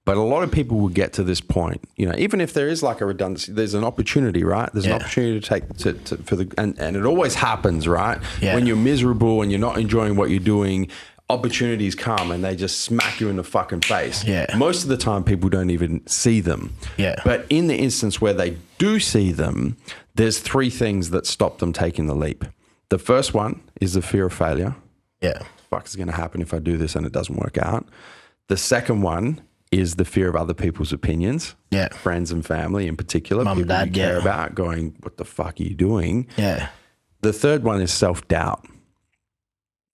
[0.05, 2.67] But a lot of people will get to this point, you know, even if there
[2.67, 4.67] is like a redundancy, there's an opportunity, right?
[4.73, 4.95] There's Yeah.
[4.95, 8.17] an opportunity to take to, to for the and, and it always happens, right?
[8.41, 8.55] Yeah.
[8.55, 10.87] When you're miserable and you're not enjoying what you're doing,
[11.29, 14.23] opportunities come and they just smack you in the fucking face.
[14.23, 14.47] Yeah.
[14.57, 16.73] Most of the time people don't even see them.
[16.97, 17.21] Yeah.
[17.23, 19.77] But in the instance where they do see them,
[20.15, 22.45] there's three things that stop them taking the leap.
[22.89, 24.75] The first one is the fear of failure.
[25.21, 27.85] Yeah, Fuck is going to happen if I do this and it doesn't work out.
[28.47, 29.41] The second one
[29.71, 31.53] is the fear of other people's opinions.
[31.69, 31.89] Yeah.
[31.89, 33.43] Friends and family in particular.
[33.43, 34.21] Mum people you dad, care yeah.
[34.21, 36.27] about going, what the fuck are you doing?
[36.37, 36.69] yeah,
[37.21, 38.65] The third one is self doubt.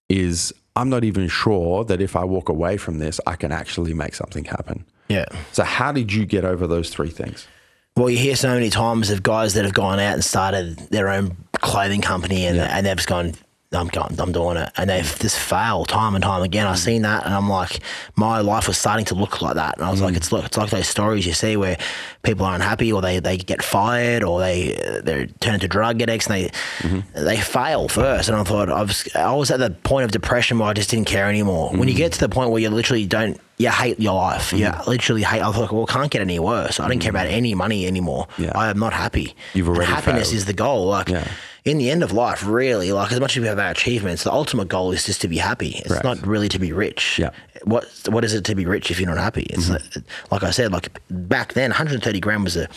[0.07, 3.93] Is I'm not even sure that if I walk away from this, I can actually
[3.93, 4.85] make something happen.
[5.07, 5.25] yeah.
[5.51, 7.47] So, how did you get over those three things?
[7.95, 11.07] Well, you hear so many times of guys that have gone out and started their
[11.09, 12.75] own clothing company, and, Yeah.
[12.77, 13.33] and they've just gone,
[13.71, 16.67] I'm going, I'm doing it, and they've just failed time and time again.
[16.67, 16.85] I've mm.
[16.85, 17.79] seen that, and I'm like,
[18.15, 20.17] my life was starting to look like that, and I was like, mm.
[20.17, 21.77] it's look, it's like those stories you see where
[22.23, 26.27] people are unhappy, or they, they get fired, or they they turn into drug addicts,
[26.27, 27.25] and they mm-hmm.
[27.25, 28.29] they fail first.
[28.29, 30.89] And I thought I was I was at the point of depression where I just
[30.89, 31.71] didn't care anymore.
[31.71, 31.97] When you mm.
[31.97, 33.39] get to the point where you literally don't.
[33.57, 34.51] You hate your life.
[34.51, 35.41] You literally hate.
[35.41, 36.77] I thought, well, it can't get any worse.
[36.77, 38.27] I don't care about any money anymore.
[38.37, 38.51] Yeah.
[38.53, 39.33] I am not happy.
[39.53, 40.35] You've And already happiness failed.
[40.35, 40.87] is the goal.
[40.87, 41.25] Like Yeah.
[41.65, 44.31] In the end of life, really, like as much as we have our achievements, the
[44.31, 45.77] ultimate goal is just to be happy.
[45.79, 46.03] It's Correct.
[46.03, 47.17] not really to be rich.
[47.17, 47.31] Yeah.
[47.63, 49.47] What What is it to be rich if you're not happy?
[49.49, 49.81] It's like,
[50.31, 52.69] like I said, like back then, 130 grand was a.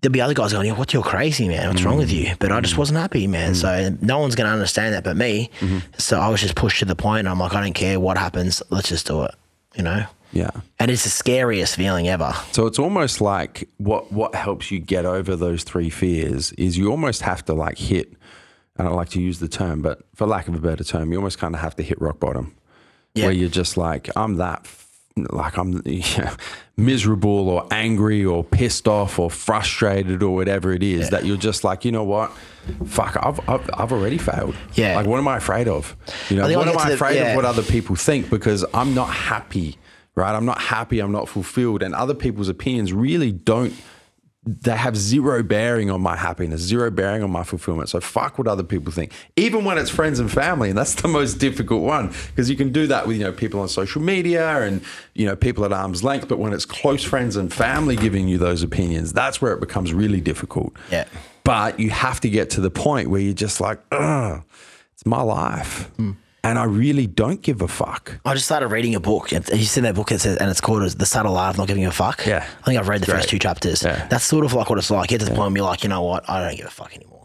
[0.00, 0.94] There'd be other guys going, "Yeah, what?
[0.94, 1.68] You're crazy, man.
[1.68, 2.36] What's wrong with you?" Mm-hmm.
[2.38, 2.80] But I just mm-hmm.
[2.80, 3.54] wasn't happy, man.
[3.54, 5.50] So no one's going to understand that but me.
[5.98, 7.26] So I was just pushed to the point.
[7.28, 8.62] I'm like, I don't care what happens.
[8.70, 9.34] Let's just do it.
[9.74, 10.06] You know.
[10.32, 10.50] Yeah.
[10.78, 12.32] And it's the scariest feeling ever.
[12.52, 16.90] So it's almost like what what helps you get over those three fears is you
[16.90, 18.12] almost have to like hit.
[18.76, 21.10] And I don't like to use the term, but for lack of a better term,
[21.12, 22.54] you almost kind of have to hit rock bottom,
[23.14, 23.24] Yeah.
[23.26, 24.66] where you're just like, I'm that,
[25.16, 26.34] like I'm yeah,
[26.76, 31.62] miserable or angry or pissed off or frustrated or whatever it is that you're just
[31.64, 32.32] like, you know what,
[32.86, 34.54] fuck, I've I've, I've already failed.
[34.74, 34.96] Yeah.
[34.96, 35.94] Like, what am I afraid of?
[36.30, 37.30] You know, what am I to the- afraid yeah.
[37.30, 37.36] of?
[37.36, 39.76] What other people think because I'm not happy,
[40.14, 40.34] right?
[40.34, 41.00] I'm not happy.
[41.00, 43.74] I'm not fulfilled, and other people's opinions really don't.
[44.42, 47.90] They have zero bearing on my happiness, zero bearing on my fulfillment.
[47.90, 51.08] So fuck what other people think, even when it's friends and family, and that's the
[51.08, 54.62] most difficult one because you can do that with you know people on social media
[54.62, 54.80] and
[55.14, 56.26] you know people at arm's length.
[56.26, 59.92] But when it's close friends and family giving you those opinions, that's where it becomes
[59.92, 60.72] really difficult.
[60.90, 61.04] Yeah.
[61.44, 64.42] But you have to get to the point where you're just like, ugh,
[64.94, 65.90] it's my life.
[65.96, 66.12] Hmm.
[66.42, 68.18] And I really don't give a fuck.
[68.24, 69.30] I just started reading a book.
[69.32, 70.10] and You seen that book?
[70.10, 72.46] It says, and it's called "The Subtle Art of Not Giving a Fuck." Yeah.
[72.62, 73.16] I think I've read the Great.
[73.18, 73.82] first two chapters.
[73.82, 74.06] Yeah.
[74.08, 75.08] That's sort of like what it's like.
[75.10, 76.28] Get to the point where you're like, you know what?
[76.30, 77.19] I don't give a fuck anymore.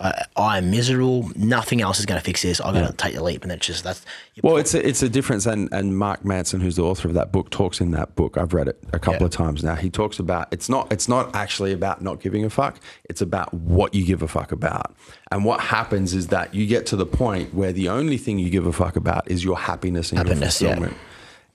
[0.00, 1.30] I, I am miserable.
[1.36, 2.60] Nothing else is going to fix this.
[2.60, 4.04] I got to take the leap, and it's just that's.
[4.42, 7.32] Well, it's a, it's a difference, and, and Mark Manson, who's the author of that
[7.32, 8.38] book, talks in that book.
[8.38, 9.26] I've read it a couple Yeah.
[9.26, 9.74] of times now.
[9.74, 12.80] He talks about it's not it's not actually about not giving a fuck.
[13.04, 14.94] It's about what you give a fuck about.
[15.30, 18.48] And what happens is that you get to the point where the only thing you
[18.48, 20.92] give a fuck about is your happiness and Happiness, your yeah.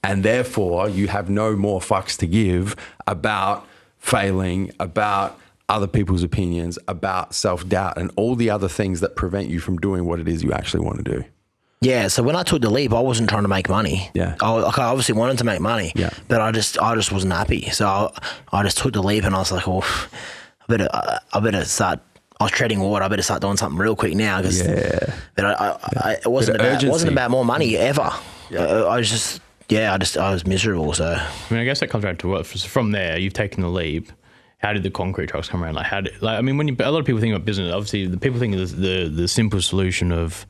[0.04, 2.76] and therefore you have no more fucks to give
[3.08, 3.68] about
[3.98, 9.50] failing, about other people's opinions, about self doubt, and all the other things that prevent
[9.50, 11.24] you from doing what it is you actually want to do.
[11.82, 14.10] Yeah, so when I took the leap, I wasn't trying to make money.
[14.14, 14.36] Yeah.
[14.42, 15.92] I, like, I obviously wanted to make money.
[15.96, 16.10] Yeah.
[16.28, 17.70] but I just I just wasn't happy.
[17.70, 18.10] So I,
[18.52, 21.64] I just took the leap, and I was like, well, I better I, I better
[21.66, 22.00] start.
[22.40, 23.06] I was treading water.
[23.06, 24.66] I better start doing something real quick now because.
[24.66, 25.16] Yeah.
[25.36, 27.80] But I, I, I it wasn't Bit of about it wasn't about more money mm.
[27.80, 28.02] ever.
[28.52, 29.94] I, uh, I was just yeah.
[29.94, 30.94] I just I was miserable.
[30.94, 33.70] So I mean, I guess that comes down to what from there you've taken the
[33.70, 34.12] leap.
[34.66, 35.76] How did the concrete trucks come around?
[35.76, 37.72] Like, how did like I mean, when you, a lot of people think about business,
[37.72, 40.48] obviously the people think of the the, the simple solution of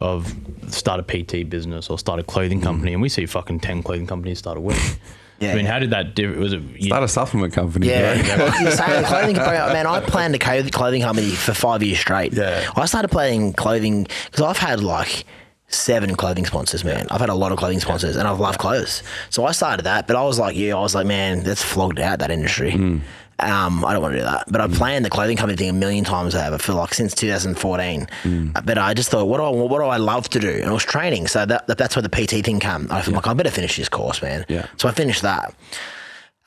[0.00, 0.34] of
[0.68, 4.06] start a PT business or start a clothing company, and we see fucking ten clothing
[4.06, 4.76] companies start a week.
[5.40, 5.72] Yeah, I mean, yeah.
[5.72, 6.14] how did that?
[6.14, 6.62] Diff- was it?
[6.76, 7.88] You, Start a supplement company.
[7.88, 8.46] Yeah, bro.
[8.60, 9.84] You're saying clothing man.
[9.84, 12.32] I planned a clothing company for five years straight.
[12.32, 12.70] Yeah.
[12.76, 15.24] I started playing clothing because I've had like
[15.66, 17.08] seven clothing sponsors, man.
[17.10, 19.02] I've had a lot of clothing sponsors, and I've loved clothes.
[19.30, 21.98] So I started that, but I was like, yeah, I was like, man, that's flogged
[21.98, 22.72] out that industry.
[22.72, 22.98] Hmm.
[23.40, 24.44] Um, I don't want to do that.
[24.48, 28.06] But I planned the clothing company thing a million times over for like since 2014.
[28.22, 28.48] Hmm.
[28.64, 30.50] But I just thought, what do I what do I love to do?
[30.50, 31.26] And it was training.
[31.26, 32.86] So that, that that's where the PT thing came.
[32.90, 34.44] I feel like I better finish this course, man.
[34.48, 34.66] Yeah.
[34.76, 35.54] So I finished that.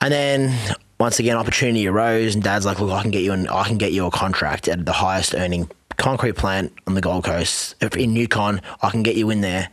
[0.00, 3.48] And then once again, opportunity arose, and Dad's like, "Look, I can get you an,
[3.48, 7.24] I can get you a contract at the highest earning concrete plant on the Gold
[7.24, 8.60] Coast in Yukon.
[8.82, 9.68] I can get you in there."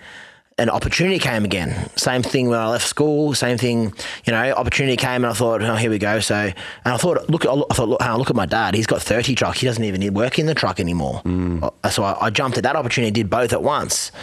[0.57, 1.89] And opportunity came again.
[1.97, 3.33] Same thing when I left school.
[3.33, 4.51] Same thing, you know.
[4.53, 6.53] Opportunity came, and I thought, "Oh, here we go." So, and
[6.85, 8.73] I thought, look, I thought, look, look at my dad.
[8.73, 9.59] He's got thirty trucks.
[9.59, 11.21] He doesn't even need work in the truck anymore.
[11.91, 14.13] So I, I jumped at that opportunity, did both at once,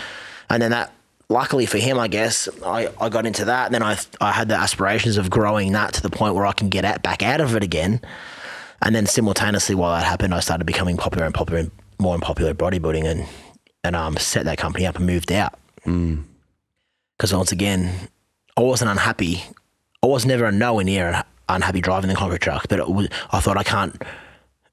[0.49, 0.95] and then that
[1.29, 3.67] luckily for him, I guess, I, I got into that.
[3.67, 6.53] And then I, I had the aspirations of growing that to the point where I
[6.53, 8.01] can get at, back out of it again.
[8.83, 12.23] And then simultaneously, while that happened, I started becoming popular and popular, and more and
[12.23, 13.27] popular bodybuilding and,
[13.85, 15.59] and um, set that company up and moved out.
[15.85, 18.09] Because once again,
[18.57, 19.43] I wasn't unhappy.
[20.03, 23.57] I was never nowhere near un- unhappy driving the concrete truck, but was, I thought
[23.57, 24.01] I can't,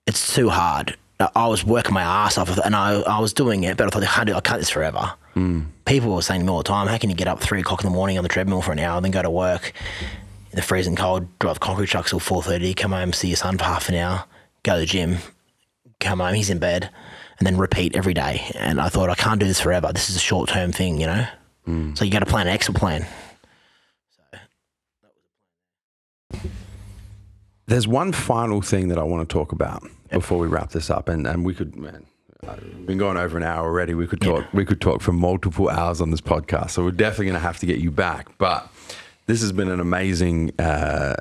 [0.07, 0.98] it's too hard.
[1.19, 4.03] I- was working my ass off and I, I was doing it, but I thought
[4.03, 5.14] I can't do I can't this forever.
[5.86, 7.81] People were saying to me all the time, how can you get up three o'clock
[7.84, 9.73] in the morning on the treadmill for an hour, then go to work
[10.52, 13.57] in the freezing cold, drive concrete trucks till four thirty, come home, see your son
[13.57, 14.26] for half an hour,
[14.64, 15.18] go to the gym,
[15.99, 16.90] come home, he's in bed,
[17.39, 18.51] and then repeat every day.
[18.55, 19.91] And I thought I can't do this forever.
[19.93, 21.25] This is a short term thing, you know.
[21.95, 23.05] So you got to plan an exit plan.
[27.67, 31.07] There's one final thing that I want to talk about before we wrap this up,
[31.07, 32.05] and, and we could, man,
[32.41, 33.93] We've been going over an hour already.
[33.93, 34.45] We could talk.
[34.53, 36.71] We could talk for multiple hours on this podcast.
[36.71, 38.29] So we're definitely going to have to get you back.
[38.37, 38.71] But
[39.25, 41.15] this has been an amazing, uh,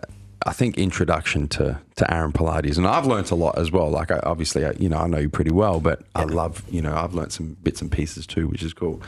[0.47, 3.90] I think, introduction to to Aaron Polotto, and I've learnt a lot as well.
[3.90, 6.81] Like, I, obviously, I, you know, I know you pretty well, but I love, you
[6.81, 9.02] know, I've learnt some bits and pieces too, which is cool.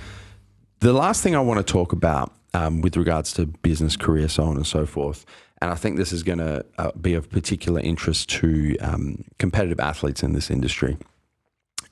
[0.80, 4.44] The last thing I want to talk about um, with regards to business, career, so
[4.44, 5.24] on and so forth,
[5.62, 9.78] and I think this is going to uh, be of particular interest to um, competitive
[9.78, 10.96] athletes in this industry,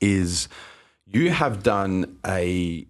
[0.00, 0.48] is
[1.06, 2.86] you have done a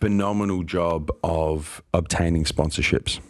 [0.00, 3.20] phenomenal job of obtaining sponsorships,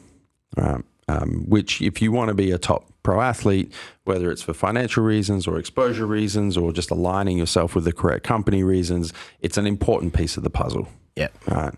[0.56, 0.84] right?
[1.08, 3.72] Um, which, if you want to be a top pro athlete,
[4.04, 8.24] whether it's for financial reasons or exposure reasons or just aligning yourself with the correct
[8.24, 10.86] company reasons, it's an important piece of the puzzle.
[11.16, 11.28] Yeah.
[11.46, 11.72] Right.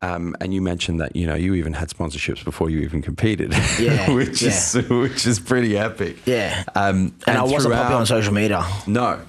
[0.00, 3.54] Um, and you mentioned that you know you even had sponsorships before you even competed,
[3.78, 6.18] Yeah, which is which is pretty epic.
[6.26, 6.64] Yeah.
[6.74, 8.66] Um, and, I wasn't popular on social media.
[8.86, 9.20] no,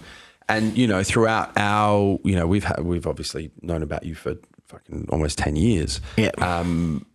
[0.50, 4.36] and you know throughout our you know we've had we've obviously known about you for
[4.68, 6.02] fucking almost ten years.
[6.18, 6.32] Yeah.
[6.40, 7.06] Um,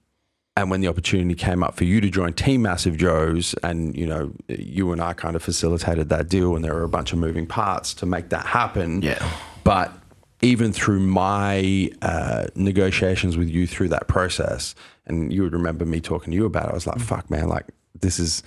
[0.60, 4.06] and when the opportunity came up for you to join Team Massive Joe's, and you
[4.06, 7.18] know you and I kind of facilitated that deal, and there were a bunch of
[7.18, 9.00] moving parts to make that happen.
[9.00, 9.26] Yeah.
[9.64, 9.92] But
[10.42, 14.74] even through my uh, negotiations with you through that process,
[15.06, 17.48] and you would remember me talking to you about it, I was like, "Fuck, man!
[17.48, 17.66] Like
[17.98, 18.42] this is."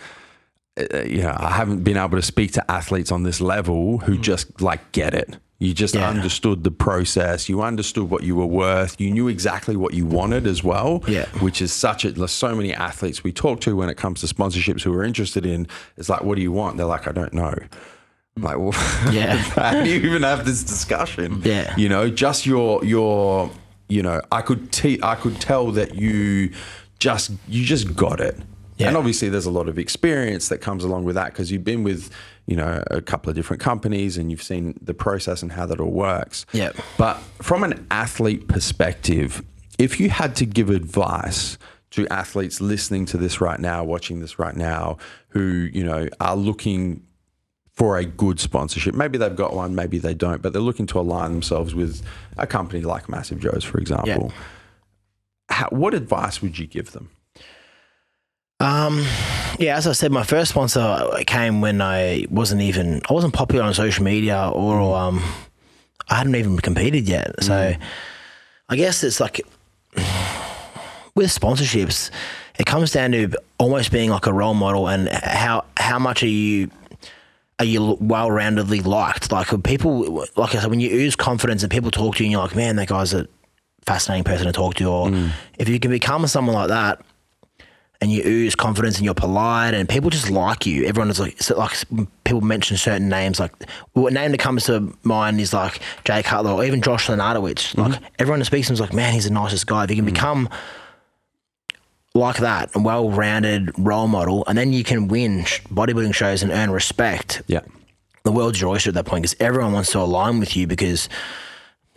[0.78, 4.18] Uh, you know, I haven't been able to speak to athletes on this level who
[4.18, 5.38] just like get it.
[5.60, 5.96] You just.
[5.96, 6.10] Yeah.
[6.10, 7.48] understood the process.
[7.48, 9.00] You understood what you were worth.
[9.00, 11.04] You knew exactly what you wanted as well.
[11.08, 11.26] Yeah.
[11.40, 14.28] Which is such a there's so many athletes we talk to when it comes to
[14.34, 15.68] sponsorships who are interested in.
[15.96, 16.78] It's like, what do you want?
[16.78, 17.54] They're like, I don't know.
[18.36, 18.74] I'm like, well,
[19.14, 19.36] Yeah.
[19.38, 21.42] how do you even have this discussion?
[21.46, 21.74] Yeah.
[21.78, 23.50] You know, just your your
[23.88, 26.52] you know, I could te- I could tell that you
[27.00, 28.36] just you just got it.
[28.78, 28.88] Yeah.
[28.88, 31.84] And obviously there's a lot of experience that comes along with that because you've been
[31.84, 32.12] with,
[32.48, 35.80] you know, a couple of different companies and you've seen the process and how that
[35.80, 36.46] all works.
[36.54, 36.72] Yeah.
[36.98, 39.44] But from an athlete perspective,
[39.78, 41.58] if you had to give advice
[41.92, 44.98] to athletes listening to this right now, watching this right now,
[45.30, 47.06] who, you know, are looking
[47.74, 48.94] for a good sponsorship.
[48.94, 52.04] Maybe they've got one, maybe they don't, but they're looking to align themselves with
[52.38, 54.32] a company like Massive Joe's, for example.
[55.50, 57.10] How, what advice would you give them?
[58.64, 59.06] Um,
[59.60, 63.66] yeah, as I said, my first sponsor came when I wasn't even I wasn't popular
[63.66, 65.22] on social media or um,
[66.10, 67.44] I hadn't even competed yet.
[67.44, 67.76] So
[68.70, 69.42] I guess it's like
[71.14, 72.10] with sponsorships,
[72.58, 76.28] it comes down to almost being like a role model and how how much are
[76.28, 76.72] you
[77.60, 79.30] are you well roundedly liked?
[79.30, 82.32] Like people, like I said, when you ooze confidence and people talk to you and
[82.32, 83.28] you're like, man, that guy's a
[83.86, 84.86] fascinating person to talk to.
[84.86, 85.10] Or
[85.60, 87.02] if you can become someone like that
[88.04, 91.42] and you ooze confidence and you're polite and people just like you, everyone is like,
[91.42, 91.72] so like
[92.26, 93.40] people mention certain names.
[93.40, 93.54] Like
[93.94, 97.74] what name that comes to mind is like Jay Cutler or even Josh Lenartowicz.
[97.74, 97.82] Mm-hmm.
[97.82, 99.86] Like everyone that speaks to him is like, man, he's the nicest guy.
[99.86, 100.14] If you can mm-hmm.
[100.14, 100.50] become
[102.14, 106.72] like that, a well-rounded role model, and then you can win bodybuilding shows and earn
[106.72, 107.42] respect.
[107.48, 107.62] Yeah.
[108.24, 111.08] The world's your oyster at that point because everyone wants to align with you because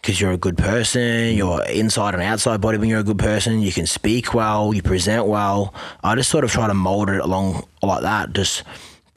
[0.07, 3.73] because you're a good person, you're inside and outside bodybuilding, you're a good person, you
[3.73, 5.75] can speak well, you present well.
[6.05, 8.33] I just sort of try to mold it along like that.
[8.33, 8.63] Just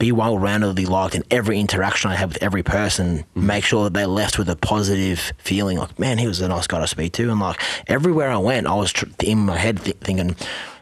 [0.00, 3.18] be well roundedly liked in every interaction I have with every person.
[3.18, 3.46] Mm-hmm.
[3.46, 6.66] Make sure that they left with a positive feeling, like, man, he was a nice
[6.66, 7.30] guy to speak to.
[7.30, 10.34] And like everywhere I went, I was tr- in my head th- thinking,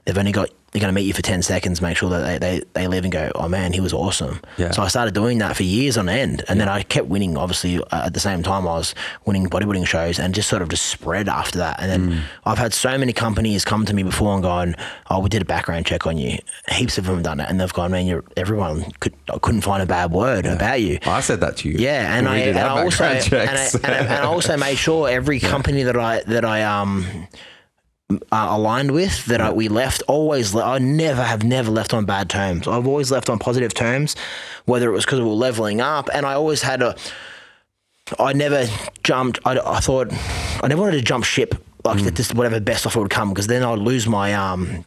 [0.07, 2.59] they've only got they're going to meet you for 10 seconds make sure that they,
[2.59, 4.41] they, they leave and go oh man he was awesome.
[4.57, 4.71] Yeah.
[4.71, 7.79] so i started doing that for years on end and then i kept winning obviously
[7.79, 10.87] uh, at the same time i was winning bodybuilding shows and just sort of just
[10.87, 11.81] spread after that.
[11.81, 14.75] And then i've had so many companies come to me before and gone
[15.11, 16.39] oh we did a background check on you.
[16.71, 19.83] Heaps of them have done it and they've gone man you're everyone could, couldn't find
[19.83, 20.99] a bad word about you.
[21.07, 21.79] I said that to you.
[21.79, 23.85] yeah, and I, did and I also and I, and.
[23.85, 27.29] I, and I also made sure every company that I that I um
[28.11, 28.17] uh,
[28.51, 32.31] aligned with that I, we left always le- I never have never left on bad
[32.31, 32.67] terms.
[32.67, 34.17] I've always left on positive terms,
[34.65, 36.97] whether it was because we were leveling up, and I always had a.
[38.19, 38.67] I never
[39.05, 39.41] jumped.
[39.45, 40.09] I, I thought
[40.63, 41.55] I never wanted to jump ship
[41.85, 42.15] like that.
[42.15, 44.85] Just whatever best offer would come because then I'd lose my um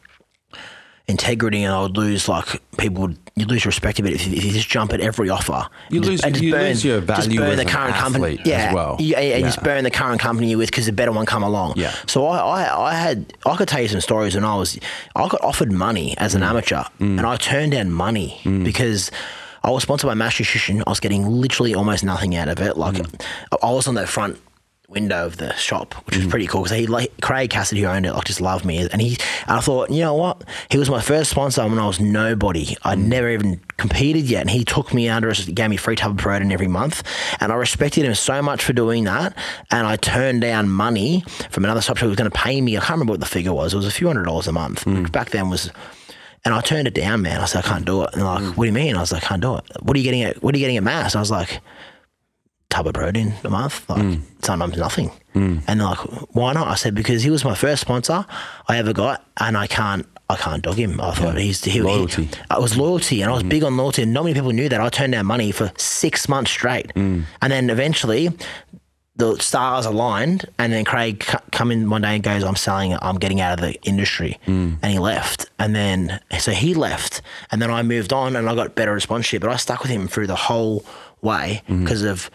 [1.12, 4.34] integrity and I would lose like people would you lose respect a bit if you,
[4.36, 5.66] if you just jump at every offer.
[5.90, 8.38] You lose- and you lose your value just burn as the current company.
[8.44, 8.96] Yeah, well.
[8.98, 9.46] Yeah, yeah, and Yeah.
[9.48, 11.74] just burn the current company you're with because a better one come along.
[11.76, 11.94] Yeah.
[12.06, 14.78] So I, I, I had I could tell you some stories when I was
[15.16, 16.36] I got offered money as Mm.
[16.36, 19.10] an amateur and I turned down money because.
[19.64, 20.82] I was sponsored by Mass Nutrition.
[20.84, 22.76] I was getting literally almost nothing out of it.
[22.76, 23.24] Like, Mm.
[23.62, 24.40] I was on that front
[24.92, 26.30] window of the shop, which was mm.
[26.30, 29.00] pretty cool because he like Craig Cassidy who owned it like just loved me, and
[29.00, 29.16] he
[29.46, 32.76] and I thought you know what he was my first sponsor when I was nobody.
[32.84, 33.06] I'd mm.
[33.06, 36.18] never even competed yet, and he took me under, us, gave me free tub of
[36.18, 37.02] protein every month,
[37.40, 39.36] and I respected him so much for doing that.
[39.70, 42.76] And I turned down money from another shop who was going to pay me.
[42.76, 43.74] I can't remember what the figure was.
[43.74, 44.84] It was a few hundred dollars a month.
[44.84, 45.02] Mm.
[45.02, 45.70] which Back then was.
[46.44, 47.40] And I turned it down, man.
[47.40, 48.10] I said, I can't do it.
[48.12, 48.96] And they're like, what do you mean?
[48.96, 49.64] I was like, I can't do it.
[49.80, 50.42] What are you getting at?
[50.42, 51.14] What are you getting at mass?
[51.14, 51.60] I was like,
[52.72, 54.20] tub of protein a month, like mm.
[54.42, 55.10] sometimes nothing.
[55.34, 55.62] Mm.
[55.66, 55.98] And they're like,
[56.34, 56.68] why not?
[56.68, 58.24] I said, because he was my first sponsor
[58.68, 60.06] I ever got, and I can't.
[60.30, 60.98] I can't dog him.
[60.98, 62.24] I thought he's he, Loyalty.
[62.24, 63.50] He, I was loyalty, and I was mm.
[63.50, 64.80] big on loyalty, and not many people knew that.
[64.80, 66.90] I turned down money for six months straight,
[67.42, 68.30] and then eventually,
[69.16, 72.96] the stars aligned, and then Craig c- come in one day and goes, "I'm selling.
[73.02, 74.38] I'm getting out of the industry,"
[74.82, 75.50] and he left.
[75.58, 77.20] And then so he left,
[77.50, 80.08] and then I moved on, and I got better sponsorship, but I stuck with him
[80.08, 80.86] through the whole
[81.20, 82.30] way because of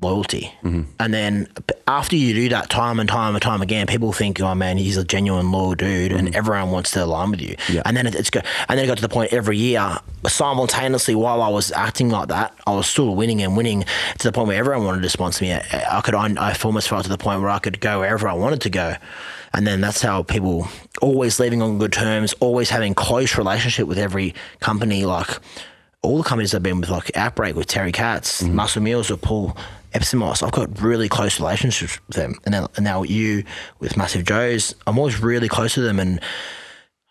[0.00, 0.52] loyalty.
[0.62, 0.82] Mm-hmm.
[1.00, 1.48] And then
[1.86, 4.96] after you do that time and time and time again, people think, "Oh man, he's
[4.96, 6.36] a genuine loyal dude," and mm-hmm.
[6.36, 7.56] everyone wants to align with you.
[7.68, 7.82] Yeah.
[7.84, 11.14] And then it, it's go, and then it got to the point every year, simultaneously
[11.14, 13.84] while I was acting like that, I was still winning and winning
[14.18, 15.52] to the point where everyone wanted to sponsor me.
[15.52, 18.28] I, I could, I, I almost felt to the point where I could go wherever
[18.28, 18.96] I wanted to go.
[19.52, 20.66] And then that's how people
[21.00, 25.38] always leaving on good terms, always having close relationship with every company, like
[26.02, 28.54] all the companies I've been with, like Outbreak with Terry Katz, mm-hmm.
[28.54, 29.56] Muscle Meals with Paul
[29.94, 32.34] Epsimos, I've got really close relationships with them.
[32.44, 33.44] And now, and now you
[33.78, 36.00] with Massive Joe's, I'm always really close to them.
[36.00, 36.20] And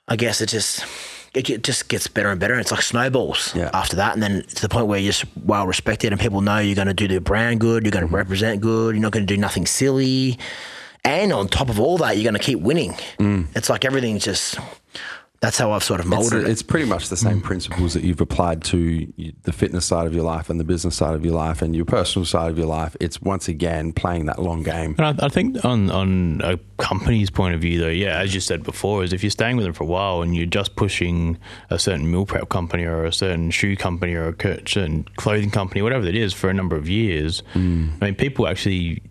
[0.08, 0.86] I guess it just
[1.34, 2.54] it just gets better and better.
[2.54, 3.72] And It's like snowballs Yeah.
[3.74, 6.60] after that, and then to the point where you're just well respected, and people know
[6.60, 9.26] you're going to do the brand good, you're going to represent good, you're not going
[9.26, 10.38] to do nothing silly,
[11.04, 12.94] and on top of all that, you're going to keep winning.
[13.18, 13.48] Mm.
[13.56, 14.60] It's like everything's just.
[15.44, 16.50] That's how I've sort of It's, molded it.
[16.50, 17.44] it's pretty much the same mm.
[17.44, 19.12] principles that you've applied to
[19.44, 21.84] the fitness side of your life and the business side of your life and your
[21.84, 22.96] personal side of your life.
[23.02, 24.96] It's once again playing that long game.
[24.98, 28.40] And I, I think on on a company's point of view, though, yeah, as you
[28.40, 31.38] said before, is if you're staying with them for a while and you're just pushing
[31.70, 35.52] a certain meal prep company or a certain shoe company or a cur- certain clothing
[35.52, 37.92] company, whatever it is, for a number of years, mm.
[38.02, 39.02] I mean, people actually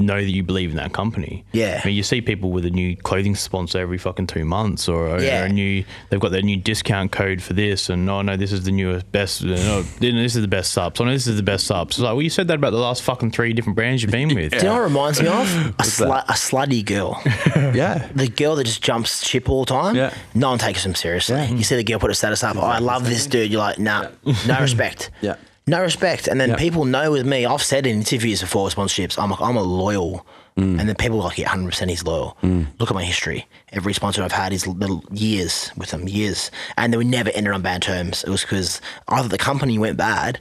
[0.00, 1.44] know that you believe in that company.
[1.52, 1.80] Yeah.
[1.82, 5.06] I mean, you see people with a new clothing sponsor every fucking two months, or,
[5.08, 5.44] or Yeah.
[5.44, 8.64] a new they've got their new discount code for this, and oh no, this is
[8.64, 9.42] the newest best.
[9.42, 11.00] Uh, no, this is the best subs.
[11.00, 11.94] Oh no, this is the best subs.
[11.96, 14.34] It's like, well, you said that about the last fucking three different brands you've been
[14.34, 14.50] with.
[14.50, 15.46] Do you know what it reminds me of?
[15.78, 17.20] A, slu- a slutty girl.
[17.74, 18.08] Yeah.
[18.14, 19.94] the girl that just jumps ship all the time.
[19.96, 20.12] Yeah.
[20.34, 21.36] No one takes them seriously.
[21.36, 21.56] Mm-hmm.
[21.56, 22.56] You see the girl put a status up.
[22.56, 23.50] Oh, I love this dude.
[23.50, 24.08] You're like, nah,
[24.46, 25.10] no respect.
[25.20, 25.36] Yeah.
[25.66, 26.28] No respect.
[26.28, 26.56] And then Yeah.
[26.56, 30.26] people know with me, I've said in interviews before sponsorships, I'm like, I'm a loyal.
[30.58, 30.78] Mm.
[30.78, 32.36] And then people are like, yeah, 100% he's loyal.
[32.78, 33.46] Look at my history.
[33.72, 36.50] Every sponsor I've had is little years with them, years.
[36.76, 38.22] And they were never ended on bad terms.
[38.24, 40.38] It was because either the company went bad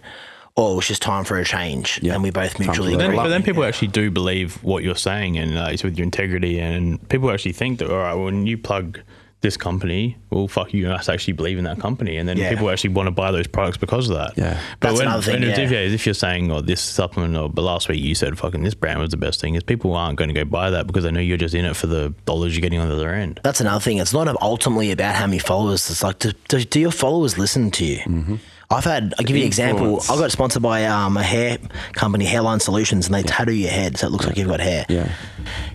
[0.56, 2.00] or it was just time for a change.
[2.04, 2.14] Yeah.
[2.14, 3.24] And we both mutually But then, agreed.
[3.24, 6.60] but then people actually do believe what you're saying, and uh, it's with your integrity,
[6.60, 9.00] and people actually think that all right, when you plug
[9.44, 12.50] this company, well, fuck you, must actually believe in that company, and then Yeah.
[12.50, 14.34] people actually want to buy those products because of that.
[14.38, 14.58] Yeah.
[14.80, 15.80] but That's when, another thing, when if, yeah.
[15.82, 18.74] yeah, if you're saying, oh, this supplement, or but last week you said fucking this
[18.74, 21.12] brand was the best thing, is people aren't going to go buy that because they
[21.12, 23.42] know you're just in it for the dollars you're getting on the other end.
[23.44, 23.98] That's another thing.
[23.98, 25.90] It's not ultimately about how many followers.
[25.92, 27.98] It's like, do, do, do your followers listen to you?
[27.98, 28.36] Mm-hmm.
[28.72, 30.02] I've had, I'll give you an example.
[30.10, 31.58] I got sponsored by um, a hair
[31.92, 34.86] company, Hairline Solutions, and they tattoo your head so it looks like you've got hair.
[34.88, 35.14] Yeah.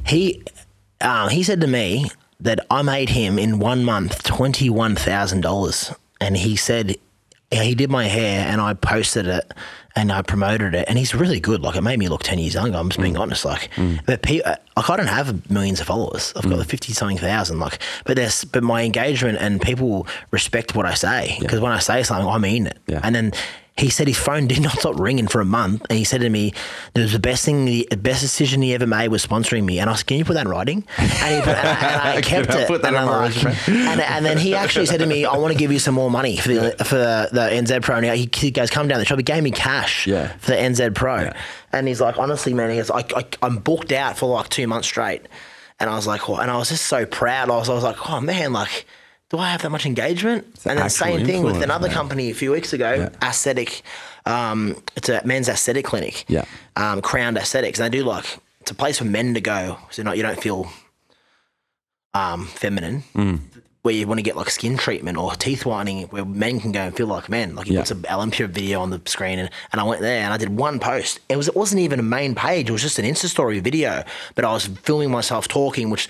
[0.07, 0.43] He,
[1.03, 5.97] um, he said to me that I made him in one month $21,000.
[6.21, 6.97] And he said,
[7.51, 9.53] he did my hair and I posted it
[9.97, 10.85] and I promoted it.
[10.89, 11.63] And he's really good.
[11.63, 12.77] Like, it made me look 10 years younger.
[12.77, 13.21] I'm just being mm.
[13.21, 13.45] honest.
[13.45, 14.01] Like, mm.
[14.07, 16.33] but pe- uh, like, I don't have millions of followers.
[16.37, 16.67] I've got mm.
[16.67, 17.59] 50 something thousand.
[17.59, 21.37] Like, but there's, but my engagement and people respect what I say.
[21.41, 22.79] Because when I say something, I mean it.
[22.87, 23.01] Yeah.
[23.03, 23.33] And then,
[23.79, 26.29] he said his phone did not stop ringing for a month, and he said to
[26.29, 26.53] me,
[26.95, 29.89] "It was the best thing, the best decision he ever made was sponsoring me." And
[29.89, 32.21] I said, "Can you put that in writing?" And, he put, and, I, and I
[32.23, 32.67] kept I it.
[32.69, 35.59] put that and, like- and, and then he actually said to me, "I want to
[35.59, 38.51] give you some more money for the for the, the NZ Pro." And he, he
[38.51, 40.29] goes, "Come down the shop." He gave me cash Yeah.
[40.39, 41.33] for the NZ Pro, Yeah.
[41.73, 44.67] and he's like, "Honestly, man," he goes, I, I, "I'm booked out for like two
[44.67, 45.23] months straight."
[45.81, 47.49] And I was like, oh, and I was just so proud.
[47.51, 48.87] I was, I was like, "Oh man, like."
[49.31, 50.47] Do I have that much engagement?
[50.65, 53.29] an and then same thing with another company a few weeks ago, Yeah.
[53.29, 53.83] Aesthetic.
[54.25, 56.25] Um, it's a men's aesthetic clinic.
[56.29, 56.45] Yeah.
[56.77, 57.79] Um, Crowned Aesthetics.
[57.79, 58.25] And they do like
[58.61, 60.71] it's a place for men to go, so not you don't feel
[62.15, 63.03] um feminine.
[63.15, 63.41] Mm.
[63.83, 66.81] Where you want to get like skin treatment or teeth whitening, where men can go
[66.81, 67.55] and feel like men.
[67.55, 67.81] Like he Yeah.
[67.81, 70.51] puts a Olympia video on the screen, and, and I went there and I did
[70.51, 71.21] one post.
[71.29, 74.05] It was it wasn't even a main page; it was just an Insta story video.
[74.35, 76.09] But I was filming myself talking, which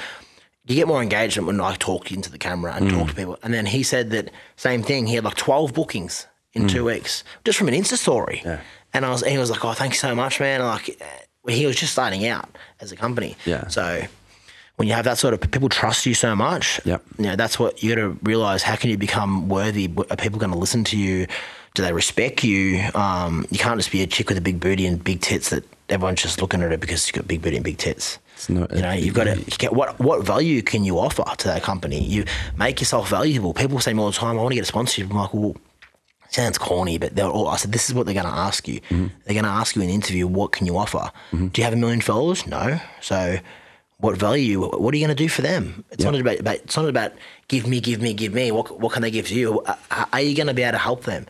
[0.68, 3.16] you get more engagement when I talk into the camera and talk to mm.
[3.16, 3.38] people.
[3.42, 5.06] And then he said that same thing.
[5.06, 6.86] He had like twelve bookings in two mm.
[6.86, 8.42] weeks just from an Insta story.
[8.44, 8.60] Yeah.
[8.92, 11.66] And I was, he was like, "Oh, thanks so much, man." And like, eh, he
[11.66, 12.48] was just starting out
[12.80, 13.36] as a company.
[13.46, 13.66] Yeah.
[13.68, 14.02] So
[14.76, 17.02] when you have that sort of people trust you so much, Yep.
[17.18, 18.62] you know that's what you got to realize.
[18.62, 19.90] How can you become worthy?
[20.10, 21.26] Are people going to listen to you?
[21.78, 22.82] Do they respect you?
[22.96, 25.62] Um, you can't just be a chick with a big booty and big tits that
[25.88, 28.18] everyone's just looking at her because she's got big booty and big tits.
[28.34, 31.46] It's not- you know, you've got to get what what value can you offer to
[31.46, 32.02] that company?
[32.02, 32.24] You
[32.56, 33.54] make yourself valuable.
[33.54, 35.54] People say me all the time, "I want to get a sponsorship." I'm like, well,
[36.30, 37.46] sounds corny, but they're all.
[37.46, 38.80] I said, this is what they're going to ask you.
[38.80, 39.06] Mm-hmm.
[39.24, 41.12] They're going to ask you in an interview, what can you offer?
[41.30, 42.44] Do you have a million followers?
[42.44, 42.80] No.
[43.00, 43.38] So,
[43.98, 44.60] what value?
[44.60, 45.84] What are you going to do for them?
[45.92, 46.54] It's not about, about.
[46.56, 47.12] It's not about
[47.48, 48.50] give me, give me, give me.
[48.52, 49.62] What What can they give to you?
[49.62, 49.78] Are-
[50.12, 51.26] Are you going to be able to help them?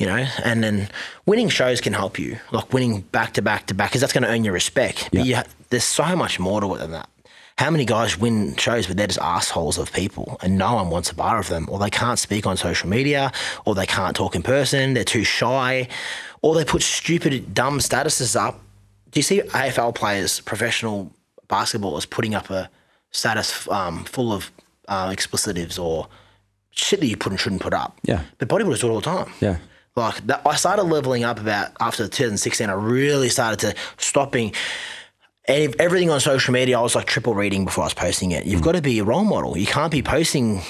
[0.00, 0.88] You know, and then
[1.26, 4.24] winning shows can help you, like winning back to back to back, because that's going
[4.24, 5.10] to earn you respect.
[5.12, 7.08] But you ha- there's so much more to it than that.
[7.58, 11.10] How many guys win shows, but they're just assholes of people, and no one wants
[11.10, 13.30] a bar of them, or they can't speak on social media,
[13.66, 15.86] or they can't talk in person, they're too shy,
[16.40, 18.58] or they put stupid, dumb statuses up.
[19.10, 21.12] Do you see AFL players, professional
[21.50, 22.70] basketballers, putting up a
[23.10, 24.50] status um, full of
[24.88, 26.08] uh, explicitives or
[26.70, 27.98] shit that you put and shouldn't put up?
[28.02, 28.22] Yeah.
[28.38, 29.30] But bodybuilders do it all the time.
[29.42, 29.58] Yeah.
[30.00, 32.68] Like that, I started leveling up about after 2016.
[32.68, 34.52] I really started to stopping
[35.46, 36.78] ev- everything on social media.
[36.78, 38.44] I was like triple reading before I was posting it.
[38.44, 38.48] Mm.
[38.48, 39.56] You've got to be a role model.
[39.56, 40.62] You can't be posting.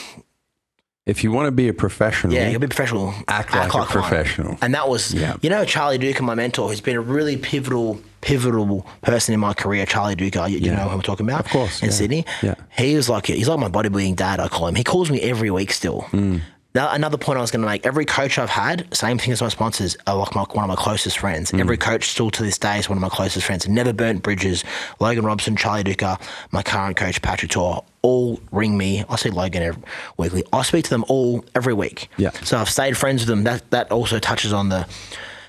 [1.07, 3.15] If you want to be a professional, Yeah, you'll be professional.
[3.27, 3.87] Act like a one.
[3.87, 4.59] professional.
[4.61, 5.37] And that was, Yeah.
[5.41, 9.55] you know, Charlie Duker, my mentor, who's been a really pivotal, pivotal person in my
[9.55, 9.87] career.
[9.87, 11.95] Charlie Duker, you, you know who I'm talking about, Of course, in yeah.
[11.95, 12.25] Sydney.
[12.43, 12.55] Yeah.
[12.77, 14.39] he was like, he's like my bodybuilding dad.
[14.41, 14.75] I call him.
[14.77, 16.03] He calls me every week still.
[16.13, 16.43] Mm.
[16.75, 19.43] Now, another point I was going to make: every coach I've had, same thing as
[19.43, 21.51] my sponsors, are like my, one of my closest friends.
[21.51, 21.61] Mm.
[21.61, 23.69] Every coach still to this day is one of my closest friends.
[23.69, 24.65] Never burnt bridges.
[25.01, 26.21] Logan Robson, Charlie Duker,
[26.53, 29.05] my current coach Patrick Tor, all ring me.
[29.09, 29.83] I see Logan every,
[30.17, 30.45] weekly.
[30.53, 32.09] I speak to them all every week.
[32.17, 32.31] Yeah.
[32.31, 33.45] So I've stayed friends with them.
[33.45, 34.87] That that also touches on the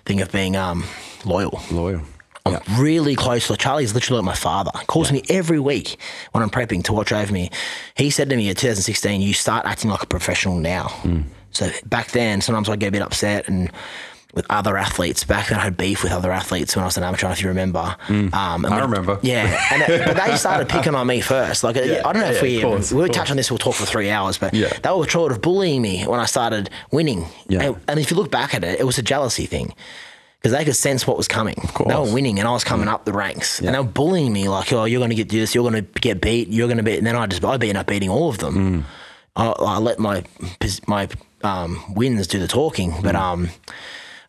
[0.06, 0.84] thing of being um,
[1.26, 1.61] loyal.
[1.72, 2.02] loyal.
[2.45, 3.49] I'm really close.
[3.49, 4.72] Like Charlie's literally like my father.
[4.88, 5.97] Calls me every week
[6.31, 7.49] when I'm prepping to watch over me.
[7.95, 11.22] He said to me in 2016, "You start acting like a professional now." Hmm.
[11.51, 13.72] So back then, sometimes I get a bit upset and.
[14.34, 17.03] With other athletes, back then I had beef with other athletes when I was an
[17.03, 17.30] amateur.
[17.31, 18.65] If you remember, um, and Hmm.
[18.72, 19.19] I remember.
[19.22, 21.65] Yeah, and it, but they started picking on me first.
[21.65, 23.51] Like I don't know if yeah, we course, we of would touch on this.
[23.51, 24.69] We'll talk for three hours, but Yeah.
[24.84, 27.26] they were sort of bullying me when I started winning.
[27.49, 27.61] Yeah.
[27.61, 29.73] And, and if you look back at it, it was a jealousy thing
[30.41, 31.55] because they could sense what was coming.
[31.88, 34.49] They were winning, and I was coming up the ranks, and they were bullying me
[34.49, 35.53] like, "Oh, you're going to get this.
[35.53, 36.47] You're going to get beat.
[36.49, 38.85] You're going to beat." And then I just I ended up beating all of them.
[39.35, 40.23] I, I let my
[40.88, 41.07] my
[41.43, 43.49] um, wins do the talking, but um.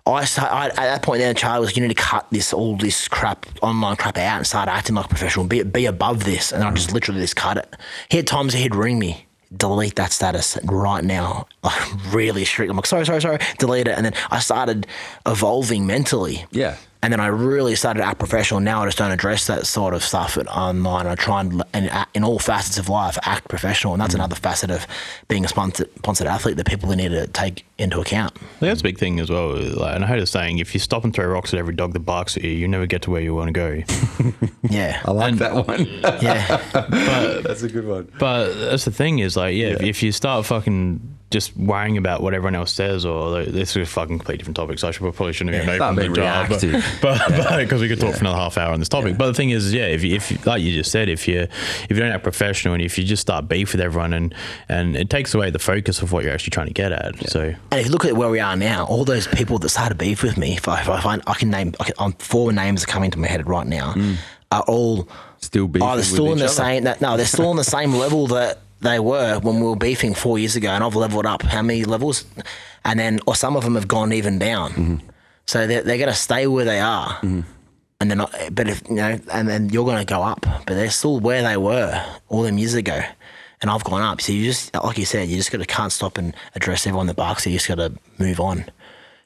[0.04, 3.06] I, I at that point then Charlie was you need to cut this all this
[3.06, 6.64] crap online crap out and start acting like a professional be be above this and
[6.64, 7.72] I just literally just cut it.
[8.08, 9.26] He had times he'd ring me
[9.56, 11.46] delete that status right now.
[11.62, 11.80] Like
[12.12, 12.70] really strict.
[12.70, 13.38] I'm like sorry sorry sorry.
[13.58, 13.96] Delete it.
[13.96, 14.86] And then I started
[15.26, 16.46] evolving mentally.
[16.50, 16.76] Yeah.
[17.02, 18.60] And then I really started to act professional.
[18.60, 21.08] Now I just don't address that sort of stuff at online.
[21.08, 23.92] I try and, and act- in all facets of life, act professional.
[23.92, 24.18] And that's mm.
[24.18, 24.86] another facet of
[25.26, 28.34] being a sponsored, sponsored athlete that people need to take into account.
[28.36, 29.56] I think that's a big thing as well.
[29.56, 31.92] Like, and I heard a saying: if you stop and throw rocks at every dog
[31.94, 33.82] that barks at you, you never get to where you want to go.
[34.70, 35.02] Yeah.
[35.04, 35.86] I like that one.
[36.22, 36.62] yeah.
[36.72, 38.10] but, That's a good one.
[38.18, 41.00] But that's the thing is like, yeah, If, if you start fucking
[41.32, 44.78] just worrying about what everyone else says, or this is a fucking completely different topic,
[44.78, 46.98] so I should probably shouldn't have even Start opened the being jar, but reactive.
[47.02, 49.18] but because we could talk for another half hour on this topic.
[49.18, 51.90] But the thing is, yeah, if you, if like you just said, if you if
[51.90, 54.34] you don't act professional and if you just start beef with everyone, and
[54.68, 57.28] and it takes away the focus of what you're actually trying to get at.
[57.28, 59.98] So And if you look at where we are now, all those people that started
[59.98, 62.52] beef with me, if I, if I find I can name, I can, um, four
[62.52, 63.94] names are coming to my head right now,
[64.50, 65.08] are all
[65.42, 66.54] Still beefing Oh, they're with still in the other.
[66.54, 66.84] same.
[66.84, 70.14] That, no, they're still on the same level that they were when we were beefing
[70.14, 72.24] four years ago, and I've leveled up how many levels,
[72.84, 74.70] and then or some of them have gone even down.
[74.72, 75.08] Mm-hmm.
[75.46, 77.18] So they're, they're going to stay where they are,
[78.00, 78.34] and they're not.
[78.52, 81.42] But if you know, and then you're going to go up, but they're still where
[81.42, 83.00] they were all them years ago,
[83.60, 84.20] and I've gone up.
[84.20, 87.06] So you just, like you said, you just got to can't stop and address everyone
[87.06, 87.46] that barks.
[87.46, 88.64] You just got to move on.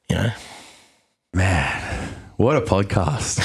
[0.08, 0.30] You know.
[2.36, 3.40] What a podcast!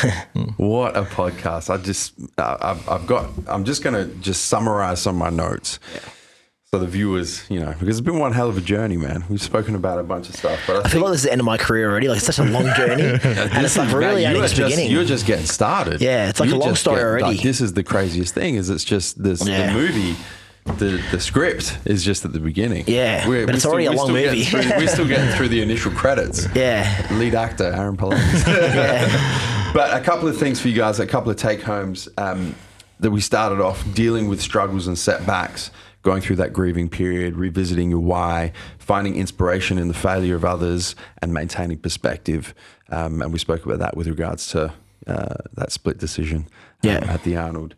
[0.57, 1.69] what a podcast!
[1.69, 3.29] I just, uh, I've, I've got.
[3.47, 5.79] I'm just going to just summarize some of my notes,
[6.73, 9.23] so the viewers, you know, because it's been one hell of a journey, man.
[9.29, 11.25] We've spoken about a bunch of stuff, but I, I think feel like this is
[11.25, 12.09] the end of my career already.
[12.09, 14.91] Like it's such a long journey, and it's like really only just beginning.
[14.91, 16.01] You're just getting started.
[16.01, 17.23] Yeah, it's like You a long story already.
[17.23, 18.55] Like, this is the craziest thing.
[18.55, 19.67] Is it's just this Yeah.
[19.67, 20.17] the movie.
[20.65, 22.85] The, the script is just at the beginning.
[22.87, 24.43] Yeah, but it's already a long movie.
[24.43, 26.47] through- we're still getting through the initial credits.
[26.55, 27.07] Yeah.
[27.13, 28.17] Lead actor Aaron Polotto.
[29.73, 32.55] But a couple of things for you guys, a couple of take homes um,
[32.99, 35.71] that we started off dealing with struggles and setbacks,
[36.01, 40.93] going through that grieving period, revisiting your why, finding inspiration in the failure of others,
[41.21, 42.53] and maintaining perspective.
[42.89, 44.73] Um, and we spoke about that with regards to
[45.07, 47.05] uh, that split decision um, Yeah.
[47.13, 47.75] at the Arnold.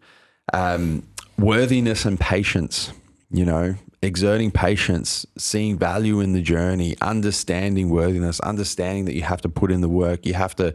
[0.51, 1.03] Um,
[1.37, 2.91] worthiness and patience,
[3.31, 9.41] you know, exerting patience, seeing value in the journey, understanding worthiness, understanding that you have
[9.41, 10.73] to put in the work, you have to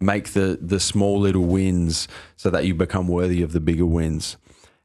[0.00, 4.36] make the the small little wins so that you become worthy of the bigger wins.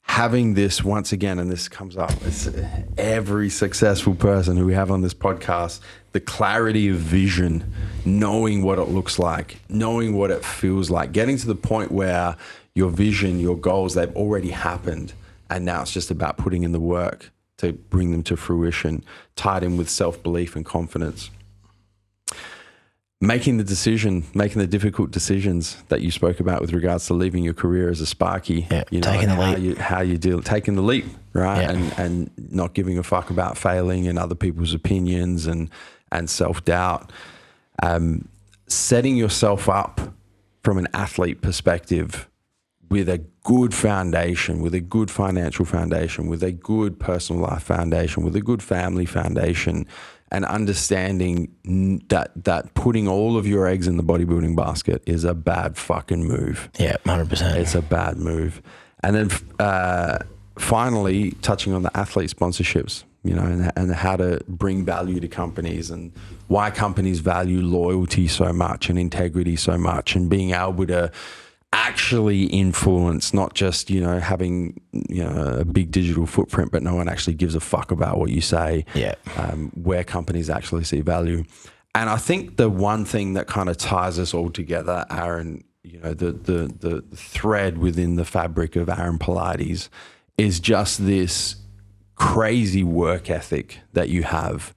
[0.08, 4.74] Having this once again, and this comes up, it's uh, every successful person who we
[4.74, 5.80] have on this podcast,
[6.12, 7.74] the clarity of vision,
[8.06, 12.38] knowing what it looks like, knowing what it feels like, getting to the point where
[12.76, 15.14] your vision, your goals, they've already happened.
[15.50, 19.04] And now it's just about putting in the work to bring them to fruition,
[19.36, 21.32] tied in with self belief and confidence.
[23.22, 27.44] Making the decision, making the difficult decisions that you spoke about with regards to leaving
[27.46, 29.60] your career as a Sparky, Yeah, you know, taking the how leap.
[29.60, 31.62] you how you deal taking the leap, right?
[31.62, 31.72] Yeah.
[31.72, 35.70] And and not giving a fuck about failing and other people's opinions and
[36.12, 37.12] and self doubt.
[37.82, 38.28] Um,
[38.68, 40.14] setting yourself up
[40.64, 42.28] from an athlete perspective
[42.90, 48.24] with a good foundation, with a good financial foundation, with a good personal life foundation,
[48.24, 49.86] with a good family foundation,
[50.32, 51.50] and understanding
[52.10, 56.24] that that putting all of your eggs in the bodybuilding basket is a bad fucking
[56.24, 56.70] move.
[56.80, 57.58] Yeah, hundred percent.
[57.58, 58.62] It's a bad move.
[59.04, 59.30] And then
[59.60, 60.20] uh,
[60.58, 65.28] finally, touching on the athlete sponsorships, you know, and, and how to bring value to
[65.28, 66.12] companies and
[66.48, 71.12] why companies value loyalty so much and integrity so much and being able to
[71.76, 74.80] actually influence, not just, you know, having,
[75.10, 78.30] you know, a big digital footprint, but no one actually gives a fuck about what
[78.30, 79.16] you say Yeah.
[79.38, 81.44] um, where companies actually see value.
[81.94, 86.00] And I think the one thing that kind of ties us all together, Aaron, you
[86.00, 89.90] know, the the the thread within the fabric of Aaron Polotto
[90.38, 91.56] is just this
[92.16, 94.74] crazy work ethic that you have.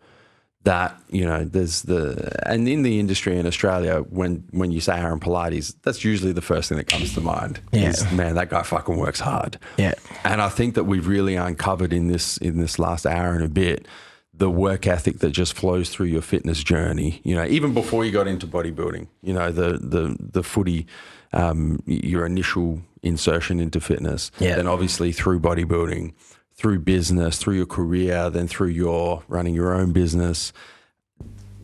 [0.68, 4.98] That you know, there's the and in the industry in Australia, when when you say
[5.00, 7.60] Aaron Polotto, that's usually the first thing that comes to mind.
[7.72, 7.88] Yeah.
[7.88, 9.58] Is, man, that guy fucking works hard.
[9.78, 9.94] Yeah.
[10.24, 13.48] And I think that we've really uncovered in this in this last hour and a
[13.48, 13.86] bit
[14.34, 17.20] the work ethic that just flows through your fitness journey.
[17.24, 20.86] You know, even before you got into bodybuilding, you know, the the the footy,
[21.32, 24.30] um, your initial insertion into fitness.
[24.38, 24.56] Yeah.
[24.56, 26.12] Then obviously through bodybuilding,
[26.58, 30.52] through business, through your career, then through your running your own business.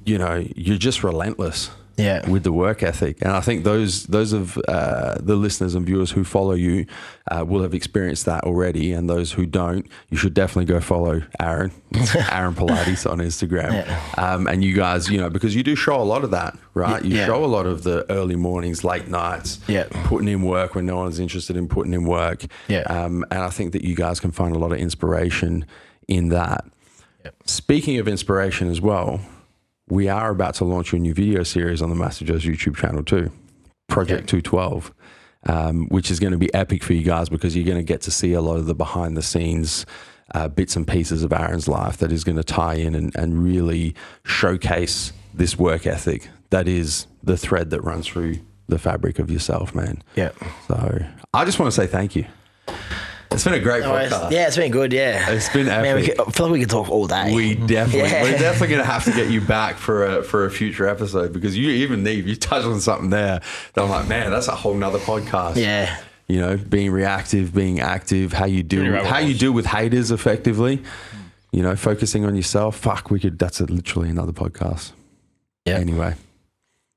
[0.06, 2.28] You know, you're just relentless Yeah.
[2.28, 3.18] with the work ethic.
[3.22, 6.86] And I think those those of uh, the listeners and viewers who follow you
[7.30, 8.92] uh, will have experienced that already.
[8.92, 11.70] And those who don't, you should definitely go follow Aaron,
[12.32, 13.86] Aaron Polotto on Instagram.
[14.18, 17.04] Um, and you guys, you know, because you do show a lot of that, right?
[17.04, 17.26] You Yeah.
[17.26, 19.84] show a lot of the early mornings, late nights, Yeah.
[20.04, 22.44] putting in work when no one's interested in putting in work.
[22.68, 22.80] Yeah.
[22.82, 25.64] Um, and I think that you guys can find a lot of inspiration
[26.08, 26.64] in that.
[27.46, 29.20] Speaking of inspiration as well,
[29.88, 33.04] we are about to launch a new video series on the Massive Joe's YouTube channel
[33.04, 33.30] too,
[33.88, 34.94] Project 212,
[35.46, 38.00] um, which is going to be epic for you guys because you're going to get
[38.02, 39.84] to see a lot of the behind the scenes
[40.34, 43.42] uh, bits and pieces of Aaron's life that is going to tie in and, and
[43.42, 43.94] really
[44.24, 48.38] showcase this work ethic that is the thread that runs through
[48.68, 50.02] the fabric of yourself, man.
[50.14, 50.30] Yeah.
[50.68, 51.04] So
[51.34, 52.26] I just want to say thank you.
[53.34, 54.30] It's been a great podcast.
[54.30, 54.92] yeah, it's been good.
[54.92, 56.16] Yeah, It's been Man, we epic.
[56.16, 57.34] could, I feel like we could talk all day.
[57.34, 58.22] We definitely, Yeah.
[58.22, 61.32] we're definitely going to have to get you back for a for a future episode
[61.32, 63.40] because you even Neve, you touched on something there
[63.74, 65.56] that I'm like, man, that's a whole nother podcast.
[65.56, 65.98] yeah,
[66.28, 69.66] you know, being reactive, being active, how you deal, Really how you rabbit deal with
[69.66, 70.82] haters effectively.
[71.52, 72.76] You know, focusing on yourself.
[72.76, 73.38] Fuck, we could.
[73.38, 74.92] That's a, literally another podcast.
[75.64, 75.74] Yeah.
[75.78, 76.14] Anyway,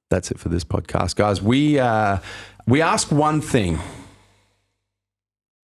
[0.10, 1.42] that's it for this podcast, guys.
[1.42, 2.18] We uh,
[2.66, 3.80] we ask one thing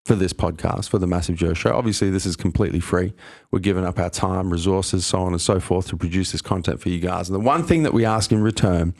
[0.07, 1.75] for this podcast for the Massive Joe Show.
[1.75, 3.13] Obviously, this is completely free.
[3.51, 6.79] We're giving up our time, resources, so on and so forth to produce this content
[6.79, 7.27] for you guys.
[7.27, 8.95] And the one thing that we ask in return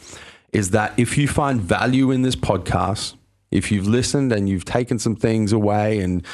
[0.52, 3.16] is that if you find value in this podcast,
[3.52, 6.26] if you've listened and you've taken some things away and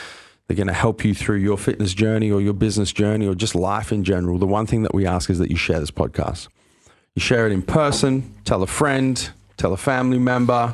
[0.47, 3.53] they're going to help you through your fitness journey or your business journey or just
[3.53, 6.47] life in general, the one thing that we ask is that you share this podcast.
[7.15, 10.73] You share it in person, tell a friend, tell a family member,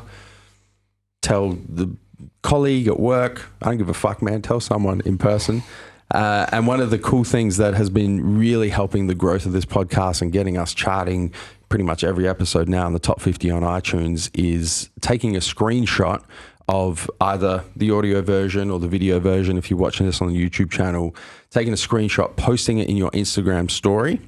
[1.20, 1.94] tell the
[2.42, 3.46] colleague at work.
[3.62, 4.42] I don't give a fuck, man.
[4.42, 5.62] Tell someone in person.
[6.10, 9.52] Uh, and one of the cool things that has been really helping the growth of
[9.52, 11.32] this podcast and getting us charting
[11.68, 16.22] pretty much every episode now in the top 50 on iTunes is taking a screenshot
[16.68, 20.50] of either the audio version or the video version if you're watching this on the
[20.50, 21.14] YouTube channel,
[21.50, 24.20] taking a screenshot, posting it in your Instagram story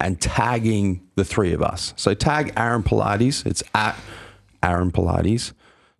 [0.00, 1.92] and tagging the three of us.
[1.96, 3.46] So tag Aaron Polotto.
[3.46, 3.96] It's at
[4.62, 5.52] Aaron Polotto.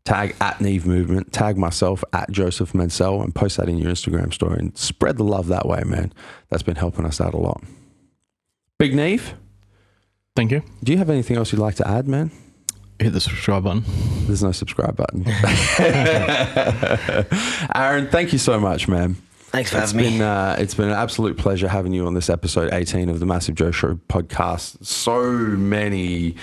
[0.04, 1.32] Tag at Neve Movement.
[1.32, 5.24] Tag myself at Joseph Mansell and post that in your Instagram story and spread the
[5.24, 6.12] love that way, man.
[6.48, 7.62] That's been helping us out a lot.
[8.78, 9.34] Big Neve,
[10.34, 10.62] Thank you.
[10.82, 12.30] do you have anything else you'd like to add, man?
[12.98, 13.82] Hit the subscribe button.
[14.26, 15.24] There's no subscribe button.
[17.74, 19.16] Aaron, thank you so much, man.
[19.52, 20.22] Thanks for It's having me.
[20.24, 23.54] uh, it's been an absolute pleasure having you on this episode 18 of the Massive
[23.56, 24.84] Joe Show podcast.
[24.84, 26.36] So many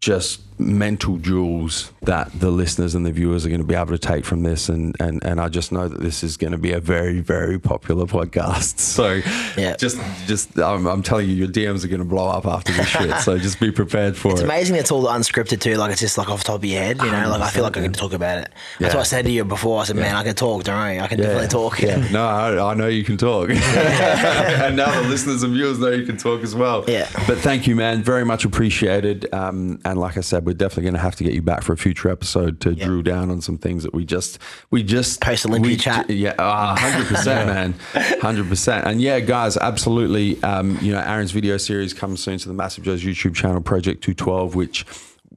[0.00, 3.98] just mental jewels that the listeners and the viewers are going to be able to
[3.98, 6.72] take from this and and and I just know that this is going to be
[6.72, 8.78] a very very popular podcast.
[8.96, 9.20] So
[9.60, 9.76] Yeah.
[9.76, 12.86] just just I'm, I'm telling you your DMs are going to blow up after this
[12.88, 13.14] shit.
[13.20, 14.44] So just be prepared for It's it.
[14.44, 15.74] It's amazing it's all unscripted too.
[15.76, 17.28] Like it's just like off the top of your head, you know.
[17.28, 18.48] Like I feel like I can talk about it.
[18.78, 18.98] That's Yeah.
[18.98, 19.82] what I said to you before.
[19.82, 21.00] I said, "Man, I can talk, don't worry.
[21.00, 21.96] I can definitely talk." Yeah.
[22.10, 23.50] No, I, I know you can talk.
[23.50, 26.84] and now the listeners and viewers know you can talk as well.
[26.88, 27.08] Yeah.
[27.26, 28.02] But thank you, man.
[28.02, 29.26] Very much appreciated.
[29.34, 31.72] Um, and like I said, we're definitely going to have to get you back for
[31.72, 34.38] a future episode to drill down on some things that we just,
[34.70, 36.08] we just Post-Olympia we chat.
[36.08, 38.86] Yeah, uh, hundred percent, man, hundred percent.
[38.86, 40.40] And yeah, guys, absolutely.
[40.44, 44.02] Um, you know, Aaron's video series comes soon to the Massive Joe's YouTube channel, Project
[44.02, 44.86] Two Twelve, which.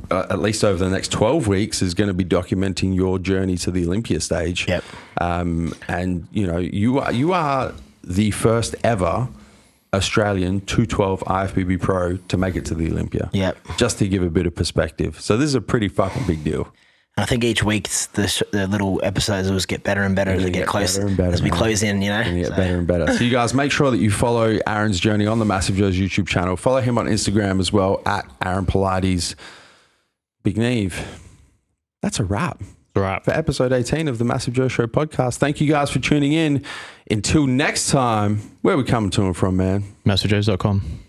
[0.09, 3.57] Uh, at least over the next 12 weeks is going to be documenting your journey
[3.57, 4.65] to the Olympia stage.
[4.65, 4.81] Yep.
[5.19, 9.27] Um, and you know, you are you are the first ever
[9.93, 13.29] Australian 212 IFBB Pro to make it to the Olympia.
[13.33, 13.57] Yep.
[13.77, 15.19] Just to give a bit of perspective.
[15.19, 16.71] So this is a pretty fucking big deal.
[17.17, 20.43] I think each week the, sh- the little episodes always get better and better as
[20.43, 21.57] we get get closer, better and better, as we man.
[21.59, 22.01] close in.
[22.01, 23.07] You know, and get So, better and better.
[23.13, 26.27] So you guys make sure that you follow Aaron's journey on the Massive Joe's YouTube
[26.27, 26.55] channel.
[26.55, 29.35] Follow him on Instagram as well at Aaron Polotto.
[30.43, 31.05] Big Neve.
[32.01, 32.61] That's a wrap
[32.99, 33.23] Right.
[33.23, 35.37] for episode 18 of the Massive Joe Show podcast.
[35.37, 36.63] Thank you guys for tuning in.
[37.09, 39.83] Until next time, where we coming to and from, man?
[40.05, 41.08] MassiveJoes.com.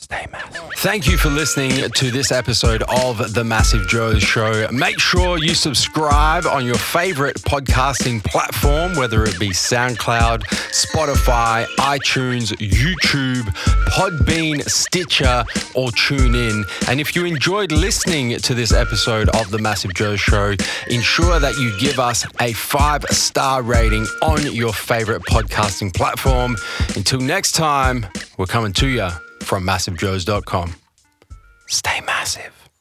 [0.00, 0.62] Stay massive.
[0.78, 4.66] Thank you for listening to this episode of The Massive Joe's Show.
[4.72, 10.40] Make sure you subscribe on your favorite podcasting platform, whether it be SoundCloud,
[10.72, 13.42] Spotify, iTunes, YouTube,
[13.88, 15.44] Podbean, Stitcher,
[15.74, 16.64] or TuneIn.
[16.88, 20.54] And if you enjoyed listening to this episode of The Massive Joe Show,
[20.88, 26.56] ensure that you give us a five star rating on your favorite podcasting platform.
[26.96, 28.06] Until next time,
[28.38, 29.10] we're coming to you
[29.50, 30.74] from massivejoes.com.
[31.66, 32.59] Stay massive.